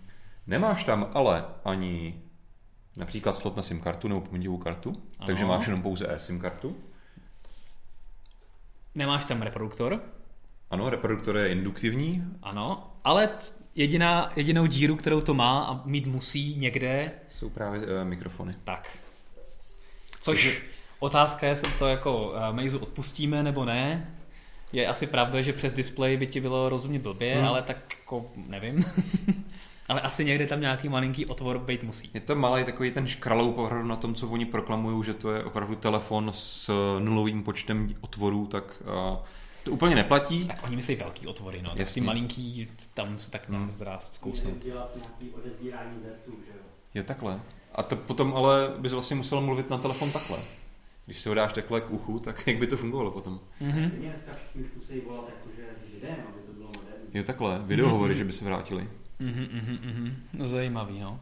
Nemáš 0.46 0.84
tam 0.84 1.10
ale 1.14 1.44
ani 1.64 2.22
například 2.96 3.36
slot 3.36 3.56
na 3.56 3.62
SIM 3.62 3.80
kartu 3.80 4.08
nebo 4.08 4.20
paměťovou 4.20 4.58
kartu, 4.58 4.88
ano. 5.18 5.26
takže 5.26 5.44
máš 5.44 5.66
jenom 5.66 5.82
pouze 5.82 6.14
eSIM 6.14 6.40
kartu. 6.40 6.76
Nemáš 8.94 9.24
tam 9.24 9.42
reproduktor. 9.42 10.02
Ano, 10.70 10.90
reproduktor 10.90 11.36
je 11.36 11.48
induktivní. 11.48 12.24
Ano, 12.42 12.92
ale 13.04 13.30
jediná, 13.78 14.32
jedinou 14.36 14.66
díru, 14.66 14.96
kterou 14.96 15.20
to 15.20 15.34
má 15.34 15.64
a 15.64 15.80
mít 15.84 16.06
musí 16.06 16.56
někde... 16.56 17.12
Jsou 17.28 17.50
právě 17.50 17.80
uh, 17.80 17.86
mikrofony. 18.04 18.54
Tak. 18.64 18.98
Což 20.20 20.44
Takže... 20.44 20.60
otázka 20.98 21.46
je, 21.46 21.52
jestli 21.52 21.72
to 21.72 21.86
jako 21.86 22.28
uh, 22.28 22.56
Meizu 22.56 22.78
odpustíme 22.78 23.42
nebo 23.42 23.64
ne. 23.64 24.14
Je 24.72 24.86
asi 24.86 25.06
pravda, 25.06 25.40
že 25.40 25.52
přes 25.52 25.72
display 25.72 26.16
by 26.16 26.26
ti 26.26 26.40
bylo 26.40 26.68
rozumět 26.68 26.98
blbě, 26.98 27.36
hmm. 27.36 27.46
ale 27.46 27.62
tak 27.62 27.76
jako 27.98 28.30
nevím. 28.36 28.84
ale 29.88 30.00
asi 30.00 30.24
někde 30.24 30.46
tam 30.46 30.60
nějaký 30.60 30.88
malinký 30.88 31.26
otvor 31.26 31.58
být 31.58 31.82
musí. 31.82 32.10
Je 32.14 32.20
to 32.20 32.34
malý 32.34 32.64
takový 32.64 32.90
ten 32.90 33.06
škralou 33.06 33.52
pohled 33.52 33.86
na 33.86 33.96
tom, 33.96 34.14
co 34.14 34.28
oni 34.28 34.44
proklamují, 34.44 35.04
že 35.04 35.14
to 35.14 35.32
je 35.32 35.44
opravdu 35.44 35.74
telefon 35.74 36.30
s 36.34 36.70
nulovým 36.98 37.42
počtem 37.42 37.88
otvorů, 38.00 38.46
tak 38.46 38.82
uh, 39.10 39.18
to 39.64 39.70
úplně 39.70 39.94
neplatí. 39.94 40.44
Tak 40.44 40.64
oni 40.64 40.76
myslí 40.76 40.96
velký 40.96 41.26
otvory, 41.26 41.62
no. 41.62 41.74
Tak 41.74 41.92
ty 41.92 42.00
malinký, 42.00 42.68
tam 42.94 43.18
se 43.18 43.30
tak 43.30 43.48
hmm. 43.48 43.74
dá 43.84 43.98
zkousnout. 44.12 44.58
dělat 44.58 44.96
nějaký 44.96 45.34
odezírání 45.34 45.96
že 46.02 46.52
jo? 46.54 46.62
Je 46.94 47.02
takhle. 47.02 47.40
A 47.74 47.82
to 47.82 47.96
potom 47.96 48.34
ale 48.36 48.72
bys 48.78 48.92
vlastně 48.92 49.16
musel 49.16 49.40
mluvit 49.40 49.70
na 49.70 49.78
telefon 49.78 50.12
takhle. 50.12 50.38
Když 51.06 51.20
si 51.20 51.28
ho 51.28 51.34
dáš 51.34 51.52
takhle 51.52 51.80
k 51.80 51.90
uchu, 51.90 52.18
tak 52.18 52.46
jak 52.46 52.58
by 52.58 52.66
to 52.66 52.76
fungovalo 52.76 53.10
potom? 53.10 53.40
Mm-hmm. 53.60 53.90
Dneska 53.90 54.32
všichni 54.32 54.62
už 54.62 54.70
musí 54.76 55.00
volat 55.00 55.24
jakože 55.28 55.62
s 55.80 55.94
videem, 55.94 56.16
aby 56.28 56.40
to 56.46 56.52
bylo 56.52 56.66
moderní. 56.66 57.08
Je 57.14 57.24
takhle, 57.24 57.58
videohovory, 57.62 58.14
mm-hmm. 58.14 58.18
že 58.18 58.24
by 58.24 58.32
se 58.32 58.44
vrátili. 58.44 58.88
Mm-hmm, 59.20 59.48
mm-hmm. 59.48 60.12
No, 60.32 60.48
zajímavý, 60.48 61.00
no. 61.00 61.20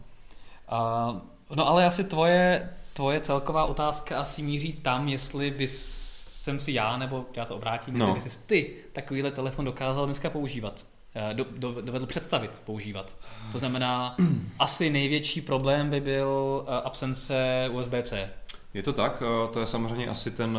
Uh, 0.72 1.56
no 1.56 1.68
ale 1.68 1.86
asi 1.86 2.04
tvoje, 2.04 2.70
tvoje 2.92 3.20
celková 3.20 3.64
otázka 3.64 4.20
asi 4.20 4.42
míří 4.42 4.72
tam, 4.72 5.08
jestli 5.08 5.50
bys 5.50 6.05
jsem 6.46 6.60
si 6.60 6.72
já, 6.72 6.96
nebo 6.96 7.26
já 7.36 7.44
to 7.44 7.56
obrátím, 7.56 7.98
no. 7.98 8.14
jestli 8.14 8.30
jsi 8.30 8.38
ty 8.46 8.74
takovýhle 8.92 9.30
telefon 9.30 9.64
dokázal 9.64 10.06
dneska 10.06 10.30
používat. 10.30 10.86
Eh, 11.14 11.34
do, 11.34 11.46
do, 11.56 11.80
dovedl 11.80 12.06
představit 12.06 12.62
používat. 12.64 13.16
To 13.52 13.58
znamená, 13.58 14.16
asi 14.58 14.90
největší 14.90 15.40
problém 15.40 15.90
by 15.90 16.00
byl 16.00 16.64
eh, 16.66 16.82
absence 16.82 17.34
USB-C. 17.72 18.30
Je 18.74 18.82
to 18.82 18.92
tak, 18.92 19.22
eh, 19.22 19.52
to 19.52 19.60
je 19.60 19.66
samozřejmě 19.66 20.08
asi 20.08 20.30
ten 20.30 20.58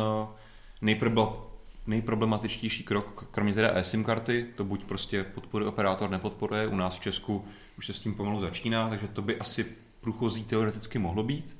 nejproblematičtější 1.86 2.82
krok, 2.82 3.28
kromě 3.30 3.54
teda 3.54 3.70
eSIM 3.74 4.04
karty, 4.04 4.46
to 4.54 4.64
buď 4.64 4.84
prostě 4.84 5.24
podporuje 5.24 5.68
operátor, 5.68 6.10
nepodporuje, 6.10 6.66
u 6.66 6.76
nás 6.76 6.96
v 6.96 7.00
Česku 7.00 7.44
už 7.78 7.86
se 7.86 7.94
s 7.94 8.00
tím 8.00 8.14
pomalu 8.14 8.40
začíná, 8.40 8.88
takže 8.88 9.08
to 9.08 9.22
by 9.22 9.38
asi 9.38 9.66
průchozí 10.00 10.44
teoreticky 10.44 10.98
mohlo 10.98 11.22
být 11.22 11.56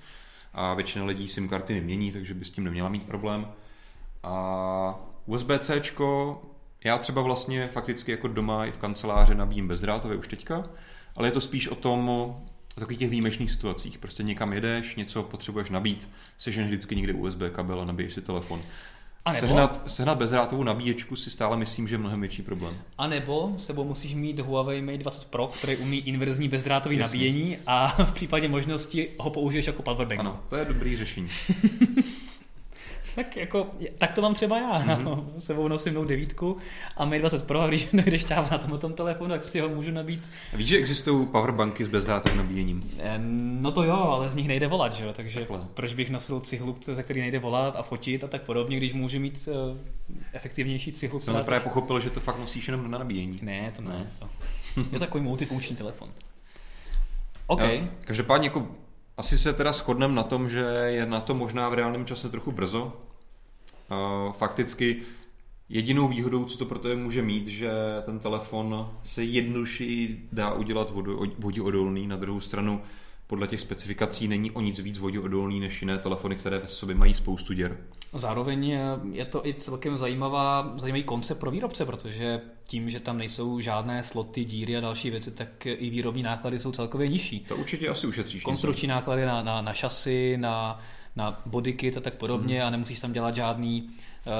a 0.54 0.74
většina 0.74 1.04
lidí 1.04 1.28
SIM 1.28 1.48
karty 1.48 1.74
nemění, 1.74 2.12
takže 2.12 2.34
by 2.34 2.44
s 2.44 2.50
tím 2.50 2.64
neměla 2.64 2.88
mít 2.88 3.06
problém. 3.06 3.46
A 4.22 5.00
USB-C, 5.26 5.82
já 6.84 6.98
třeba 6.98 7.22
vlastně 7.22 7.68
fakticky 7.72 8.10
jako 8.10 8.28
doma 8.28 8.66
i 8.66 8.72
v 8.72 8.76
kanceláři 8.76 9.34
nabíjím 9.34 9.68
bezdrátově 9.68 10.16
už 10.16 10.28
teďka, 10.28 10.64
ale 11.16 11.28
je 11.28 11.32
to 11.32 11.40
spíš 11.40 11.68
o 11.68 11.74
tom, 11.74 12.08
o 12.08 12.40
takových 12.74 12.98
těch 12.98 13.10
výjimečných 13.10 13.50
situacích. 13.50 13.98
Prostě 13.98 14.22
někam 14.22 14.52
jedeš, 14.52 14.96
něco 14.96 15.22
potřebuješ 15.22 15.70
nabít, 15.70 16.08
sežen 16.38 16.66
vždycky 16.66 16.96
někde 16.96 17.12
USB 17.12 17.42
kabel 17.52 17.80
a 17.80 17.84
nabiješ 17.84 18.14
si 18.14 18.20
telefon. 18.22 18.62
A 19.24 19.32
nebo, 19.32 19.46
Sehnat, 19.46 19.82
sehnat 19.86 20.18
bezdrátovou 20.18 20.64
nabíječku 20.64 21.16
si 21.16 21.30
stále 21.30 21.56
myslím, 21.56 21.88
že 21.88 21.94
je 21.94 21.98
mnohem 21.98 22.20
větší 22.20 22.42
problém. 22.42 22.74
a 22.98 23.06
nebo 23.06 23.54
sebou 23.58 23.84
musíš 23.84 24.14
mít 24.14 24.40
Huawei 24.40 24.82
Mate 24.82 24.98
20 24.98 25.24
Pro, 25.24 25.46
který 25.46 25.76
umí 25.76 25.98
inverzní 25.98 26.48
bezdrátový 26.48 26.96
Jasně. 26.96 27.18
nabíjení 27.18 27.56
a 27.66 28.04
v 28.04 28.12
případě 28.12 28.48
možnosti 28.48 29.08
ho 29.18 29.30
použiješ 29.30 29.66
jako 29.66 29.82
powerbank. 29.82 30.20
Ano, 30.20 30.40
to 30.48 30.56
je 30.56 30.64
dobrý 30.64 30.96
řešení. 30.96 31.28
Tak 33.18 33.36
jako, 33.36 33.66
tak 33.98 34.12
to 34.12 34.22
mám 34.22 34.34
třeba 34.34 34.58
já. 34.58 34.78
Mhm. 34.78 35.06
Mm-hmm. 35.06 35.38
Sebou 35.38 35.68
nosím 35.68 35.94
Note 35.94 36.08
9 36.08 36.34
a 36.96 37.04
Mate 37.04 37.18
20 37.18 37.46
Pro 37.46 37.60
a 37.60 37.66
když 37.66 37.88
dojde 37.92 38.18
šťáva 38.18 38.48
na 38.50 38.58
tomhle 38.58 38.78
tom 38.78 38.92
telefonu, 38.92 39.30
tak 39.30 39.44
si 39.44 39.60
ho 39.60 39.68
můžu 39.68 39.90
nabít. 39.90 40.22
Víš, 40.52 40.68
že 40.68 40.76
existují 40.76 41.26
powerbanky 41.26 41.84
s 41.84 41.88
bezdrátovým 41.88 42.38
nabíjením? 42.38 42.90
Eh, 42.98 43.18
No 43.60 43.72
to 43.72 43.82
jo, 43.82 43.94
ale 43.94 44.30
z 44.30 44.34
nich 44.34 44.48
nejde 44.48 44.66
volat, 44.66 44.92
že 44.92 45.04
jo? 45.04 45.12
Takže 45.12 45.40
Takhle. 45.40 45.60
proč 45.74 45.94
bych 45.94 46.10
nosil 46.10 46.40
cihlu, 46.40 46.76
ze 46.80 47.02
který 47.02 47.20
nejde 47.20 47.38
volat 47.38 47.76
a 47.76 47.82
fotit 47.82 48.24
a 48.24 48.28
tak 48.28 48.42
podobně, 48.42 48.76
když 48.76 48.92
můžu 48.92 49.20
mít 49.20 49.48
uh, 49.70 49.76
efektivnější 50.32 50.92
cihlu, 50.92 51.20
Jsem 51.20 51.34
právě 51.34 51.60
pochopil, 51.60 52.00
že 52.00 52.10
to 52.10 52.20
fakt 52.20 52.38
nosíš 52.38 52.68
jenom 52.68 52.90
na 52.90 52.98
nabíjení. 52.98 53.36
Ne, 53.42 53.72
to 53.76 53.82
ne. 53.82 53.88
Ne. 53.88 54.06
To. 54.18 54.28
Je 54.92 54.98
takový 54.98 55.24
multifunkční 55.24 55.76
telefon. 55.76 56.08
OK. 57.46 57.60
Jo, 57.62 57.88
Každopádně 58.00 58.46
jako 58.46 58.68
asi 59.16 59.38
se 59.38 59.52
teda 59.52 59.72
shodneme 59.72 60.14
na 60.14 60.22
tom, 60.22 60.48
že 60.48 60.60
je 60.86 61.06
na 61.06 61.20
to 61.20 61.34
možná 61.34 61.68
v 61.68 61.74
reálném 61.74 62.06
čase 62.06 62.28
trochu 62.28 62.52
brzo. 62.52 62.92
Uh, 63.90 64.32
Fakticky 64.32 65.02
jedinou 65.68 66.08
výhodou, 66.08 66.44
co 66.44 66.58
to 66.58 66.64
pro 66.64 66.78
tebe 66.78 66.96
může 66.96 67.22
mít, 67.22 67.46
že 67.46 67.70
ten 68.04 68.18
telefon 68.18 68.90
se 69.02 69.24
jednodušeji 69.24 70.28
dá 70.32 70.54
udělat 70.54 70.92
voděodolný. 71.38 72.06
Na 72.06 72.16
druhou 72.16 72.40
stranu 72.40 72.82
podle 73.26 73.46
těch 73.46 73.60
specifikací 73.60 74.28
není 74.28 74.50
o 74.50 74.60
nic 74.60 74.80
víc 74.80 74.98
voděodolný 74.98 75.60
než 75.60 75.82
jiné 75.82 75.98
telefony, 75.98 76.36
které 76.36 76.58
ve 76.58 76.68
sobě 76.68 76.94
mají 76.94 77.14
spoustu 77.14 77.52
děr. 77.52 77.76
Zároveň 78.12 78.70
eh, 78.70 78.80
je 79.12 79.24
to 79.24 79.46
i 79.46 79.54
celkem 79.54 79.98
zajímavá, 79.98 80.74
zajímavý 80.76 81.04
koncept 81.04 81.38
pro 81.38 81.50
výrobce, 81.50 81.84
protože 81.84 82.40
tím, 82.66 82.90
že 82.90 83.00
tam 83.00 83.18
nejsou 83.18 83.60
žádné 83.60 84.04
sloty, 84.04 84.44
díry 84.44 84.76
a 84.76 84.80
další 84.80 85.10
věci, 85.10 85.30
tak 85.30 85.66
i 85.66 85.90
výrobní 85.90 86.22
náklady 86.22 86.58
jsou 86.58 86.72
celkově 86.72 87.08
nižší. 87.08 87.40
To 87.40 87.56
určitě 87.56 87.88
asi 87.88 88.06
ušetříš. 88.06 88.42
Konstrukční 88.42 88.88
náklady 88.88 89.24
na, 89.24 89.42
na, 89.42 89.62
na 89.62 89.72
šasy, 89.72 90.36
na, 90.36 90.80
na 91.16 91.42
bodykit 91.46 91.96
a 91.96 92.00
tak 92.00 92.14
podobně 92.14 92.58
Hmm. 92.58 92.66
a 92.66 92.70
nemusíš 92.70 93.00
tam 93.00 93.12
dělat 93.12 93.34
žádný 93.34 93.82
uh, 94.26 94.32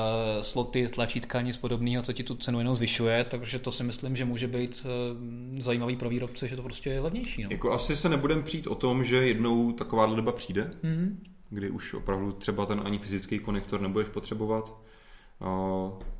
sloty, 0.43 0.89
tlačítka, 0.89 1.41
nic 1.41 1.57
podobného, 1.57 2.03
co 2.03 2.13
ti 2.13 2.23
tu 2.25 2.35
cenu 2.37 2.59
jenom 2.59 2.77
zvyšuje, 2.77 3.25
takže 3.25 3.59
to 3.59 3.73
si 3.73 3.85
myslím, 3.85 4.17
že 4.17 4.25
může 4.25 4.47
být 4.49 4.87
uh, 5.55 5.61
zajímavý 5.61 5.97
pro 5.97 6.09
výrobce, 6.09 6.49
že 6.49 6.57
to 6.57 6.63
prostě 6.63 6.91
je 6.91 7.01
levnější. 7.01 7.43
No. 7.43 7.49
Jako 7.51 7.73
asi 7.73 7.97
se 7.97 8.09
nebudeme 8.09 8.43
přijít 8.43 8.67
o 8.67 8.75
tom, 8.75 9.05
že 9.05 9.17
jednou 9.17 9.73
taková 9.73 10.07
doba 10.07 10.33
přijde, 10.33 10.71
Mm-hmm. 10.85 11.17
kdy 11.51 11.71
už 11.71 11.95
opravdu 11.95 12.33
třeba 12.33 12.67
ten 12.67 12.83
ani 12.85 12.99
fyzický 12.99 13.39
konektor 13.39 13.81
nebudeš 13.81 14.09
potřebovat. 14.09 14.75
A 15.41 15.51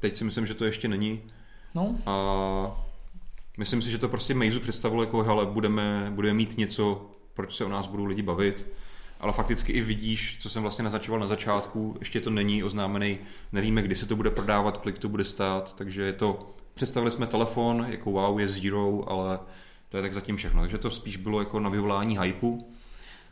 teď 0.01 0.17
si 0.17 0.25
myslím, 0.25 0.47
že 0.47 0.55
to 0.55 0.65
ještě 0.65 0.89
není. 0.89 1.21
No, 1.75 1.97
A 2.07 2.85
myslím 3.59 3.83
si, 3.83 3.91
že 3.91 3.99
to 3.99 4.09
prostě 4.09 4.35
Meizu 4.35 4.61
představilo 4.61 5.03
jako, 5.03 5.23
hele, 5.23 5.47
budeme, 5.47 6.13
budeme 6.15 6.35
mít 6.35 6.59
něco, 6.59 7.11
proč 7.35 7.57
se 7.57 7.65
o 7.65 7.69
nás 7.69 7.87
budou 7.87 8.05
lidi 8.05 8.23
bavit. 8.23 8.67
Ale 9.21 9.33
fakticky 9.33 9.73
i 9.73 9.81
vidíš, 9.81 10.39
co 10.41 10.51
jsem 10.51 10.63
vlastně 10.63 10.85
naznačoval 10.85 11.21
na 11.21 11.27
začátku, 11.27 11.97
ještě 11.99 12.21
to 12.21 12.31
není 12.31 12.65
oznámený, 12.65 13.19
nevíme, 13.53 13.83
kdy 13.83 13.97
se 13.97 14.07
to 14.07 14.17
bude 14.17 14.31
prodávat, 14.31 14.79
kolik 14.79 14.99
to 14.99 15.09
bude 15.09 15.25
stát, 15.25 15.77
takže 15.77 16.03
je 16.03 16.13
to, 16.13 16.55
představili 16.75 17.13
jsme 17.13 17.27
telefon, 17.27 17.87
jako 17.89 18.11
wow, 18.11 18.41
je 18.41 18.49
zero, 18.49 19.11
ale 19.11 19.39
to 19.89 19.97
je 19.97 20.03
tak 20.03 20.15
zatím 20.15 20.37
všechno. 20.37 20.61
Takže 20.61 20.79
to 20.79 20.91
spíš 20.91 21.17
bylo 21.17 21.39
jako 21.39 21.61
na 21.61 21.71
vyvolání 21.71 22.19
hypu. 22.19 22.73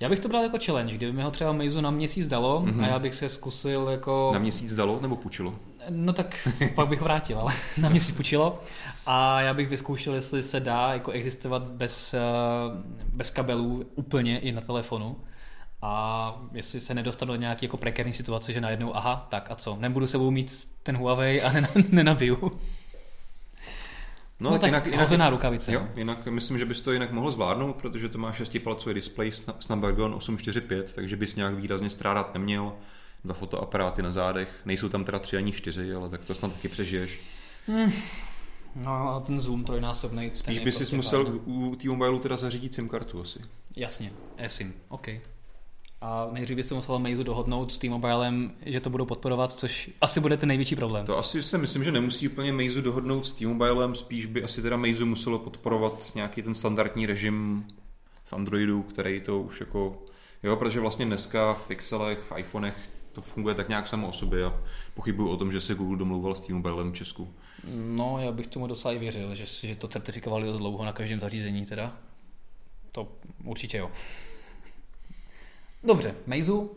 já 0.01 0.09
bych 0.09 0.21
to 0.21 0.29
bral 0.29 0.43
jako 0.43 0.59
challenge, 0.67 0.95
kdyby 0.95 1.13
mi 1.13 1.23
ho 1.23 1.31
třeba 1.31 1.53
Meizu 1.53 1.81
na 1.81 1.91
měsíc 1.91 2.27
dalo 2.27 2.63
mm-hmm. 2.67 2.85
a 2.85 2.87
já 2.87 2.99
bych 2.99 3.15
se 3.15 3.29
zkusil 3.29 3.89
jako... 3.91 4.31
Na 4.33 4.39
měsíc 4.39 4.75
dalo 4.75 4.99
nebo 5.03 5.17
půjčilo? 5.17 5.55
No 5.91 6.13
tak 6.13 6.49
pak 6.75 6.89
bych 6.89 7.01
vrátil, 7.03 7.39
ale 7.39 7.53
na 7.81 7.89
mě 7.89 8.01
si 8.01 8.13
půjčilo. 8.13 8.61
A 9.07 9.41
já 9.41 9.55
bych 9.55 9.69
vyzkoušel, 9.69 10.15
jestli 10.15 10.43
se 10.43 10.61
dá 10.61 10.93
jako 10.93 11.11
existovat 11.11 11.63
bez, 11.63 12.15
eh, 12.15 12.21
bez 13.13 13.31
kabelů 13.31 13.85
úplně 13.95 14.39
i 14.39 14.53
na 14.53 14.61
telefonu. 14.61 15.17
A 15.83 16.35
jestli 16.53 16.81
se 16.81 16.95
nedostanu 16.95 17.33
do 17.33 17.41
nějaké 17.41 17.65
jako 17.67 17.77
prekérní 17.77 18.13
situace, 18.13 18.53
že 18.53 18.61
najednou, 18.61 18.97
aha, 18.97 19.27
tak 19.31 19.51
a 19.51 19.55
co, 19.55 19.77
nebudu 19.81 20.07
sebou 20.07 20.31
mít 20.31 20.69
ten 20.83 20.97
Huawei 20.97 21.43
a 21.43 21.53
nena- 21.53 21.69
nenabiju. 21.91 22.51
No, 24.41 24.51
no 24.51 24.59
tak 24.59 24.69
jinak, 24.69 24.87
hozená 25.01 25.31
rukavice. 25.31 25.73
Jo, 25.73 25.89
jinak 25.97 26.27
myslím, 26.27 26.59
že 26.59 26.65
bys 26.65 26.81
to 26.81 26.93
jinak 26.93 27.13
mohl 27.13 27.31
zvládnout, 27.31 27.77
protože 27.77 28.09
to 28.09 28.19
má 28.19 28.33
6-palcový 28.33 28.95
displej 28.95 29.31
Sna- 29.31 29.55
Snapdragon 29.61 30.15
845, 30.15 30.95
takže 30.95 31.17
bys 31.17 31.37
nějak 31.37 31.55
výrazně 31.55 31.91
strádat 31.91 32.35
neměl. 32.35 32.73
Dva 33.25 33.35
fotoaparáty 33.35 34.03
na 34.03 34.13
zádech, 34.13 34.61
nejsou 34.65 34.89
tam 34.89 35.05
teda 35.05 35.19
tři 35.19 35.37
ani 35.37 35.53
čtyři, 35.53 35.95
ale 35.95 36.09
tak 36.09 36.25
to 36.25 36.35
snad 36.35 36.53
taky 36.53 36.69
přežiješ. 36.69 37.21
No 38.75 39.09
a 39.09 39.21
ten 39.21 39.41
zoom 39.41 39.65
trojnásobný. 39.65 40.31
Spíš 40.35 40.59
by 40.59 40.73
si 40.73 40.79
prostě 40.79 40.97
musel 40.97 41.25
fajn. 41.25 41.41
u 41.45 41.77
T-Mobile 41.77 42.19
teda 42.19 42.37
zařídit 42.37 42.75
SIM 42.75 42.89
kartu 42.89 43.21
asi. 43.21 43.39
Jasně, 43.77 44.13
eSIM, 44.37 44.75
OK. 44.89 45.09
A 46.01 46.29
nejdřív 46.33 46.57
by 46.57 46.63
se 46.63 46.75
musela 46.75 46.99
Meizu 46.99 47.23
dohodnout 47.23 47.73
s 47.73 47.79
T-Mobilem, 47.79 48.53
že 48.67 48.81
to 48.81 48.91
budou 48.91 49.05
podporovat, 49.05 49.53
což 49.53 49.91
asi 50.01 50.21
bude 50.21 50.37
ten 50.37 50.49
největší 50.49 50.77
problém. 50.77 51.07
To 51.07 51.19
asi 51.19 51.43
si 51.43 51.59
myslím, 51.59 51.85
že 51.85 51.93
nemusí 51.93 52.29
úplně 52.29 52.53
Meizu 52.53 52.81
dohodnout 52.81 53.27
s 53.27 53.33
T-Mobilem, 53.33 53.95
spíš 53.95 54.27
by 54.27 54.43
asi 54.45 54.63
teda 54.63 54.77
Meizu 54.77 55.07
muselo 55.07 55.39
podporovat 55.39 56.13
nějaký 56.15 56.43
ten 56.43 56.55
standardní 56.55 57.07
režim 57.07 57.67
v 58.25 58.33
Androidu, 58.33 58.83
který 58.83 59.21
to 59.21 59.41
už 59.41 59.61
jako, 59.61 60.03
jo, 60.43 60.57
protože 60.57 60.81
vlastně 60.81 61.07
dneska 61.07 61.55
v 61.55 61.67
Pixelech, 61.67 62.19
v 62.19 62.39
iPhonech 62.39 62.91
to 63.13 63.23
funguje 63.23 63.55
tak 63.55 63.69
nějak 63.69 63.89
samo 63.89 64.09
o 64.09 64.13
sobě 64.13 64.45
a 64.45 64.61
pochybuju 64.95 65.29
o 65.29 65.37
tom, 65.37 65.53
že 65.53 65.61
se 65.61 65.75
Google 65.75 65.97
domlouval 65.97 66.35
s 66.35 66.41
T-Mobilem 66.41 66.93
v 66.93 66.97
Česku. 66.97 67.29
No, 67.75 68.19
já 68.21 68.33
bych 68.33 68.47
tomu 68.47 68.67
docela 68.67 68.95
i 68.95 68.99
věřil, 68.99 69.35
že, 69.35 69.47
že 69.69 69.75
to 69.75 69.89
certifikovali 69.89 70.47
dost 70.47 70.59
dlouho 70.59 70.85
na 70.85 70.93
každém 70.93 71.21
zařízení 71.21 71.67
teda. 71.67 71.97
To 72.93 73.09
určitě 73.45 73.79
jo. 73.79 73.91
Dobře, 75.87 76.15
Meizu. 76.27 76.71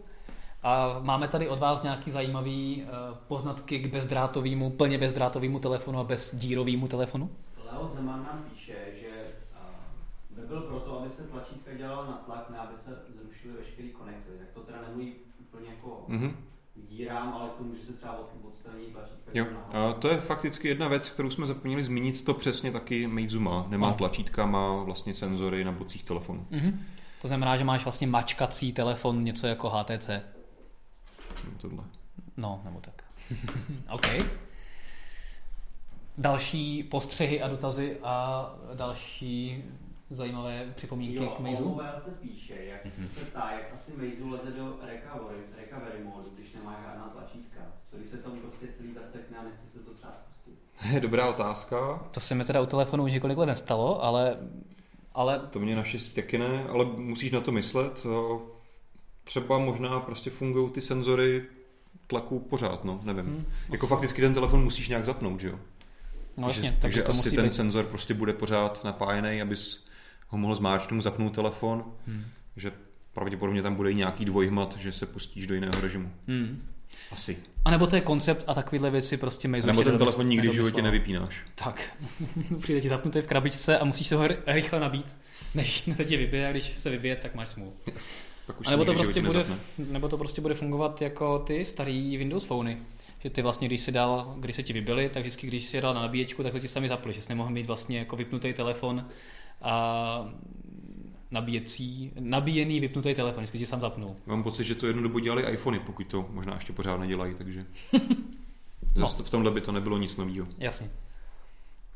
A 0.63 0.99
máme 1.01 1.27
tady 1.27 1.49
od 1.49 1.59
vás 1.59 1.83
nějaký 1.83 2.11
zajímavý 2.11 2.83
uh, 2.83 3.17
poznatky 3.27 3.79
k 3.79 3.91
bezdrátovému, 3.91 4.69
plně 4.69 4.97
bezdrátovému 4.97 5.59
telefonu 5.59 5.99
a 5.99 6.03
bezdírovému 6.03 6.87
telefonu? 6.87 7.29
Leo 7.71 7.87
Zeman 7.87 8.23
nám 8.23 8.45
píše, 8.53 8.75
že 9.01 9.09
by 10.29 10.47
byl 10.47 10.61
proto, 10.61 10.99
aby 10.99 11.09
se 11.09 11.23
tlačítka 11.23 11.73
dělala 11.73 12.05
na 12.05 12.21
tlak, 12.25 12.49
ne 12.49 12.57
aby 12.57 12.77
se 12.77 12.89
zrušily 13.23 13.53
veškerý 13.59 13.89
konektory. 13.89 14.37
Tak 14.37 14.47
to 14.53 14.59
teda 14.61 14.77
nemluví 14.81 15.13
úplně 15.39 15.69
jako 15.69 16.03
Mhm. 16.07 16.35
dírám, 16.89 17.33
ale 17.39 17.49
k 17.49 17.53
tomu, 17.57 17.75
že 17.75 17.85
se 17.85 17.93
třeba 17.93 18.19
od, 18.19 18.29
odstraní 18.47 18.85
tlačítka 18.85 19.31
Jo, 19.33 19.45
a 19.73 19.93
to 19.93 20.07
je 20.07 20.17
fakticky 20.17 20.67
jedna 20.67 20.87
věc, 20.87 21.09
kterou 21.09 21.29
jsme 21.29 21.45
zapomněli 21.47 21.83
zmínit, 21.83 22.23
to 22.23 22.33
přesně 22.33 22.71
taky 22.71 23.07
Meizu 23.07 23.39
má. 23.39 23.65
Nemá 23.69 23.93
tlačítka, 23.93 24.45
má 24.45 24.83
vlastně 24.83 25.13
senzory 25.13 25.63
na 25.63 25.71
bocích 25.71 26.03
telefonu. 26.03 26.47
Mhm. 26.49 26.79
To 27.21 27.27
znamená, 27.27 27.57
že 27.57 27.63
máš 27.63 27.83
vlastně 27.83 28.07
mačkací 28.07 28.73
telefon, 28.73 29.23
něco 29.23 29.47
jako 29.47 29.69
HTC. 29.69 30.09
Tohle. 31.61 31.83
No, 32.37 32.61
nebo 32.63 32.79
tak. 32.81 33.03
OK. 33.91 34.07
Další 36.17 36.83
postřehy 36.83 37.41
a 37.41 37.47
dotazy 37.47 37.97
a 38.03 38.45
další 38.73 39.63
zajímavé 40.09 40.73
připomínky 40.75 41.15
Jo, 41.23 41.29
k 41.29 41.39
Meizu? 41.39 41.69
Mobile 41.69 41.99
se 41.99 42.11
píše, 42.11 42.63
jak 42.63 42.81
se 43.13 43.25
ptá, 43.25 43.51
jak 43.51 43.73
asi 43.73 43.91
Meizu 43.97 44.29
leze 44.29 44.51
do 44.51 44.77
recovery, 44.81 45.39
recovery 45.57 46.03
modu, 46.03 46.29
když 46.35 46.53
nemá 46.53 46.75
žádná 46.85 47.09
tlačítka. 47.09 47.59
Co 47.91 47.97
když 47.97 48.09
se 48.09 48.17
tam 48.17 48.39
prostě 48.39 48.67
celý 48.77 48.93
zasekne 48.93 49.37
a 49.37 49.43
nechce 49.43 49.67
se 49.69 49.79
to 49.79 49.93
třeba 49.93 50.13
spustit? 50.13 50.59
Je 50.93 50.99
dobrá 50.99 51.29
otázka. 51.29 51.99
To 52.11 52.19
se 52.19 52.35
mi 52.35 52.45
teda 52.45 52.61
u 52.61 52.65
telefonu 52.65 53.03
už 53.03 53.11
několik 53.11 53.37
let 53.37 53.45
nestalo, 53.45 54.03
ale, 54.03 54.37
ale 55.19 55.39
To 55.49 55.59
mě 55.59 55.75
naštěstí 55.75 56.13
taky 56.15 56.37
ne, 56.37 56.63
ale 56.69 56.85
musíš 56.85 57.31
na 57.31 57.41
to 57.41 57.51
myslet. 57.51 58.05
O, 58.05 58.41
Třeba 59.23 59.57
možná 59.59 59.99
prostě 59.99 60.29
fungují 60.29 60.71
ty 60.71 60.81
senzory 60.81 61.43
tlaku 62.07 62.39
pořád, 62.39 62.85
no, 62.85 62.99
nevím. 63.03 63.25
Hmm, 63.25 63.35
Hmm, 63.35 63.45
jako 63.69 63.85
asi. 63.85 63.89
fakticky 63.89 64.21
ten 64.21 64.33
telefon 64.33 64.63
musíš 64.63 64.89
nějak 64.89 65.05
zapnout, 65.05 65.39
že 65.39 65.47
jo? 65.47 65.59
no 66.37 66.47
takže, 66.47 66.61
jasně, 66.61 66.77
takže 66.81 67.01
to 67.01 67.11
asi 67.11 67.17
musí 67.17 67.35
ten 67.35 67.45
být. 67.45 67.51
senzor 67.51 67.85
prostě 67.85 68.13
bude 68.13 68.33
pořád 68.33 68.83
napájený, 68.83 69.41
abys 69.41 69.85
ho 70.27 70.37
mohl 70.37 70.55
zmáčknout, 70.55 71.03
zapnout 71.03 71.35
telefon, 71.35 71.85
Hmm. 72.07 72.23
že 72.55 72.71
pravděpodobně 73.13 73.61
tam 73.63 73.75
bude 73.75 73.91
i 73.91 73.95
nějaký 73.95 74.25
dvojhmat, 74.25 74.77
že 74.77 74.91
se 74.91 75.05
pustíš 75.05 75.47
do 75.47 75.53
jiného 75.55 75.81
režimu. 75.81 76.11
Hmm. 76.27 76.67
Asi. 77.11 77.37
A 77.65 77.71
nebo 77.71 77.87
to 77.87 77.95
je 77.95 78.01
koncept 78.01 78.43
a 78.47 78.53
takovéhle 78.53 78.89
věci 78.89 79.17
prostě 79.17 79.47
Meizu 79.47 79.67
Nebo 79.67 79.83
ten 79.83 79.97
telefon 79.97 80.27
nikdy 80.27 80.49
v 80.49 80.53
životě 80.53 80.81
nevypínáš. 80.81 81.45
Tak, 81.55 81.81
přijde 82.61 82.81
ti 82.81 82.89
zapnutý 82.89 83.21
v 83.21 83.27
krabičce 83.27 83.79
a 83.79 83.85
musíš 83.85 84.07
se 84.07 84.15
ho 84.15 84.27
ry- 84.27 84.37
rychle 84.47 84.79
nabít, 84.79 85.17
než 85.55 85.89
se 85.95 86.05
ti 86.05 86.17
vybije 86.17 86.47
a 86.47 86.51
když 86.51 86.73
se 86.77 86.89
vybije, 86.89 87.15
tak 87.15 87.35
máš 87.35 87.49
smůlu. 87.49 87.73
Už 88.59 88.67
A 88.67 88.71
nebo 88.71 88.83
se 88.83 88.85
to, 88.85 88.93
prostě 88.93 89.21
bude, 89.21 89.45
nebo 89.77 90.09
to 90.09 90.17
prostě 90.17 90.41
bude 90.41 90.53
fungovat 90.53 91.01
jako 91.01 91.39
ty 91.39 91.65
starý 91.65 92.17
Windows 92.17 92.45
Phony. 92.45 92.77
Že 93.19 93.29
ty 93.29 93.41
vlastně, 93.41 93.67
když 93.67 93.81
si 93.81 93.91
dal, 93.91 94.33
když 94.37 94.55
se 94.55 94.63
ti 94.63 94.73
vybily, 94.73 95.09
tak 95.09 95.21
vždycky, 95.21 95.47
když 95.47 95.65
si 95.65 95.77
je 95.77 95.81
dal 95.81 95.93
na 95.93 96.01
nabíječku, 96.01 96.43
tak 96.43 96.51
to 96.51 96.59
ti 96.59 96.67
sami 96.67 96.87
zapli, 96.89 97.13
že 97.13 97.21
jsi 97.21 97.29
nemohl 97.29 97.49
mít 97.49 97.67
vlastně 97.67 97.99
jako 97.99 98.15
vypnutý 98.15 98.53
telefon 98.53 99.05
a 99.61 100.33
nabíjecí, 101.31 102.11
nabíjený 102.19 102.79
vypnutý 102.79 103.13
telefon, 103.13 103.43
vždycky 103.43 103.57
ti 103.57 103.65
sám 103.65 103.81
zapnul. 103.81 104.15
Mám 104.25 104.43
pocit, 104.43 104.63
že 104.63 104.75
to 104.75 104.87
jednu 104.87 105.03
dobu 105.03 105.19
dělali 105.19 105.53
iPhony, 105.53 105.79
pokud 105.79 106.07
to 106.07 106.25
možná 106.29 106.53
ještě 106.53 106.73
pořád 106.73 106.97
nedělají, 106.97 107.35
takže 107.35 107.65
No. 108.95 109.07
V 109.07 109.29
tomhle 109.29 109.51
by 109.51 109.61
to 109.61 109.71
nebylo 109.71 109.97
nic 109.97 110.17
nového. 110.17 110.47
Jasně. 110.57 110.91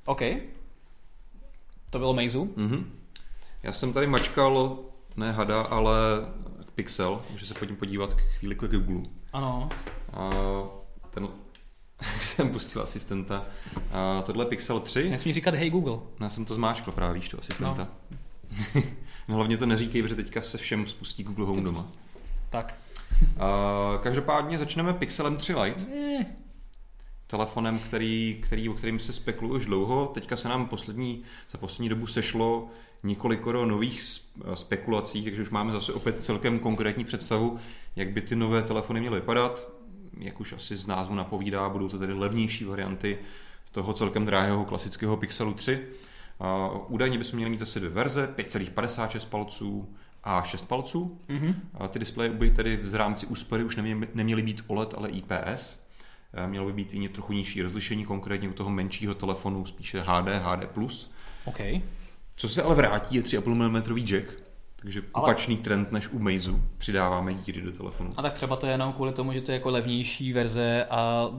OK. 0.05 0.21
To 1.89 1.99
bylo 1.99 2.13
Meizu. 2.13 2.45
Mm-hmm. 2.57 2.83
Já 3.63 3.73
jsem 3.73 3.93
tady 3.93 4.07
mačkal, 4.07 4.79
ne 5.15 5.31
hada, 5.31 5.61
ale 5.61 5.95
Pixel, 6.75 7.21
může 7.31 7.45
se 7.45 7.53
pojďme 7.53 7.77
podívat 7.77 8.13
k 8.13 8.21
chvíli 8.21 8.55
k 8.55 8.67
Google. 8.67 9.09
Ano. 9.33 9.69
A 10.13 10.29
ten, 11.09 11.27
jsem 12.21 12.49
pustil 12.49 12.81
asistenta. 12.81 13.45
A 13.91 14.21
tohle 14.21 14.45
je 14.45 14.49
Pixel 14.49 14.79
3. 14.79 15.09
Nesmí 15.09 15.33
říkat 15.33 15.55
hej 15.55 15.69
Google. 15.69 15.99
Já 16.19 16.29
jsem 16.29 16.45
to 16.45 16.55
zmáčkl 16.55 16.91
právě, 16.91 17.13
víš, 17.13 17.29
to 17.29 17.39
asistenta. 17.39 17.87
No. 18.11 18.81
no 19.27 19.35
hlavně 19.35 19.57
to 19.57 19.65
neříkej, 19.65 20.01
protože 20.01 20.15
teďka 20.15 20.41
se 20.41 20.57
všem 20.57 20.87
spustí 20.87 21.23
Google 21.23 21.45
Home 21.45 21.63
doma. 21.63 21.87
Tak. 22.49 22.75
A, 23.39 23.99
každopádně 24.03 24.57
začneme 24.57 24.93
Pixelem 24.93 25.37
3 25.37 25.55
Lite. 25.55 25.85
Eh. 25.95 26.25
Telefonem, 27.27 27.79
který, 27.79 28.39
který, 28.43 28.69
o 28.69 28.73
kterým 28.73 28.99
se 28.99 29.13
spekuluje 29.13 29.59
už 29.59 29.65
dlouho. 29.65 30.11
Teďka 30.13 30.37
se 30.37 30.49
nám 30.49 30.65
poslední, 30.67 31.23
za 31.51 31.57
poslední 31.57 31.89
dobu 31.89 32.07
sešlo 32.07 32.67
několikoro 33.03 33.65
nových 33.65 34.03
spekulací, 34.53 35.23
takže 35.23 35.41
už 35.41 35.49
máme 35.49 35.73
zase 35.73 35.93
opět 35.93 36.25
celkem 36.25 36.59
konkrétní 36.59 37.03
představu, 37.03 37.59
jak 37.95 38.09
by 38.09 38.21
ty 38.21 38.35
nové 38.35 38.63
telefony 38.63 38.99
měly 38.99 39.15
vypadat. 39.15 39.67
Jak 40.19 40.39
už 40.39 40.53
asi 40.53 40.75
z 40.75 40.87
názvu 40.87 41.15
napovídá, 41.15 41.69
budou 41.69 41.89
to 41.89 41.99
tedy 41.99 42.13
levnější 42.13 42.65
varianty 42.65 43.17
toho 43.71 43.93
celkem 43.93 44.25
drahého 44.25 44.65
klasického 44.65 45.17
Pixelu 45.17 45.53
3. 45.53 45.87
Údajně 46.87 47.17
bychom 47.17 47.37
měli 47.37 47.49
mít 47.49 47.59
zase 47.59 47.79
dvě 47.79 47.91
verze, 47.91 48.33
5,56 48.37 49.25
palců 49.29 49.95
a 50.23 50.43
6 50.43 50.67
palců. 50.67 51.19
Mm-hmm. 51.29 51.55
Ty 51.89 51.99
displeje 51.99 52.29
by 52.29 52.51
tedy 52.51 52.77
v 52.77 52.95
rámci 52.95 53.25
úspory 53.25 53.63
už 53.63 53.75
neměly, 53.75 54.07
neměly 54.13 54.41
být 54.41 54.63
OLED, 54.67 54.93
ale 54.93 55.09
IPS. 55.09 55.83
Mělo 56.45 56.65
by 56.65 56.73
být 56.73 56.93
i 56.93 57.09
trochu 57.09 57.33
nižší 57.33 57.61
rozlišení, 57.61 58.05
konkrétně 58.05 58.49
u 58.49 58.53
toho 58.53 58.69
menšího 58.69 59.15
telefonu 59.15 59.65
spíše 59.65 59.99
HD, 59.99 60.27
HD+. 60.27 60.67
Okay. 61.45 61.81
Co 62.35 62.49
se 62.49 62.63
ale 62.63 62.75
vrátí, 62.75 63.15
je 63.15 63.21
3,5 63.21 63.53
mm 63.53 63.97
jack, 63.99 64.42
takže 64.83 65.01
ale... 65.13 65.23
opačný 65.23 65.57
trend 65.57 65.91
než 65.91 66.07
u 66.07 66.19
Meizu. 66.19 66.63
Přidáváme 66.77 67.33
díry 67.33 67.61
do 67.61 67.71
telefonu. 67.71 68.13
A 68.17 68.21
tak 68.21 68.33
třeba 68.33 68.55
to 68.55 68.65
je 68.65 68.71
jenom 68.71 68.93
kvůli 68.93 69.13
tomu, 69.13 69.33
že 69.33 69.41
to 69.41 69.51
je 69.51 69.53
jako 69.53 69.69
levnější 69.69 70.33
verze 70.33 70.85
a 70.89 71.29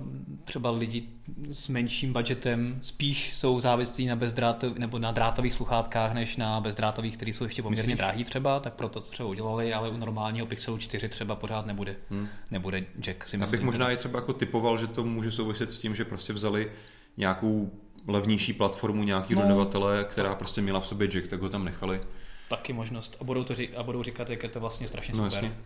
třeba 0.45 0.71
lidi 0.71 1.09
s 1.53 1.69
menším 1.69 2.13
budgetem 2.13 2.79
spíš 2.81 3.35
jsou 3.35 3.61
závislí 3.61 4.07
na 4.07 4.17
bezdrátových 4.17 4.79
nebo 4.79 4.99
na 4.99 5.13
drátových 5.13 5.53
sluchátkách, 5.53 6.15
než 6.15 6.37
na 6.37 6.61
bezdrátových, 6.61 7.17
které 7.17 7.31
jsou 7.31 7.45
ještě 7.45 7.63
poměrně 7.63 7.97
drahý 7.97 8.25
třeba, 8.25 8.61
tak 8.61 8.75
proto 8.75 9.01
to 9.01 9.11
třeba 9.11 9.29
udělali, 9.29 9.75
ale 9.75 9.91
u 9.91 9.97
normálního 9.97 10.47
Pixelu 10.47 10.79
4 10.79 11.09
třeba 11.09 11.35
pořád 11.37 11.67
nebude, 11.67 11.97
hmm. 12.11 12.29
nebude 12.51 12.85
jack. 13.01 13.29
Si. 13.29 13.39
Já 13.41 13.47
bych 13.47 13.61
možná 13.61 13.91
i 13.91 13.97
třeba 13.97 14.19
jako 14.19 14.33
typoval, 14.33 14.79
že 14.79 14.87
to 14.87 15.05
může 15.05 15.33
souviset 15.33 15.73
s 15.73 15.79
tím, 15.79 15.95
že 15.95 16.05
prostě 16.05 16.33
vzali 16.33 16.71
nějakou 17.17 17.71
levnější 18.09 18.53
platformu 18.53 19.05
nějaký 19.05 19.35
no. 19.35 19.43
dodavatele, 19.43 20.05
která 20.05 20.35
prostě 20.35 20.63
měla 20.63 20.81
v 20.81 20.87
sobě 20.87 21.09
jack, 21.09 21.29
tak 21.29 21.41
ho 21.41 21.49
tam 21.49 21.65
nechali. 21.65 22.01
Taky 22.57 22.73
možnost. 22.73 23.17
A 23.21 23.25
budou, 23.25 23.45
to 23.45 23.55
řík, 23.55 23.71
a 23.77 23.83
budou 23.83 24.03
říkat, 24.03 24.31
jak 24.31 24.43
je 24.43 24.49
to 24.49 24.61
vlastně 24.61 24.87
strašně 24.87 25.15
no, 25.15 25.31
super. 25.31 25.45
Jasně. 25.45 25.59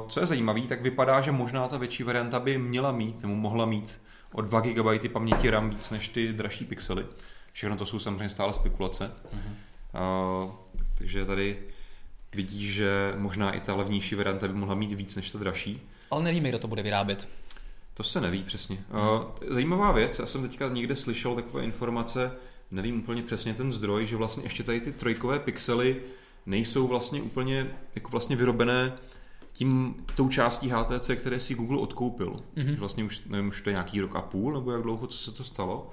Uh, 0.00 0.08
co 0.08 0.20
je 0.20 0.26
zajímavé, 0.26 0.60
tak 0.60 0.82
vypadá, 0.82 1.20
že 1.20 1.32
možná 1.32 1.68
ta 1.68 1.78
větší 1.78 2.02
varianta 2.02 2.40
by 2.40 2.58
měla 2.58 2.92
mít, 2.92 3.22
nebo 3.22 3.34
mohla 3.34 3.66
mít 3.66 4.00
o 4.32 4.40
2 4.40 4.60
GB 4.60 5.12
paměti 5.12 5.50
RAM 5.50 5.70
víc 5.70 5.90
než 5.90 6.08
ty 6.08 6.32
dražší 6.32 6.64
pixely. 6.64 7.06
Všechno 7.52 7.76
to 7.76 7.86
jsou 7.86 7.98
samozřejmě 7.98 8.30
stále 8.30 8.54
spekulace. 8.54 9.10
Uh-huh. 9.34 10.44
Uh, 10.44 10.52
takže 10.98 11.24
tady 11.24 11.58
vidíš, 12.34 12.74
že 12.74 13.14
možná 13.16 13.52
i 13.52 13.60
ta 13.60 13.74
levnější 13.74 14.14
varianta 14.14 14.48
by 14.48 14.54
mohla 14.54 14.74
mít 14.74 14.92
víc 14.92 15.16
než 15.16 15.30
ta 15.30 15.38
dražší. 15.38 15.82
Ale 16.10 16.22
nevíme, 16.22 16.48
kdo 16.48 16.58
to 16.58 16.68
bude 16.68 16.82
vyrábět. 16.82 17.28
To 17.94 18.02
se 18.02 18.20
neví 18.20 18.42
přesně. 18.42 18.78
Uh, 18.90 19.54
zajímavá 19.54 19.92
věc, 19.92 20.18
já 20.18 20.26
jsem 20.26 20.48
teďka 20.48 20.68
někde 20.68 20.96
slyšel 20.96 21.34
takové 21.34 21.64
informace, 21.64 22.32
nevím 22.70 22.98
úplně 22.98 23.22
přesně 23.22 23.54
ten 23.54 23.72
zdroj, 23.72 24.06
že 24.06 24.16
vlastně 24.16 24.42
ještě 24.42 24.62
tady 24.62 24.80
ty 24.80 24.92
trojkové 24.92 25.38
pixely 25.38 26.02
nejsou 26.46 26.86
vlastně 26.86 27.22
úplně 27.22 27.76
jako 27.94 28.10
vlastně 28.10 28.36
vyrobené 28.36 28.92
tím, 29.52 29.94
tou 30.14 30.28
částí 30.28 30.68
HTC, 30.68 31.10
které 31.16 31.40
si 31.40 31.54
Google 31.54 31.78
odkoupil. 31.78 32.36
Mm-hmm. 32.56 32.76
Vlastně 32.76 33.04
už, 33.04 33.20
nevím, 33.26 33.48
už 33.48 33.62
to 33.62 33.70
je 33.70 33.72
nějaký 33.72 34.00
rok 34.00 34.16
a 34.16 34.22
půl, 34.22 34.52
nebo 34.52 34.72
jak 34.72 34.82
dlouho, 34.82 35.06
co 35.06 35.18
se 35.18 35.32
to 35.32 35.44
stalo. 35.44 35.90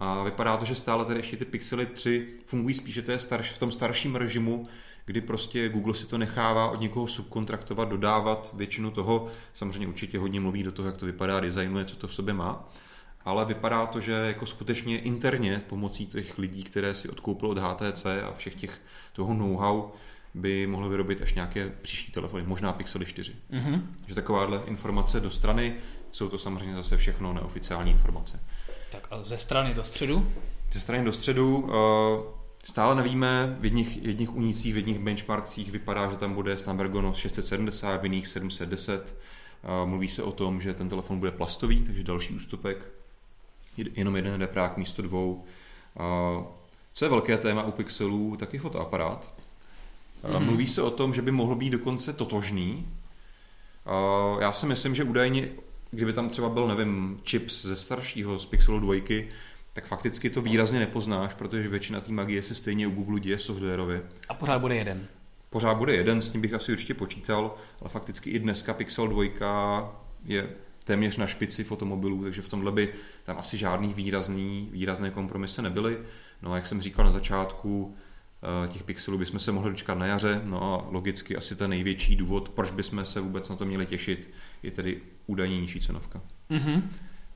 A 0.00 0.22
vypadá 0.24 0.56
to, 0.56 0.64
že 0.64 0.74
stále 0.74 1.04
tady 1.04 1.18
ještě 1.18 1.36
ty 1.36 1.44
Pixely 1.44 1.86
3 1.86 2.28
fungují 2.46 2.74
spíše 2.74 3.02
to 3.02 3.12
je 3.12 3.18
starš, 3.18 3.50
v 3.50 3.58
tom 3.58 3.72
starším 3.72 4.16
režimu, 4.16 4.68
kdy 5.04 5.20
prostě 5.20 5.68
Google 5.68 5.94
si 5.94 6.06
to 6.06 6.18
nechává 6.18 6.70
od 6.70 6.80
někoho 6.80 7.06
subkontraktovat, 7.06 7.88
dodávat 7.88 8.54
většinu 8.56 8.90
toho. 8.90 9.28
Samozřejmě 9.54 9.88
určitě 9.88 10.18
hodně 10.18 10.40
mluví 10.40 10.62
do 10.62 10.72
toho, 10.72 10.86
jak 10.86 10.96
to 10.96 11.06
vypadá, 11.06 11.40
designuje, 11.40 11.84
co 11.84 11.96
to 11.96 12.08
v 12.08 12.14
sobě 12.14 12.34
má. 12.34 12.68
Ale 13.26 13.44
vypadá 13.44 13.86
to, 13.86 14.00
že 14.00 14.12
jako 14.12 14.46
skutečně 14.46 14.98
interně 14.98 15.62
pomocí 15.68 16.06
těch 16.06 16.38
lidí, 16.38 16.64
které 16.64 16.94
si 16.94 17.08
odkoupil 17.08 17.48
od 17.48 17.58
HTC 17.58 18.06
a 18.06 18.32
všech 18.36 18.54
těch 18.54 18.80
toho 19.12 19.34
know-how, 19.34 19.90
by 20.34 20.66
mohlo 20.66 20.88
vyrobit 20.88 21.22
až 21.22 21.34
nějaké 21.34 21.72
příští 21.82 22.12
telefony, 22.12 22.42
možná 22.42 22.72
Pixely 22.72 23.06
4. 23.06 23.32
Mm-hmm. 23.50 23.82
Že 24.06 24.14
takováhle 24.14 24.62
informace 24.66 25.20
do 25.20 25.30
strany, 25.30 25.74
jsou 26.12 26.28
to 26.28 26.38
samozřejmě 26.38 26.74
zase 26.74 26.96
všechno 26.96 27.32
neoficiální 27.32 27.90
informace. 27.90 28.40
Tak 28.90 29.06
a 29.10 29.22
ze 29.22 29.38
strany 29.38 29.74
do 29.74 29.84
středu? 29.84 30.32
Ze 30.72 30.80
strany 30.80 31.04
do 31.04 31.12
středu 31.12 31.58
uh, 31.58 31.70
stále 32.64 32.94
nevíme, 32.94 33.56
v 33.60 33.64
jedních, 33.64 34.04
jedních 34.04 34.34
unicích, 34.34 34.74
v 34.74 34.76
jedních 34.76 34.98
benchmarkcích 34.98 35.70
vypadá, 35.70 36.10
že 36.10 36.16
tam 36.16 36.34
bude 36.34 36.58
Snapdragon 36.58 37.14
670, 37.14 38.00
v 38.00 38.04
jiných 38.04 38.28
710. 38.28 39.16
Uh, 39.62 39.88
mluví 39.88 40.08
se 40.08 40.22
o 40.22 40.32
tom, 40.32 40.60
že 40.60 40.74
ten 40.74 40.88
telefon 40.88 41.18
bude 41.18 41.30
plastový, 41.30 41.82
takže 41.82 42.02
další 42.02 42.34
ústupek. 42.34 42.86
Jenom 43.76 44.16
jeden 44.16 44.40
deprák 44.40 44.76
místo 44.76 45.02
dvou. 45.02 45.44
Co 46.92 47.04
je 47.04 47.08
velké 47.08 47.38
téma 47.38 47.62
u 47.62 47.70
Pixelů, 47.70 48.36
taky 48.36 48.58
fotoaparát. 48.58 49.34
Mm-hmm. 50.24 50.44
Mluví 50.44 50.66
se 50.66 50.82
o 50.82 50.90
tom, 50.90 51.14
že 51.14 51.22
by 51.22 51.30
mohl 51.30 51.54
být 51.54 51.70
dokonce 51.70 52.12
totožný. 52.12 52.88
Já 54.40 54.52
si 54.52 54.66
myslím, 54.66 54.94
že 54.94 55.04
údajně, 55.04 55.48
kdyby 55.90 56.12
tam 56.12 56.28
třeba 56.28 56.48
byl, 56.48 56.68
nevím, 56.68 57.20
chips 57.24 57.64
ze 57.64 57.76
staršího, 57.76 58.38
z 58.38 58.46
Pixelu 58.46 58.80
2, 58.80 58.94
tak 59.72 59.86
fakticky 59.86 60.30
to 60.30 60.42
výrazně 60.42 60.78
nepoznáš, 60.78 61.34
protože 61.34 61.68
většina 61.68 62.00
té 62.00 62.12
magie 62.12 62.42
se 62.42 62.54
stejně 62.54 62.86
u 62.86 62.90
Google 62.90 63.20
děje 63.20 63.38
softwarově. 63.38 64.02
A 64.28 64.34
pořád 64.34 64.58
bude 64.58 64.76
jeden. 64.76 65.06
Pořád 65.50 65.74
bude 65.74 65.94
jeden, 65.94 66.22
s 66.22 66.32
ním 66.32 66.42
bych 66.42 66.54
asi 66.54 66.72
určitě 66.72 66.94
počítal, 66.94 67.54
ale 67.80 67.90
fakticky 67.90 68.30
i 68.30 68.38
dneska 68.38 68.74
Pixel 68.74 69.08
2 69.08 69.24
je 70.24 70.48
téměř 70.86 71.16
na 71.16 71.26
špici 71.26 71.64
fotomobilů, 71.64 72.22
takže 72.22 72.42
v 72.42 72.48
tomhle 72.48 72.72
by 72.72 72.92
tam 73.24 73.38
asi 73.38 73.56
žádný 73.56 73.94
výrazný, 73.94 74.68
výrazné 74.72 75.10
kompromisy 75.10 75.62
nebyly. 75.62 75.98
No 76.42 76.52
a 76.52 76.56
jak 76.56 76.66
jsem 76.66 76.82
říkal 76.82 77.04
na 77.04 77.12
začátku, 77.12 77.96
Eh, 78.42 78.68
těch 78.68 78.82
pixelů 78.82 79.18
bychom 79.18 79.40
se 79.40 79.52
mohli 79.52 79.70
dočkat 79.70 79.98
na 79.98 80.06
jaře, 80.06 80.40
no 80.44 80.62
a 80.62 80.86
logicky 80.90 81.36
asi 81.36 81.56
ten 81.56 81.70
největší 81.70 82.16
důvod, 82.16 82.48
proč 82.48 82.70
bychom 82.70 83.04
se 83.04 83.20
vůbec 83.20 83.48
na 83.48 83.56
to 83.56 83.64
měli 83.64 83.86
těšit, 83.86 84.30
je 84.62 84.70
tedy 84.70 85.00
údajně 85.26 85.60
nižší 85.60 85.80
cenovka. 85.80 86.20
Mm-hmm. 86.50 86.82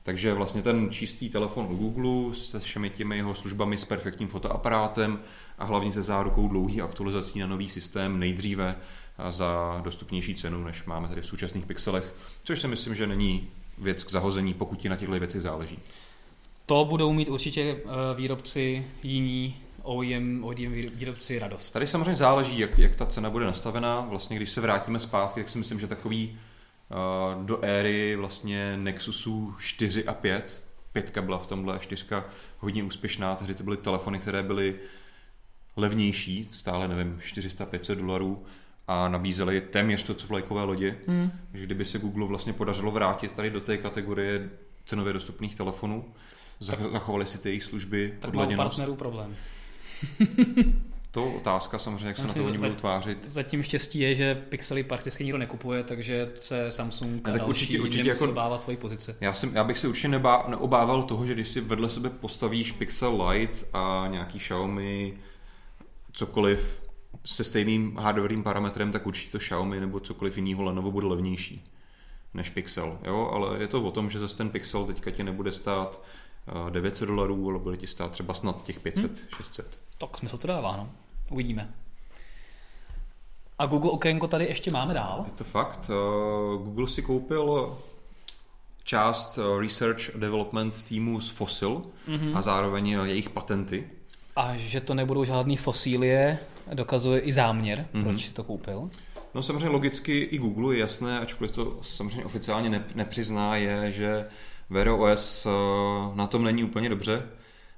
Takže 0.03 0.33
vlastně 0.33 0.61
ten 0.61 0.89
čistý 0.89 1.29
telefon 1.29 1.67
u 1.69 1.75
Google 1.75 2.35
se 2.35 2.59
všemi 2.59 2.89
těmi 2.89 3.17
jeho 3.17 3.35
službami 3.35 3.77
s 3.77 3.85
perfektním 3.85 4.27
fotoaparátem 4.27 5.19
a 5.57 5.65
hlavně 5.65 5.93
se 5.93 6.03
zárukou 6.03 6.47
dlouhých 6.47 6.81
aktualizací 6.81 7.39
na 7.39 7.47
nový 7.47 7.69
systém 7.69 8.19
nejdříve 8.19 8.75
za 9.29 9.81
dostupnější 9.83 10.35
cenu, 10.35 10.63
než 10.63 10.83
máme 10.83 11.07
tady 11.07 11.21
v 11.21 11.25
současných 11.25 11.65
pixelech, 11.65 12.13
což 12.43 12.61
si 12.61 12.67
myslím, 12.67 12.95
že 12.95 13.07
není 13.07 13.49
věc 13.77 14.03
k 14.03 14.11
zahození, 14.11 14.53
pokud 14.53 14.79
ti 14.79 14.89
na 14.89 14.95
těchto 14.95 15.19
věcech 15.19 15.41
záleží. 15.41 15.79
To 16.65 16.85
budou 16.85 17.13
mít 17.13 17.29
určitě 17.29 17.61
eh, 17.61 17.81
výrobci 18.15 18.85
jiní 19.03 19.55
OEM, 19.83 20.43
OEM 20.43 20.71
výrobci 20.71 21.39
radost. 21.39 21.71
Tady 21.71 21.87
samozřejmě 21.87 22.15
záleží, 22.15 22.59
jak, 22.59 22.77
jak 22.77 22.95
ta 22.95 23.05
cena 23.05 23.29
bude 23.29 23.45
nastavená. 23.45 24.01
Vlastně, 24.01 24.35
když 24.35 24.49
se 24.51 24.61
vrátíme 24.61 24.99
zpátky, 24.99 25.39
tak 25.39 25.49
si 25.49 25.57
myslím, 25.57 25.79
že 25.79 25.87
takový 25.87 26.39
uh, 26.89 27.45
do 27.45 27.59
éry 27.61 28.15
vlastně 28.15 28.77
Nexusu 28.77 29.55
4 29.59 30.05
a 30.05 30.13
5, 30.13 30.63
pětka 30.93 31.21
byla 31.21 31.37
v 31.37 31.47
tomhle, 31.47 31.79
čtyřka 31.79 32.25
hodně 32.59 32.83
úspěšná, 32.83 33.35
tehdy 33.35 33.55
to 33.55 33.63
byly 33.63 33.77
telefony, 33.77 34.19
které 34.19 34.43
byly 34.43 34.75
levnější, 35.77 36.49
stále 36.51 36.87
nevím, 36.87 37.19
400-500 37.23 37.95
dolarů 37.95 38.45
a 38.91 39.07
nabízely 39.07 39.61
téměř 39.61 40.03
to, 40.03 40.13
co 40.13 40.27
vlajkové 40.27 40.63
lodě. 40.63 40.95
Hmm. 41.07 41.31
Takže 41.51 41.65
kdyby 41.65 41.85
se 41.85 41.99
Google 41.99 42.27
vlastně 42.27 42.53
podařilo 42.53 42.91
vrátit 42.91 43.31
tady 43.31 43.49
do 43.49 43.61
té 43.61 43.77
kategorie 43.77 44.49
cenově 44.85 45.13
dostupných 45.13 45.55
telefonů, 45.55 46.05
zachovali 46.59 47.25
si 47.25 47.37
ty 47.37 47.49
jejich 47.49 47.63
služby, 47.63 48.13
tak 48.19 48.31
podle 48.31 48.55
partnerů 48.55 48.95
problém. 48.95 49.35
To 51.13 51.33
otázka 51.33 51.79
samozřejmě, 51.79 52.07
jak 52.07 52.17
se 52.17 52.27
na 52.27 52.33
to 52.33 52.43
oni 52.43 52.57
budou 52.57 52.75
tvářit. 52.75 53.29
Zatím 53.29 53.63
štěstí 53.63 53.99
je, 53.99 54.15
že 54.15 54.35
pixely 54.35 54.83
prakticky 54.83 55.23
nikdo 55.23 55.37
nekupuje, 55.37 55.83
takže 55.83 56.31
se 56.39 56.71
Samsung 56.71 57.27
a 57.27 57.31
tak 57.31 57.41
další 57.41 57.49
určitě, 57.49 57.81
určitě 57.81 58.09
jako, 58.09 58.29
obávat 58.29 58.63
svoji 58.63 58.77
pozici. 58.77 59.15
Já, 59.21 59.33
jsem, 59.33 59.55
já 59.55 59.63
bych 59.63 59.79
se 59.79 59.87
určitě 59.87 60.07
nebá, 60.07 60.45
neobával 60.47 61.03
toho, 61.03 61.25
že 61.25 61.33
když 61.33 61.47
si 61.47 61.61
vedle 61.61 61.89
sebe 61.89 62.09
postavíš 62.09 62.71
Pixel 62.71 63.27
Lite 63.29 63.65
a 63.73 64.07
nějaký 64.11 64.39
Xiaomi, 64.39 65.13
cokoliv 66.11 66.81
se 67.25 67.43
stejným 67.43 67.95
hardwareovým 67.95 68.43
parametrem, 68.43 68.91
tak 68.91 69.07
určitě 69.07 69.31
to 69.31 69.39
Xiaomi 69.39 69.79
nebo 69.79 69.99
cokoliv 69.99 70.37
jiného 70.37 70.63
Lenovo 70.63 70.91
bude 70.91 71.07
levnější. 71.07 71.63
než 72.33 72.49
Pixel, 72.49 72.97
jo, 73.03 73.29
ale 73.33 73.61
je 73.61 73.67
to 73.67 73.83
o 73.83 73.91
tom, 73.91 74.09
že 74.09 74.19
zase 74.19 74.37
ten 74.37 74.49
Pixel 74.49 74.85
teďka 74.85 75.11
ti 75.11 75.23
nebude 75.23 75.51
stát 75.51 76.01
900 76.69 77.07
dolarů, 77.07 77.49
ale 77.49 77.59
bude 77.59 77.77
ti 77.77 77.87
stát 77.87 78.11
třeba 78.11 78.33
snad 78.33 78.63
těch 78.63 78.79
500, 78.79 79.05
hmm. 79.05 79.19
600. 79.37 79.79
Tak 79.97 80.17
smysl 80.17 80.37
to 80.37 80.47
dává, 80.47 80.77
no. 80.77 80.89
Uvidíme. 81.31 81.73
A 83.59 83.65
Google 83.65 83.91
okénko 83.91 84.27
tady 84.27 84.45
ještě 84.45 84.71
máme 84.71 84.93
dál? 84.93 85.23
Je 85.25 85.31
to 85.31 85.43
fakt. 85.43 85.91
Google 86.57 86.87
si 86.87 87.01
koupil 87.01 87.77
část 88.83 89.39
research 89.59 90.15
development 90.15 90.83
týmu 90.83 91.21
z 91.21 91.29
Fossil 91.29 91.81
mm-hmm. 92.07 92.37
a 92.37 92.41
zároveň 92.41 92.87
jejich 92.87 93.29
patenty. 93.29 93.89
A 94.35 94.57
že 94.57 94.81
to 94.81 94.93
nebudou 94.93 95.23
žádný 95.23 95.57
fosílie, 95.57 96.39
dokazuje 96.73 97.19
i 97.19 97.33
záměr, 97.33 97.85
mm-hmm. 97.93 98.03
proč 98.03 98.25
si 98.25 98.33
to 98.33 98.43
koupil. 98.43 98.89
No 99.33 99.43
samozřejmě 99.43 99.69
logicky 99.69 100.19
i 100.19 100.37
Google 100.37 100.75
je 100.75 100.79
jasné, 100.79 101.19
ačkoliv 101.19 101.51
to 101.51 101.79
samozřejmě 101.81 102.25
oficiálně 102.25 102.83
nepřizná, 102.95 103.55
je, 103.55 103.91
že 103.91 104.25
Wear 104.69 104.89
OS 104.89 105.45
eh, 105.45 105.49
na 106.15 106.27
tom 106.27 106.43
není 106.43 106.63
úplně 106.63 106.89
dobře. 106.89 107.23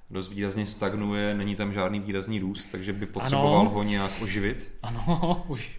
Dost 0.10 0.30
výrazně 0.30 0.68
stagnuje, 0.68 1.34
není 1.34 1.56
tam 1.56 1.74
žádný 1.74 2.00
výrazný 2.00 2.40
růst, 2.40 2.68
takže 2.72 2.94
by 2.94 3.06
potřeboval 3.06 3.60
ano. 3.60 3.70
ho 3.70 3.84
nějak 3.84 4.12
oživit. 4.22 4.74
Ano, 4.84 5.44
už, 5.48 5.72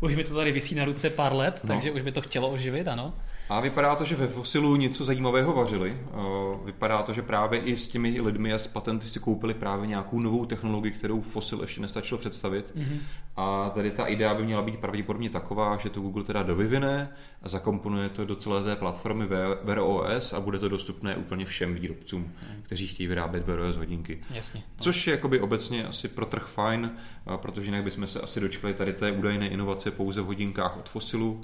už 0.00 0.16
mi 0.16 0.24
to 0.24 0.34
tady 0.34 0.52
vysí 0.52 0.74
na 0.74 0.84
ruce 0.84 1.10
pár 1.10 1.34
let, 1.34 1.60
no. 1.64 1.68
takže 1.68 1.90
už 1.90 2.02
by 2.02 2.12
to 2.12 2.20
chtělo 2.20 2.50
oživit, 2.50 2.88
ano. 2.88 3.14
A 3.50 3.60
vypadá 3.60 3.96
to, 3.96 4.04
že 4.04 4.16
ve 4.16 4.28
Fosilu 4.28 4.76
něco 4.76 5.04
zajímavého 5.04 5.52
vařili. 5.52 5.96
Vypadá 6.64 7.02
to, 7.02 7.12
že 7.12 7.22
právě 7.22 7.60
i 7.60 7.76
s 7.76 7.88
těmi 7.88 8.20
lidmi 8.20 8.52
a 8.52 8.58
s 8.58 8.66
patenty 8.66 9.08
si 9.08 9.20
koupili 9.20 9.54
právě 9.54 9.86
nějakou 9.86 10.20
novou 10.20 10.46
technologii, 10.46 10.92
kterou 10.92 11.20
Fosil 11.20 11.60
ještě 11.60 11.80
nestačil 11.80 12.18
představit. 12.18 12.72
Mm-hmm. 12.76 12.98
A 13.36 13.70
tady 13.70 13.90
ta 13.90 14.06
idea 14.06 14.34
by 14.34 14.44
měla 14.44 14.62
být 14.62 14.78
pravděpodobně 14.78 15.30
taková, 15.30 15.76
že 15.76 15.90
to 15.90 16.00
Google 16.00 16.24
teda 16.24 16.42
dovyvine 16.42 17.12
a 17.42 17.48
zakomponuje 17.48 18.08
to 18.08 18.24
do 18.24 18.36
celé 18.36 18.64
té 18.64 18.76
platformy 18.76 19.26
Wear 19.64 19.78
OS 19.78 20.32
a 20.32 20.40
bude 20.40 20.58
to 20.58 20.68
dostupné 20.68 21.16
úplně 21.16 21.44
všem 21.44 21.74
výrobcům, 21.74 22.22
mm. 22.22 22.62
kteří 22.62 22.86
chtějí 22.86 23.06
vyrábět 23.06 23.46
Wear 23.46 23.60
OS 23.60 23.76
hodinky. 23.76 24.20
Jasně. 24.30 24.62
Což 24.80 25.06
je 25.06 25.10
jakoby 25.10 25.40
obecně 25.40 25.86
asi 25.86 26.08
pro 26.08 26.26
trh 26.26 26.46
fajn, 26.46 26.90
protože 27.36 27.68
jinak 27.68 27.84
bychom 27.84 28.06
se 28.06 28.20
asi 28.20 28.40
dočkali 28.40 28.74
tady 28.74 28.92
té 28.92 29.12
údajné 29.12 29.48
inovace 29.48 29.90
pouze 29.90 30.22
v 30.22 30.26
hodinkách 30.26 30.76
od 30.76 30.88
Fosilu 30.88 31.40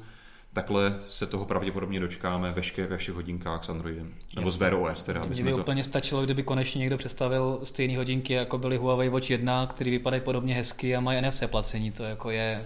takhle 0.56 0.94
se 1.08 1.26
toho 1.26 1.44
pravděpodobně 1.44 2.00
dočkáme 2.00 2.52
veške, 2.52 2.86
ve 2.86 2.96
všech 2.96 3.14
hodinkách 3.14 3.64
s 3.64 3.68
Androidem. 3.68 4.14
Nebo 4.36 4.50
s 4.50 4.56
Wear 4.56 4.74
OS 4.74 5.04
teda. 5.04 5.24
Mně 5.24 5.44
by 5.44 5.50
to... 5.50 5.56
úplně 5.56 5.84
stačilo, 5.84 6.24
kdyby 6.24 6.42
konečně 6.42 6.78
někdo 6.78 6.98
představil 6.98 7.60
stejné 7.64 7.96
hodinky, 7.96 8.32
jako 8.32 8.58
byly 8.58 8.76
Huawei 8.76 9.08
Watch 9.08 9.30
1, 9.30 9.66
které 9.66 9.90
vypadají 9.90 10.22
podobně 10.22 10.54
hezky 10.54 10.96
a 10.96 11.00
mají 11.00 11.22
NFC 11.22 11.42
placení. 11.46 11.90
To 11.90 12.04
jako 12.04 12.30
je... 12.30 12.64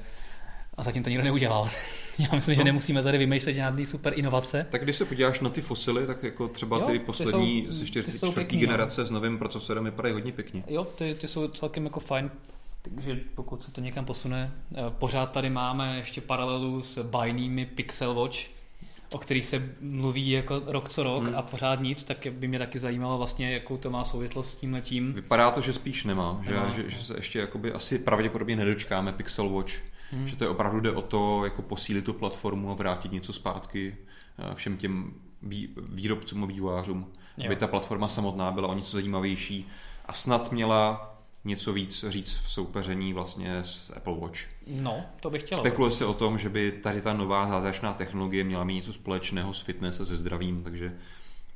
A 0.74 0.82
zatím 0.82 1.02
to 1.02 1.10
nikdo 1.10 1.24
neudělal. 1.24 1.68
Já 2.18 2.28
myslím, 2.32 2.52
no. 2.52 2.56
že 2.56 2.64
nemusíme 2.64 3.02
tady 3.02 3.18
vymýšlet 3.18 3.52
žádný 3.52 3.86
super 3.86 4.12
inovace. 4.16 4.66
Tak 4.70 4.82
když 4.82 4.96
se 4.96 5.04
podíváš 5.04 5.40
na 5.40 5.50
ty 5.50 5.60
fosily, 5.60 6.06
tak 6.06 6.22
jako 6.22 6.48
třeba 6.48 6.78
jo, 6.78 6.86
ty 6.86 6.98
poslední 6.98 7.62
ty 7.62 7.72
jsou, 7.72 8.26
ze 8.26 8.30
čtvrtý 8.30 8.56
no. 8.56 8.60
generace 8.60 9.00
no. 9.00 9.06
s 9.06 9.10
novým 9.10 9.38
procesorem 9.38 9.84
vypadají 9.84 10.14
hodně 10.14 10.32
pěkně. 10.32 10.64
Jo, 10.68 10.84
ty, 10.84 11.14
ty 11.14 11.28
jsou 11.28 11.48
celkem 11.48 11.84
jako 11.84 12.00
fajn 12.00 12.30
takže 12.82 13.20
pokud 13.34 13.62
se 13.62 13.72
to 13.72 13.80
někam 13.80 14.04
posune, 14.04 14.52
eh, 14.72 14.76
pořád 14.90 15.32
tady 15.32 15.50
máme 15.50 15.96
ještě 15.96 16.20
paralelu 16.20 16.82
s 16.82 17.02
bajnými 17.02 17.66
Pixel 17.66 18.14
Watch, 18.14 18.36
o 19.12 19.18
kterých 19.18 19.46
se 19.46 19.72
mluví 19.80 20.30
jako 20.30 20.62
rok 20.66 20.88
co 20.88 21.02
rok 21.02 21.26
hmm. 21.26 21.34
a 21.36 21.42
pořád 21.42 21.80
nic, 21.80 22.04
tak 22.04 22.26
by 22.30 22.48
mě 22.48 22.58
taky 22.58 22.78
zajímalo 22.78 23.18
vlastně, 23.18 23.52
jakou 23.52 23.76
to 23.76 23.90
má 23.90 24.04
souvislost 24.04 24.50
s 24.50 24.54
tím 24.54 24.72
letím. 24.72 25.12
Vypadá 25.12 25.50
to, 25.50 25.60
že 25.60 25.72
spíš 25.72 26.04
nemá, 26.04 26.40
že, 26.44 26.50
nemá. 26.50 26.72
že, 26.72 26.90
že 26.90 26.98
se 26.98 27.16
ještě 27.16 27.38
jakoby 27.38 27.72
asi 27.72 27.98
pravděpodobně 27.98 28.56
nedočkáme 28.56 29.12
Pixel 29.12 29.48
Watch, 29.48 29.72
hmm. 30.10 30.28
že 30.28 30.36
to 30.36 30.44
je 30.44 30.50
opravdu 30.50 30.80
jde 30.80 30.92
o 30.92 31.02
to, 31.02 31.44
jako 31.44 31.62
posílit 31.62 32.04
tu 32.04 32.12
platformu 32.12 32.70
a 32.70 32.74
vrátit 32.74 33.12
něco 33.12 33.32
zpátky 33.32 33.96
eh, 34.38 34.54
všem 34.54 34.76
těm 34.76 35.14
výrobcům 35.88 36.44
a 36.44 36.46
vývojářům, 36.46 37.06
aby 37.46 37.56
ta 37.56 37.66
platforma 37.66 38.08
samotná 38.08 38.50
byla 38.50 38.68
o 38.68 38.74
něco 38.74 38.90
zajímavější 38.92 39.68
a 40.06 40.12
snad 40.12 40.52
měla 40.52 41.09
něco 41.44 41.72
víc 41.72 42.04
říct 42.08 42.40
v 42.44 42.50
soupeření 42.50 43.12
vlastně 43.12 43.58
s 43.58 43.92
Apple 43.96 44.16
Watch. 44.18 44.38
No, 44.66 45.04
to 45.20 45.30
bych 45.30 45.42
chtěl. 45.42 45.58
Spekuluje 45.58 45.92
se 45.92 46.06
o 46.06 46.14
tom, 46.14 46.38
že 46.38 46.48
by 46.48 46.72
tady 46.72 47.00
ta 47.00 47.12
nová 47.12 47.48
zázračná 47.48 47.92
technologie 47.92 48.44
měla 48.44 48.64
mít 48.64 48.74
něco 48.74 48.92
společného 48.92 49.54
s 49.54 49.60
fitness 49.60 50.00
a 50.00 50.06
se 50.06 50.16
zdravím, 50.16 50.62
takže 50.62 50.96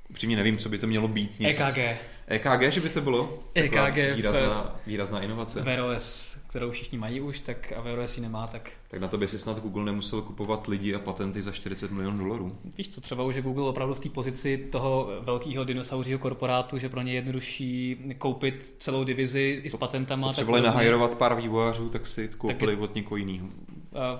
upřímně 0.08 0.36
nevím, 0.36 0.58
co 0.58 0.68
by 0.68 0.78
to 0.78 0.86
mělo 0.86 1.08
být. 1.08 1.40
Něco, 1.40 1.62
EKG. 1.62 1.78
EKG, 2.26 2.62
že 2.72 2.80
by 2.80 2.88
to 2.88 3.00
bylo? 3.00 3.38
EKG 3.54 4.16
výrazná, 4.16 4.76
výrazná 4.86 5.20
inovace. 5.20 5.62
Wear 5.62 5.80
OS 5.80 6.34
kterou 6.54 6.70
všichni 6.70 6.98
mají 6.98 7.20
už, 7.20 7.40
tak 7.40 7.72
a 7.76 7.80
VRS 7.80 8.16
ji 8.16 8.22
nemá, 8.22 8.46
tak... 8.46 8.70
Tak 8.88 9.00
na 9.00 9.08
to 9.08 9.18
by 9.18 9.28
si 9.28 9.38
snad 9.38 9.60
Google 9.60 9.84
nemusel 9.84 10.22
kupovat 10.22 10.68
lidi 10.68 10.94
a 10.94 10.98
patenty 10.98 11.42
za 11.42 11.52
40 11.52 11.90
milionů 11.90 12.18
dolarů. 12.18 12.58
Víš 12.78 12.88
co, 12.88 13.00
třeba 13.00 13.24
už 13.24 13.34
je 13.34 13.42
Google 13.42 13.64
opravdu 13.64 13.94
v 13.94 14.00
té 14.00 14.08
pozici 14.08 14.68
toho 14.72 15.08
velkého 15.20 15.64
dinosauřího 15.64 16.18
korporátu, 16.18 16.78
že 16.78 16.88
pro 16.88 17.02
ně 17.02 17.12
je 17.12 17.14
jednodušší 17.14 17.96
koupit 18.18 18.74
celou 18.78 19.04
divizi 19.04 19.60
i 19.64 19.70
s 19.70 19.76
patentama. 19.76 20.28
Potřebovali 20.28 20.62
nahajrovat 20.62 21.14
pár 21.14 21.36
vývojářů, 21.36 21.88
tak 21.88 22.06
si 22.06 22.28
koupili 22.28 22.72
tak 22.72 22.82
od 22.82 22.94
někoho 22.94 23.16
jiného. 23.16 23.46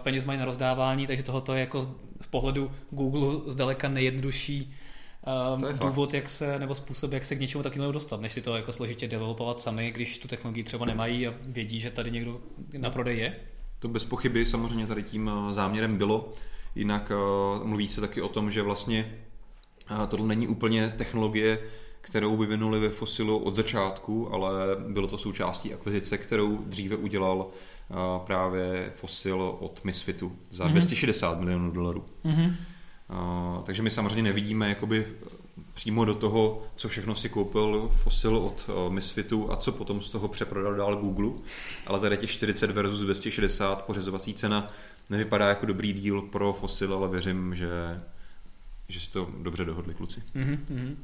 Peněz 0.03 0.25
mají 0.25 0.39
na 0.39 0.45
rozdávání, 0.45 1.07
takže 1.07 1.23
tohoto 1.23 1.55
je 1.55 1.61
jako 1.61 1.83
z 2.21 2.27
pohledu 2.31 2.71
Google 2.91 3.41
zdaleka 3.47 3.89
nejjednodušší 3.89 4.75
um, 5.57 5.79
důvod, 5.79 6.15
jak 6.15 6.29
se, 6.29 6.59
nebo 6.59 6.75
způsob, 6.75 7.13
jak 7.13 7.25
se 7.25 7.37
k 7.37 7.41
něčemu 7.41 7.63
takovému 7.63 7.93
dostat, 7.93 8.21
než 8.21 8.33
si 8.33 8.43
to 8.43 8.57
jako 8.57 8.73
složitě 8.73 9.09
developovat 9.09 9.61
sami, 9.61 9.91
když 9.91 10.19
tu 10.19 10.29
technologii 10.29 10.65
třeba 10.65 10.87
nemají 10.87 11.27
a 11.27 11.35
vědí, 11.43 11.81
že 11.81 11.91
tady 11.91 12.11
někdo 12.11 12.41
na 12.79 12.91
prodej 12.91 13.19
je? 13.19 13.37
To 13.79 13.89
bez 13.89 14.05
pochyby 14.05 14.47
samozřejmě 14.47 14.87
tady 14.87 15.03
tím 15.03 15.31
eh, 15.31 15.55
záměrem 15.55 15.97
bylo. 15.97 16.33
Jinak 16.75 17.13
uh, 17.61 17.67
mluví 17.67 17.89
se 17.89 18.01
taky 18.01 18.23
o 18.23 18.29
tom, 18.29 18.51
že 18.51 18.63
vlastně 18.63 19.19
uh, 19.91 20.07
tohle 20.07 20.27
není 20.27 20.49
úplně 20.49 20.95
technologie, 20.97 21.59
kterou 22.01 22.37
vyvinuli 22.37 22.81
ve 22.81 22.91
Fosilu 22.91 23.39
od 23.39 23.57
začátku, 23.57 24.35
ale 24.35 24.53
bylo 24.89 25.09
to 25.09 25.19
součástí 25.19 25.75
akvizice, 25.75 26.19
kterou 26.19 26.57
dříve 26.57 26.97
udělal 26.97 27.39
uh, 27.39 27.97
právě 28.27 28.93
Fosil 28.95 29.57
od 29.61 29.85
Misfitu 29.85 30.33
za 30.51 30.65
mm-hmm. 30.65 30.71
260 30.71 31.41
milionů 31.41 31.71
dolarů. 31.71 32.05
Mm-hmm 32.25 32.55
takže 33.65 33.83
my 33.83 33.91
samozřejmě 33.91 34.23
nevidíme 34.23 34.69
jakoby 34.69 35.07
přímo 35.75 36.05
do 36.05 36.15
toho, 36.15 36.63
co 36.77 36.89
všechno 36.89 37.17
si 37.17 37.29
koupil 37.29 37.91
Fossil 37.97 38.37
od 38.37 38.71
Misfitu 38.89 39.53
a 39.53 39.57
co 39.57 39.73
potom 39.73 40.01
z 40.01 40.11
toho 40.11 40.29
přeprodal 40.29 40.75
dál 40.75 40.97
Google, 40.97 41.31
ale 41.87 42.01
tady 42.01 42.17
těch 42.17 42.31
40 42.31 42.71
versus 42.71 43.01
260 43.01 43.85
pořizovací 43.85 44.35
cena 44.35 44.73
nevypadá 45.11 45.49
jako 45.49 45.67
dobrý 45.67 45.93
díl 45.93 46.23
pro 46.23 46.53
Fossil, 46.53 46.95
ale 46.95 47.09
věřím, 47.09 47.55
že, 47.55 47.69
že 48.89 49.01
si 49.01 49.11
to 49.11 49.31
dobře 49.43 49.65
dohodli 49.65 49.95
kluci. 49.95 50.23
Mm-hmm. 50.37 50.97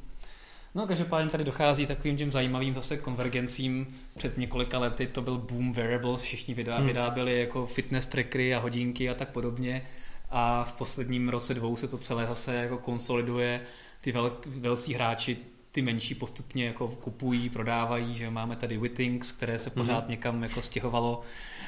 No, 0.74 0.86
každopádně 0.86 1.30
tady 1.30 1.44
dochází 1.44 1.86
takovým 1.86 2.16
těm 2.16 2.32
zajímavým 2.32 2.74
zase 2.74 2.96
konvergencím. 2.96 3.86
Před 4.18 4.38
několika 4.38 4.78
lety 4.78 5.06
to 5.06 5.22
byl 5.22 5.38
boom 5.38 5.72
wearables, 5.72 6.22
všichni 6.22 6.54
hmm. 6.54 6.86
vyráběli 6.86 7.40
jako 7.40 7.66
fitness 7.66 8.06
trackery 8.06 8.54
a 8.54 8.58
hodinky 8.58 9.10
a 9.10 9.14
tak 9.14 9.28
podobně 9.28 9.82
a 10.30 10.64
v 10.64 10.72
posledním 10.72 11.28
roce 11.28 11.54
dvou 11.54 11.76
se 11.76 11.88
to 11.88 11.98
celé 11.98 12.26
zase 12.26 12.54
jako 12.54 12.78
konsoliduje. 12.78 13.60
Ty 14.00 14.12
vel, 14.12 14.36
velcí 14.46 14.94
hráči 14.94 15.36
ty 15.72 15.82
menší 15.82 16.14
postupně 16.14 16.66
jako 16.66 16.88
kupují, 16.88 17.48
prodávají, 17.48 18.14
že 18.14 18.30
máme 18.30 18.56
tady 18.56 18.78
Wittings, 18.78 19.32
které 19.32 19.58
se 19.58 19.70
pořád 19.70 20.04
mm-hmm. 20.04 20.10
někam 20.10 20.42
jako 20.42 20.62
stěhovalo 20.62 21.22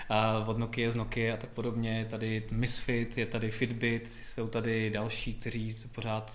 a 0.09 0.45
od 0.47 0.59
Nokia 0.59 0.91
z 0.91 0.97
Nokia 0.97 1.35
a 1.35 1.37
tak 1.37 1.51
podobně. 1.51 1.99
Je 1.99 2.05
tady 2.05 2.45
Misfit, 2.51 3.19
je 3.19 3.27
tady 3.27 3.51
Fitbit, 3.51 4.09
jsou 4.09 4.49
tady 4.49 4.91
další, 4.91 5.35
kteří 5.35 5.73
se 5.73 5.89
pořád 5.89 6.33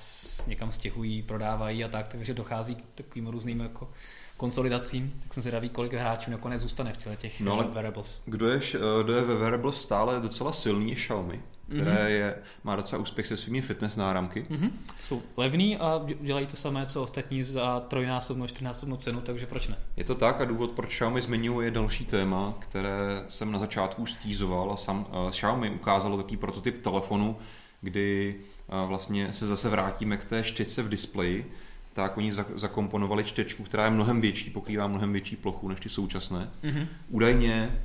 někam 0.48 0.72
stěhují, 0.72 1.22
prodávají 1.22 1.84
a 1.84 1.88
tak, 1.88 2.08
takže 2.08 2.34
dochází 2.34 2.76
k 2.76 2.86
takovým 2.96 3.28
různým 3.28 3.60
jako 3.60 3.90
konsolidacím, 4.38 5.20
tak 5.24 5.34
jsem 5.34 5.42
zvědavý, 5.42 5.70
kolik 5.70 5.94
hráčů 5.94 6.32
nakonec 6.32 6.62
zůstane 6.62 6.94
v 6.94 7.16
těch 7.16 7.42
no, 7.42 7.70
wearables. 7.74 8.24
Kdo 8.26 8.48
je, 8.48 8.60
kdo 9.04 9.14
je 9.14 9.22
ve 9.22 9.36
wearables 9.36 9.82
stále 9.82 10.20
docela 10.20 10.54
silný 10.54 10.90
je 10.90 10.96
Xiaomi 10.96 11.42
které 11.70 11.92
mm-hmm. 11.92 12.08
je, 12.08 12.36
má 12.64 12.76
docela 12.76 13.02
úspěch 13.02 13.28
se 13.28 13.38
svými 13.38 13.62
fitness 13.62 13.96
náramky. 13.96 14.46
Mm-hmm. 14.50 14.72
Jsou 15.02 15.22
levný 15.38 15.78
a 15.78 16.02
dělají 16.22 16.48
to 16.48 16.56
samé, 16.56 16.86
co 16.86 17.04
ostatní 17.04 17.44
za 17.44 17.80
trojnásobnou, 17.80 18.48
čtyřnásobnou 18.48 18.98
cenu, 18.98 19.22
takže 19.22 19.46
proč 19.46 19.68
ne? 19.68 19.78
Je 19.98 20.04
to 20.04 20.16
tak 20.16 20.42
a 20.42 20.46
důvod, 20.46 20.72
proč 20.72 20.90
Xiaomi 20.90 21.22
zmiňuje 21.22 21.68
je 21.68 21.72
další 21.72 22.06
téma, 22.06 22.54
které 22.60 23.24
jsem 23.28 23.52
na 23.52 23.60
začátku 23.60 24.06
stízoval 24.06 24.72
a 24.72 24.78
sam, 24.78 25.06
uh, 25.10 25.30
Xiaomi 25.30 25.70
ukázalo 25.70 26.18
takový 26.18 26.38
prototyp 26.38 26.82
telefonu, 26.82 27.38
kdy 27.82 28.36
uh, 28.84 28.90
vlastně 28.90 29.34
se 29.34 29.48
zase 29.48 29.70
vrátíme 29.70 30.18
k 30.18 30.26
té 30.26 30.44
štětce 30.44 30.84
v 30.84 30.90
displeji, 30.90 31.52
tak 31.94 32.18
oni 32.18 32.34
zakomponovali 32.56 33.24
čtečku, 33.24 33.64
která 33.64 33.86
je 33.86 33.92
mnohem 33.92 34.22
větší, 34.22 34.50
pokrývá 34.50 34.88
mnohem 34.88 35.12
větší 35.12 35.36
plochu 35.36 35.68
než 35.68 35.80
ty 35.80 35.90
současné. 35.90 36.50
Mm-hmm. 36.64 36.88
Údajně 37.10 37.82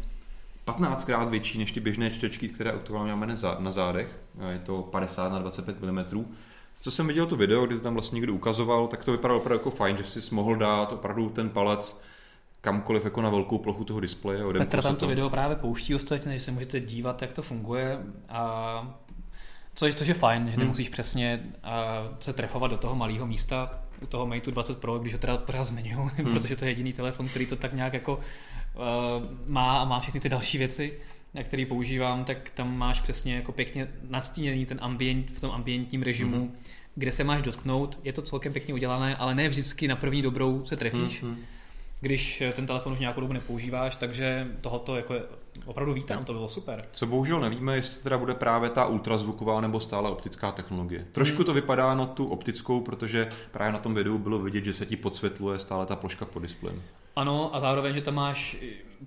15krát 0.66 1.28
větší 1.28 1.58
než 1.58 1.72
ty 1.72 1.80
běžné 1.80 2.10
čtečky, 2.10 2.48
které 2.48 2.70
aktuálně 2.70 3.14
máme 3.14 3.34
na 3.58 3.72
zádech. 3.72 4.18
Je 4.50 4.58
to 4.58 4.82
50 4.82 5.28
na 5.28 5.38
25 5.38 5.82
mm. 5.82 6.36
Co 6.80 6.90
jsem 6.90 7.06
viděl 7.06 7.26
to 7.26 7.36
video, 7.36 7.66
kdy 7.66 7.74
to 7.74 7.80
tam 7.80 7.94
vlastně 7.94 8.16
někdo 8.16 8.34
ukazoval, 8.34 8.86
tak 8.86 9.04
to 9.04 9.12
vypadalo 9.12 9.40
opravdu 9.40 9.60
jako 9.60 9.70
fajn, 9.70 9.96
že 9.96 10.04
si 10.04 10.34
mohl 10.34 10.56
dát 10.56 10.92
opravdu 10.92 11.28
ten 11.28 11.50
palec 11.50 12.00
kamkoliv 12.60 13.04
jako 13.04 13.22
na 13.22 13.30
velkou 13.30 13.58
plochu 13.58 13.84
toho 13.84 14.00
displeje. 14.00 14.44
Petr 14.58 14.82
tam 14.82 14.96
to 14.96 15.06
video 15.06 15.30
právě 15.30 15.56
pouští 15.56 15.94
ostatně, 15.94 16.38
že 16.38 16.44
se 16.44 16.50
můžete 16.50 16.80
dívat, 16.80 17.22
jak 17.22 17.34
to 17.34 17.42
funguje 17.42 17.98
a 18.28 19.02
Což, 19.74 19.94
což 19.94 20.08
je 20.08 20.14
fajn, 20.14 20.46
že 20.46 20.50
hmm. 20.50 20.60
nemusíš 20.60 20.88
přesně 20.88 21.42
uh, 21.44 22.16
se 22.20 22.32
trefovat 22.32 22.70
do 22.70 22.76
toho 22.76 22.94
malého 22.94 23.26
místa 23.26 23.78
u 24.02 24.06
toho 24.06 24.26
Mate 24.26 24.50
20 24.50 24.78
Pro, 24.78 24.98
když 24.98 25.12
ho 25.12 25.18
teda 25.18 25.36
pořád 25.36 25.64
zmiňuji, 25.64 26.10
hmm. 26.16 26.32
protože 26.34 26.56
to 26.56 26.64
je 26.64 26.70
jediný 26.70 26.92
telefon, 26.92 27.28
který 27.28 27.46
to 27.46 27.56
tak 27.56 27.72
nějak 27.72 27.94
jako 27.94 28.20
má 29.46 29.78
a 29.78 29.84
má 29.84 30.00
všechny 30.00 30.20
ty 30.20 30.28
další 30.28 30.58
věci, 30.58 30.92
který 31.42 31.66
používám, 31.66 32.24
tak 32.24 32.50
tam 32.50 32.78
máš 32.78 33.00
přesně 33.00 33.34
jako 33.34 33.52
pěkně 33.52 33.88
nastíněný 34.08 34.66
ten 34.66 34.78
ambient 34.80 35.30
v 35.30 35.40
tom 35.40 35.50
ambientním 35.50 36.02
režimu, 36.02 36.36
hmm. 36.36 36.56
kde 36.94 37.12
se 37.12 37.24
máš 37.24 37.42
dotknout. 37.42 37.98
Je 38.04 38.12
to 38.12 38.22
celkem 38.22 38.52
pěkně 38.52 38.74
udělané, 38.74 39.16
ale 39.16 39.34
ne 39.34 39.48
vždycky 39.48 39.88
na 39.88 39.96
první 39.96 40.22
dobrou 40.22 40.64
se 40.64 40.76
trefíš. 40.76 41.22
Hmm 41.22 41.38
když 42.02 42.42
ten 42.52 42.66
telefon 42.66 42.92
už 42.92 42.98
nějakou 42.98 43.20
dobu 43.20 43.32
nepoužíváš, 43.32 43.96
takže 43.96 44.48
tohoto 44.60 44.96
jako 44.96 45.14
opravdu 45.64 45.92
vítám, 45.92 46.24
to 46.24 46.32
bylo 46.32 46.48
super. 46.48 46.84
Co 46.92 47.06
bohužel 47.06 47.40
nevíme, 47.40 47.76
jestli 47.76 47.96
to 47.96 48.02
teda 48.02 48.18
bude 48.18 48.34
právě 48.34 48.70
ta 48.70 48.86
ultrazvuková 48.86 49.60
nebo 49.60 49.80
stále 49.80 50.10
optická 50.10 50.52
technologie. 50.52 51.06
Trošku 51.12 51.36
hmm. 51.36 51.44
to 51.44 51.54
vypadá 51.54 51.94
na 51.94 52.06
tu 52.06 52.26
optickou, 52.26 52.80
protože 52.80 53.28
právě 53.50 53.72
na 53.72 53.78
tom 53.78 53.94
videu 53.94 54.18
bylo 54.18 54.38
vidět, 54.38 54.64
že 54.64 54.72
se 54.72 54.86
ti 54.86 54.96
podsvětluje 54.96 55.58
stále 55.58 55.86
ta 55.86 55.96
ploška 55.96 56.24
pod 56.24 56.42
displejem. 56.42 56.82
Ano, 57.16 57.54
a 57.56 57.60
zároveň, 57.60 57.94
že 57.94 58.00
tam 58.00 58.14
máš 58.14 58.56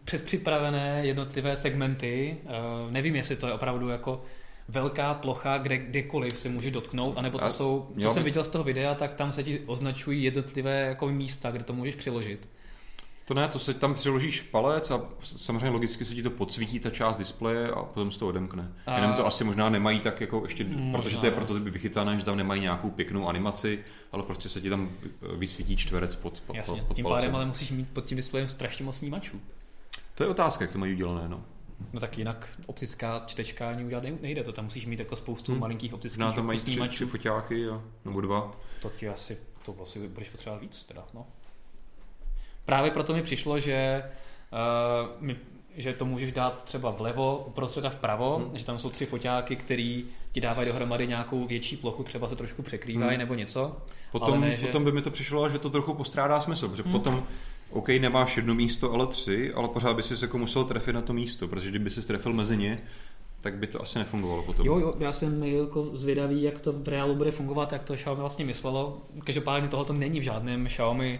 předpřipravené 0.04 1.02
jednotlivé 1.04 1.58
segmenty. 1.58 2.38
Uh, 2.44 2.92
nevím, 2.92 3.16
jestli 3.16 3.36
to 3.36 3.48
je 3.48 3.54
opravdu 3.54 3.90
jako 3.90 4.22
velká 4.68 5.14
plocha, 5.14 5.58
kde 5.58 5.78
kdekoliv 5.78 6.40
se 6.40 6.50
může 6.50 6.72
dotknout, 6.72 7.18
anebo 7.18 7.38
to 7.38 7.46
a 7.46 7.50
jsou, 7.50 7.88
co 8.02 8.10
jsem 8.10 8.24
by... 8.24 8.30
viděl 8.30 8.44
z 8.44 8.50
toho 8.50 8.64
videa, 8.64 8.96
tak 8.96 9.14
tam 9.14 9.32
se 9.32 9.44
ti 9.44 9.60
označují 9.66 10.24
jednotlivé 10.24 10.80
jako 10.80 11.08
místa, 11.08 11.52
kde 11.52 11.64
to 11.64 11.74
můžeš 11.74 11.96
přiložit. 11.96 12.50
To 13.26 13.34
ne, 13.34 13.48
to 13.48 13.60
se 13.60 13.74
tam 13.74 13.94
přiložíš 13.94 14.42
palec 14.42 14.92
a 14.92 15.02
samozřejmě 15.22 15.70
logicky 15.70 16.06
se 16.06 16.16
ti 16.16 16.24
to 16.24 16.30
podsvítí 16.30 16.80
ta 16.80 16.90
část 16.90 17.16
displeje 17.16 17.70
a 17.70 17.84
potom 17.84 18.12
se 18.12 18.20
to 18.20 18.28
odemkne. 18.28 18.72
A... 18.86 18.96
Jenom 18.96 19.14
to 19.14 19.26
asi 19.26 19.44
možná 19.44 19.70
nemají 19.70 20.00
tak 20.00 20.22
jako 20.22 20.42
ještě, 20.44 20.64
možná, 20.64 21.00
protože 21.00 21.18
to 21.18 21.26
je 21.26 21.32
proto 21.32 21.54
by 21.54 21.72
vychytané, 21.72 22.18
že 22.20 22.26
tam 22.26 22.38
nemají 22.38 22.62
nějakou 22.62 22.90
pěknou 22.90 23.28
animaci, 23.28 23.84
ale 24.12 24.24
prostě 24.24 24.50
se 24.50 24.62
ti 24.62 24.70
tam 24.70 24.90
vysvítí 25.38 25.78
čtverec 25.78 26.16
pod, 26.16 26.42
pod, 26.42 26.56
Jasně, 26.56 26.82
pod 26.82 26.94
tím 26.94 27.06
pádem 27.06 27.36
ale 27.36 27.46
musíš 27.46 27.72
mít 27.72 27.90
pod 27.90 28.06
tím 28.06 28.18
displejem 28.18 28.48
strašně 28.48 28.86
moc 28.86 28.98
snímačů. 28.98 29.42
To 30.16 30.24
je 30.24 30.30
otázka, 30.30 30.64
jak 30.64 30.72
to 30.72 30.80
mají 30.80 30.94
udělané, 30.94 31.30
no. 31.30 31.44
No 31.94 32.00
tak 32.00 32.18
jinak 32.18 32.50
optická 32.66 33.24
čtečka 33.26 33.70
ani 33.70 33.86
udělat 33.86 34.04
nejde, 34.22 34.44
to 34.44 34.52
tam 34.52 34.66
musíš 34.66 34.86
mít 34.86 35.00
jako 35.00 35.16
spoustu 35.16 35.52
hmm. 35.52 35.62
malinkých 35.62 35.94
optických 35.94 36.20
No 36.20 36.34
tam 36.34 36.46
mají 36.46 36.60
tři, 36.60 36.90
tři 36.90 37.06
foťáky, 37.06 37.60
jo, 37.60 37.84
nebo 38.06 38.22
dva. 38.22 38.52
To 38.82 38.90
ti 38.90 39.10
asi, 39.10 39.38
to 39.66 39.76
asi 39.82 40.08
budeš 40.08 40.30
potřebovat 40.30 40.62
víc 40.62 40.84
teda, 40.84 41.06
no. 41.14 41.26
Právě 42.66 42.92
proto 42.92 43.14
mi 43.14 43.22
přišlo, 43.22 43.60
že, 43.60 44.04
uh, 44.52 45.24
mi, 45.24 45.36
že 45.78 45.94
to 45.94 46.06
můžeš 46.06 46.32
dát 46.32 46.64
třeba 46.64 46.92
vlevo, 46.92 47.44
uprostřed 47.48 47.86
a 47.86 47.90
vpravo, 47.90 48.38
hmm. 48.38 48.58
že 48.58 48.66
tam 48.66 48.80
jsou 48.80 48.90
tři 48.90 49.06
foťáky, 49.06 49.56
které 49.56 50.02
ti 50.32 50.42
dávají 50.42 50.68
dohromady 50.68 51.08
nějakou 51.08 51.48
větší 51.48 51.78
plochu, 51.78 52.04
třeba 52.04 52.30
se 52.30 52.36
trošku 52.36 52.62
překrývají 52.62 53.10
hmm. 53.10 53.20
nebo 53.20 53.34
něco. 53.34 53.78
Potom, 54.12 54.42
ne, 54.42 54.58
že... 54.58 54.66
potom 54.66 54.84
by 54.84 54.92
mi 54.92 55.02
to 55.02 55.12
přišlo, 55.12 55.50
že 55.50 55.60
to 55.60 55.70
trochu 55.70 55.94
postrádá 55.94 56.42
smysl, 56.42 56.70
protože 56.70 56.84
hmm. 56.84 56.92
potom 56.92 57.24
OK, 57.70 57.88
nemáš 57.88 58.38
jedno 58.38 58.56
místo, 58.56 58.94
ale 58.94 59.08
tři, 59.08 59.54
ale 59.54 59.68
pořád 59.68 59.96
by 59.96 60.04
si 60.04 60.18
se 60.18 60.26
jako 60.26 60.38
musel 60.38 60.64
trefit 60.64 60.96
na 60.96 61.02
to 61.02 61.14
místo, 61.14 61.48
protože 61.48 61.70
kdyby 61.70 61.90
si 61.90 62.08
trefil 62.08 62.34
mezi 62.34 62.58
ně, 62.58 62.82
tak 63.46 63.58
by 63.58 63.68
to 63.68 63.82
asi 63.82 64.00
nefungovalo 64.00 64.44
potom. 64.44 64.66
Jo, 64.66 64.80
jo, 64.80 64.94
já 65.00 65.14
jsem 65.14 65.44
jako 65.44 65.90
zvědavý, 65.94 66.44
jak 66.44 66.62
to 66.62 66.74
v 66.74 66.88
reálu 66.88 67.16
bude 67.16 67.32
fungovat, 67.32 67.72
jak 67.72 67.84
to 67.84 67.96
Xiaomi 67.96 68.20
vlastně 68.22 68.46
myslelo. 68.46 69.02
Každopádně 69.24 69.70
tohle 69.70 69.98
není 69.98 70.20
v 70.20 70.24
žádném 70.24 70.68
Xiaomi 70.68 71.20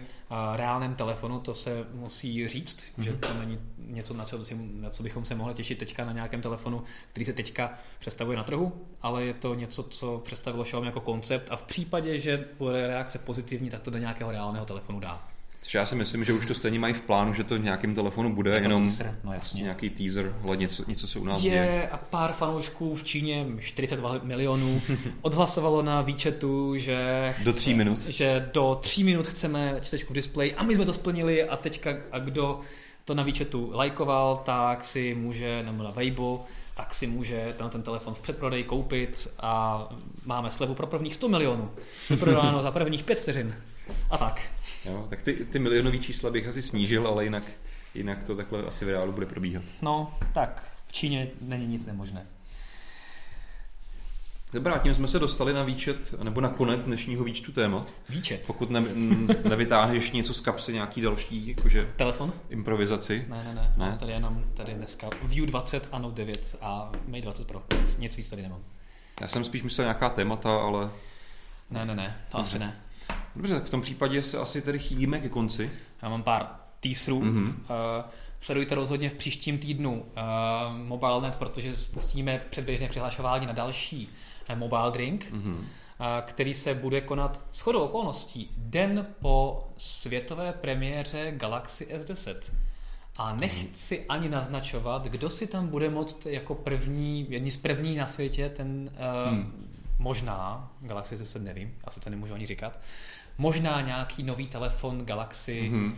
reálném 0.56 0.94
telefonu, 0.94 1.40
to 1.40 1.54
se 1.54 1.86
musí 1.92 2.48
říct, 2.48 2.78
mm-hmm. 2.78 3.02
že 3.02 3.12
to 3.12 3.28
není 3.38 3.58
něco, 3.78 4.14
na 4.14 4.24
co, 4.24 4.38
na 4.72 4.90
co 4.90 5.02
bychom 5.02 5.24
se 5.24 5.34
mohli 5.34 5.54
těšit 5.54 5.78
teďka 5.78 6.04
na 6.04 6.12
nějakém 6.12 6.42
telefonu, 6.42 6.82
který 7.10 7.24
se 7.24 7.32
teďka 7.32 7.78
představuje 7.98 8.36
na 8.36 8.44
trhu, 8.44 8.72
ale 9.02 9.24
je 9.24 9.34
to 9.34 9.54
něco, 9.54 9.82
co 9.82 10.22
představilo 10.24 10.64
Xiaomi 10.64 10.86
jako 10.86 11.00
koncept 11.00 11.48
a 11.50 11.56
v 11.56 11.62
případě, 11.62 12.18
že 12.18 12.44
bude 12.58 12.86
reakce 12.86 13.18
pozitivní, 13.18 13.70
tak 13.70 13.82
to 13.82 13.90
do 13.90 13.98
nějakého 13.98 14.30
reálného 14.30 14.66
telefonu 14.66 15.00
dá. 15.00 15.28
Takže 15.66 15.78
já 15.78 15.86
si 15.86 15.94
myslím, 15.94 16.24
že 16.24 16.32
už 16.32 16.46
to 16.46 16.54
stejně 16.54 16.78
mají 16.78 16.94
v 16.94 17.00
plánu, 17.00 17.32
že 17.32 17.44
to 17.44 17.54
v 17.54 17.62
nějakým 17.62 17.94
telefonu 17.94 18.34
bude, 18.34 18.50
je 18.50 18.60
jenom 18.60 18.88
teaser, 18.88 19.18
no 19.24 19.32
jasně. 19.32 19.62
nějaký 19.62 19.90
teaser, 19.90 20.36
ale 20.44 20.56
něco, 20.56 20.84
něco 20.88 21.08
se 21.08 21.18
u 21.18 21.24
nás 21.24 21.44
je. 21.44 21.50
děje. 21.50 21.88
a 21.88 21.96
pár 21.96 22.32
fanoušků 22.32 22.94
v 22.94 23.04
Číně, 23.04 23.46
42 23.60 24.20
milionů, 24.22 24.82
odhlasovalo 25.22 25.82
na 25.82 26.02
výčetu, 26.02 26.76
že 26.76 27.34
do 27.44 27.52
tří 27.52 27.74
minut. 27.74 28.02
že 28.02 28.50
do 28.54 28.78
tří 28.80 29.04
minut 29.04 29.26
chceme 29.26 29.80
čtečku 29.82 30.12
v 30.12 30.16
displeji 30.16 30.54
a 30.54 30.62
my 30.62 30.74
jsme 30.74 30.84
to 30.84 30.92
splnili 30.92 31.44
a 31.44 31.56
teďka 31.56 31.94
a 32.12 32.18
kdo 32.18 32.60
to 33.04 33.14
na 33.14 33.22
výčetu 33.22 33.70
lajkoval, 33.74 34.36
tak 34.36 34.84
si 34.84 35.14
může, 35.14 35.62
nebo 35.62 35.82
na 35.82 35.90
Weibo, 35.90 36.44
tak 36.76 36.94
si 36.94 37.06
může 37.06 37.54
ten, 37.58 37.70
ten 37.70 37.82
telefon 37.82 38.14
v 38.14 38.20
předprodeji 38.20 38.64
koupit 38.64 39.28
a 39.40 39.82
máme 40.24 40.50
slevu 40.50 40.74
pro 40.74 40.86
prvních 40.86 41.14
100 41.14 41.28
milionů. 41.28 41.70
Vyprodáno 42.10 42.62
za 42.62 42.70
prvních 42.70 43.04
5 43.04 43.20
vteřin. 43.20 43.54
A 44.10 44.18
tak. 44.18 44.40
Jo, 44.84 45.06
tak 45.10 45.22
ty, 45.22 45.32
ty 45.32 45.58
milionové 45.58 45.98
čísla 45.98 46.30
bych 46.30 46.48
asi 46.48 46.62
snížil, 46.62 47.08
ale 47.08 47.24
jinak, 47.24 47.42
jinak 47.94 48.24
to 48.24 48.36
takhle 48.36 48.62
asi 48.62 48.84
v 48.84 48.88
reálu 48.88 49.12
bude 49.12 49.26
probíhat. 49.26 49.64
No, 49.82 50.18
tak 50.32 50.70
v 50.86 50.92
Číně 50.92 51.28
není 51.40 51.66
nic 51.66 51.86
nemožné. 51.86 52.26
Dobrá, 54.52 54.78
tím 54.78 54.94
jsme 54.94 55.08
se 55.08 55.18
dostali 55.18 55.52
na 55.52 55.62
výčet, 55.62 56.14
nebo 56.22 56.40
na 56.40 56.48
konec 56.48 56.80
dnešního 56.84 57.24
výčtu 57.24 57.52
témat. 57.52 57.92
Výčet? 58.08 58.46
Pokud 58.46 58.70
ne, 58.70 58.84
nevytáhneš 59.48 60.10
něco 60.10 60.34
z 60.34 60.40
kapsy, 60.40 60.72
nějaký 60.72 61.00
další, 61.00 61.48
jakože... 61.48 61.92
Telefon? 61.96 62.32
Improvizaci. 62.50 63.24
Ne, 63.28 63.44
ne, 63.44 63.54
ne. 63.54 63.74
ne? 63.76 63.96
tady 64.00 64.12
jenom 64.12 64.44
tady 64.54 64.74
dneska 64.74 65.10
View 65.22 65.46
20 65.46 65.88
a 65.92 65.98
Note 65.98 66.16
9 66.16 66.56
a 66.60 66.92
Mate 67.06 67.22
20 67.22 67.46
Pro. 67.46 67.62
Nic 67.98 68.16
víc 68.16 68.30
tady 68.30 68.42
nemám. 68.42 68.60
Já 69.20 69.28
jsem 69.28 69.44
spíš 69.44 69.62
myslel 69.62 69.84
nějaká 69.84 70.08
témata, 70.08 70.56
ale... 70.56 70.90
Ne, 71.70 71.84
ne, 71.84 71.94
ne, 71.94 72.16
to 72.30 72.38
Dobře. 72.38 72.50
asi 72.50 72.58
ne. 72.58 72.80
Dobře, 73.36 73.54
tak 73.54 73.64
v 73.64 73.70
tom 73.70 73.82
případě 73.82 74.22
se 74.22 74.38
asi 74.38 74.62
tady 74.62 74.78
chýlíme 74.78 75.20
ke 75.20 75.28
konci. 75.28 75.70
Já 76.02 76.08
mám 76.08 76.22
pár 76.22 76.46
teaserů. 76.80 77.20
Mm-hmm. 77.20 77.48
Uh, 77.48 77.54
sledujte 78.40 78.74
rozhodně 78.74 79.10
v 79.10 79.14
příštím 79.14 79.58
týdnu 79.58 79.92
uh, 79.92 80.76
MobileNet, 80.76 81.36
protože 81.36 81.76
spustíme 81.76 82.40
předběžné 82.50 82.88
přihlašování 82.88 83.46
na 83.46 83.52
další 83.52 84.08
uh, 84.50 84.58
Mobile 84.58 84.90
Drink, 84.90 85.32
mm-hmm. 85.32 85.54
uh, 85.54 85.64
který 86.22 86.54
se 86.54 86.74
bude 86.74 87.00
konat 87.00 87.40
s 87.52 87.60
chodou 87.60 87.80
okolností 87.80 88.50
den 88.56 89.06
po 89.20 89.68
světové 89.76 90.52
premiéře 90.52 91.32
Galaxy 91.36 91.86
S10. 91.96 92.36
A 93.18 93.34
nechci 93.34 93.98
mm. 93.98 94.04
ani 94.08 94.28
naznačovat, 94.28 95.04
kdo 95.04 95.30
si 95.30 95.46
tam 95.46 95.68
bude 95.68 95.90
moct 95.90 96.26
jako 96.26 96.54
první, 96.54 97.26
jedni 97.28 97.50
z 97.50 97.56
první 97.56 97.96
na 97.96 98.06
světě 98.06 98.48
ten 98.48 98.90
uh, 99.28 99.32
mm. 99.32 99.66
Možná, 100.06 100.70
Galaxy 100.80 101.16
S10 101.16 101.42
nevím, 101.42 101.74
asi 101.84 102.00
to 102.00 102.10
nemůžu 102.10 102.34
ani 102.34 102.46
říkat, 102.46 102.80
možná 103.38 103.80
nějaký 103.80 104.22
nový 104.22 104.46
telefon 104.48 105.04
Galaxy, 105.04 105.70
mm-hmm. 105.70 105.94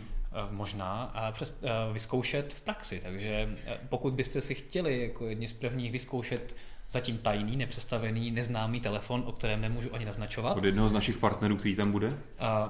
možná, 0.51 1.03
a 1.03 1.31
přes, 1.31 1.57
uh, 1.61 1.93
vyzkoušet 1.93 2.53
v 2.53 2.61
praxi. 2.61 2.99
Takže 3.03 3.49
uh, 3.51 3.73
pokud 3.89 4.13
byste 4.13 4.41
si 4.41 4.55
chtěli 4.55 5.01
jako 5.01 5.25
jedni 5.25 5.47
z 5.47 5.53
prvních 5.53 5.91
vyzkoušet 5.91 6.55
zatím 6.91 7.17
tajný, 7.17 7.57
nepředstavený, 7.57 8.31
neznámý 8.31 8.81
telefon, 8.81 9.23
o 9.25 9.31
kterém 9.31 9.61
nemůžu 9.61 9.95
ani 9.95 10.05
naznačovat. 10.05 10.57
Od 10.57 10.63
jednoho 10.63 10.89
z 10.89 10.91
našich 10.91 11.17
partnerů, 11.17 11.57
který 11.57 11.75
tam 11.75 11.91
bude? 11.91 12.07
Uh, 12.07 12.15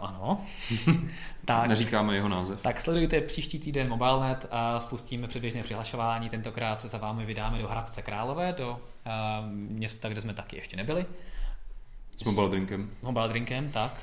ano. 0.02 0.42
tak, 1.46 1.68
Neříkáme 1.68 2.16
jeho 2.16 2.30
název. 2.30 2.62
Tak 2.62 2.82
sledujte 2.82 3.22
příští 3.22 3.60
týden 3.60 3.90
MobileNet 3.90 4.48
a 4.52 4.80
spustíme 4.80 5.28
předběžné 5.28 5.64
přihlašování. 5.64 6.30
Tentokrát 6.30 6.82
se 6.82 6.88
za 6.88 6.98
vámi 6.98 7.26
vydáme 7.26 7.60
do 7.60 7.68
Hradce 7.68 8.02
Králové, 8.02 8.56
do 8.58 8.72
uh, 8.72 9.52
města, 9.52 10.10
kde 10.10 10.22
jsme 10.22 10.34
taky 10.34 10.56
ještě 10.56 10.78
nebyli. 10.78 11.06
S 12.18 12.24
Mobile 12.24 12.50
Drinkem. 12.50 12.90
Mobile 13.02 13.28
Drinkem, 13.28 13.72
tak. 13.72 13.94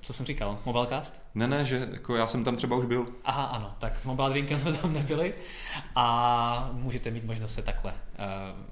Co 0.00 0.12
jsem 0.12 0.26
říkal? 0.26 0.58
Mobilecast? 0.64 1.22
Ne, 1.34 1.46
ne, 1.46 1.64
že 1.64 1.88
jako 1.92 2.16
já 2.16 2.26
jsem 2.26 2.44
tam 2.44 2.56
třeba 2.56 2.76
už 2.76 2.84
byl. 2.84 3.06
Aha, 3.24 3.44
ano, 3.44 3.74
tak 3.78 4.00
s 4.00 4.06
Mobile 4.06 4.30
Drinkem 4.30 4.58
jsme 4.58 4.72
tam 4.72 4.92
nebyli 4.92 5.34
a 5.94 6.70
můžete 6.72 7.10
mít 7.10 7.24
možnost 7.24 7.54
se 7.54 7.62
takhle 7.62 7.92
uh, 7.92 8.71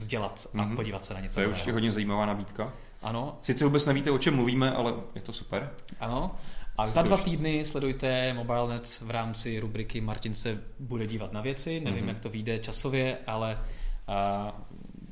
vzdělat 0.00 0.46
a 0.54 0.56
mm-hmm. 0.56 0.76
podívat 0.76 1.04
se 1.04 1.14
na 1.14 1.20
něco. 1.20 1.34
To 1.34 1.40
je 1.40 1.48
určitě 1.48 1.72
hodně 1.72 1.92
zajímavá 1.92 2.26
nabídka. 2.26 2.72
Ano. 3.02 3.38
Sice 3.42 3.64
vůbec 3.64 3.86
nevíte, 3.86 4.10
o 4.10 4.18
čem 4.18 4.34
mluvíme, 4.34 4.72
ale 4.72 4.94
je 5.14 5.20
to 5.20 5.32
super. 5.32 5.70
Ano. 6.00 6.34
A 6.76 6.86
za 6.86 7.02
dva 7.02 7.16
týdny 7.16 7.64
sledujte 7.64 8.34
MobileNet 8.34 9.00
v 9.00 9.10
rámci 9.10 9.60
rubriky 9.60 10.00
Martin 10.00 10.34
se 10.34 10.58
bude 10.78 11.06
dívat 11.06 11.32
na 11.32 11.40
věci. 11.40 11.80
Nevím, 11.80 12.04
mm-hmm. 12.04 12.08
jak 12.08 12.20
to 12.20 12.30
vyjde 12.30 12.58
časově, 12.58 13.18
ale 13.26 13.58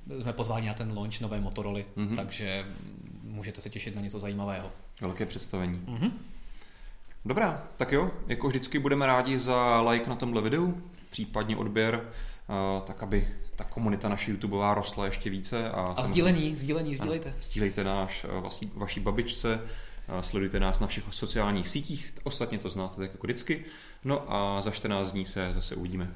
uh, 0.08 0.20
jsme 0.22 0.32
pozváni 0.32 0.66
na 0.66 0.74
ten 0.74 0.92
launch 0.96 1.20
nové 1.20 1.40
Motorola, 1.40 1.80
mm-hmm. 1.96 2.16
takže 2.16 2.66
můžete 3.22 3.60
se 3.60 3.70
těšit 3.70 3.96
na 3.96 4.02
něco 4.02 4.18
zajímavého. 4.18 4.70
Velké 5.00 5.26
představení. 5.26 5.82
Mm-hmm. 5.86 6.10
Dobrá, 7.24 7.68
tak 7.76 7.92
jo, 7.92 8.10
jako 8.26 8.48
vždycky 8.48 8.78
budeme 8.78 9.06
rádi 9.06 9.38
za 9.38 9.80
like 9.80 10.10
na 10.10 10.16
tomhle 10.16 10.42
videu, 10.42 10.82
případně 11.10 11.56
odběr, 11.56 11.94
uh, 12.48 12.82
tak 12.82 13.02
aby 13.02 13.28
ta 13.58 13.64
komunita 13.64 14.08
naše 14.08 14.30
YouTubeová 14.30 14.74
rostla 14.74 15.06
ještě 15.06 15.30
více. 15.30 15.70
A, 15.70 15.94
a 15.96 16.04
sdílení, 16.04 16.56
sdílení, 16.56 16.96
sdílejte. 16.96 17.34
Sdílejte 17.42 17.84
náš, 17.84 18.24
eh, 18.24 18.40
vaší, 18.40 18.70
vaší 18.74 19.00
babičce, 19.00 19.60
sledujte 20.20 20.60
nás 20.60 20.80
na 20.80 20.86
všech 20.86 21.04
sociálních 21.10 21.68
sítích, 21.68 22.14
ostatně 22.22 22.58
to 22.58 22.70
znáte 22.70 23.00
tak 23.00 23.12
jako 23.12 23.26
vždycky. 23.26 23.64
No 24.04 24.32
a 24.32 24.62
za 24.62 24.70
14 24.70 25.12
dní 25.12 25.26
se 25.26 25.54
zase 25.54 25.74
uvidíme. 25.74 26.14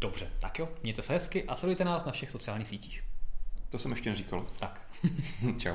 Dobře, 0.00 0.30
tak 0.38 0.58
jo, 0.58 0.68
mějte 0.82 1.02
se 1.02 1.12
hezky 1.12 1.44
a 1.44 1.56
sledujte 1.56 1.84
nás 1.84 2.04
na 2.04 2.12
všech 2.12 2.30
sociálních 2.30 2.68
sítích. 2.68 3.04
To 3.70 3.78
jsem 3.78 3.90
ještě 3.90 4.10
neříkal. 4.10 4.46
Tak. 4.58 4.80
Čau. 5.58 5.74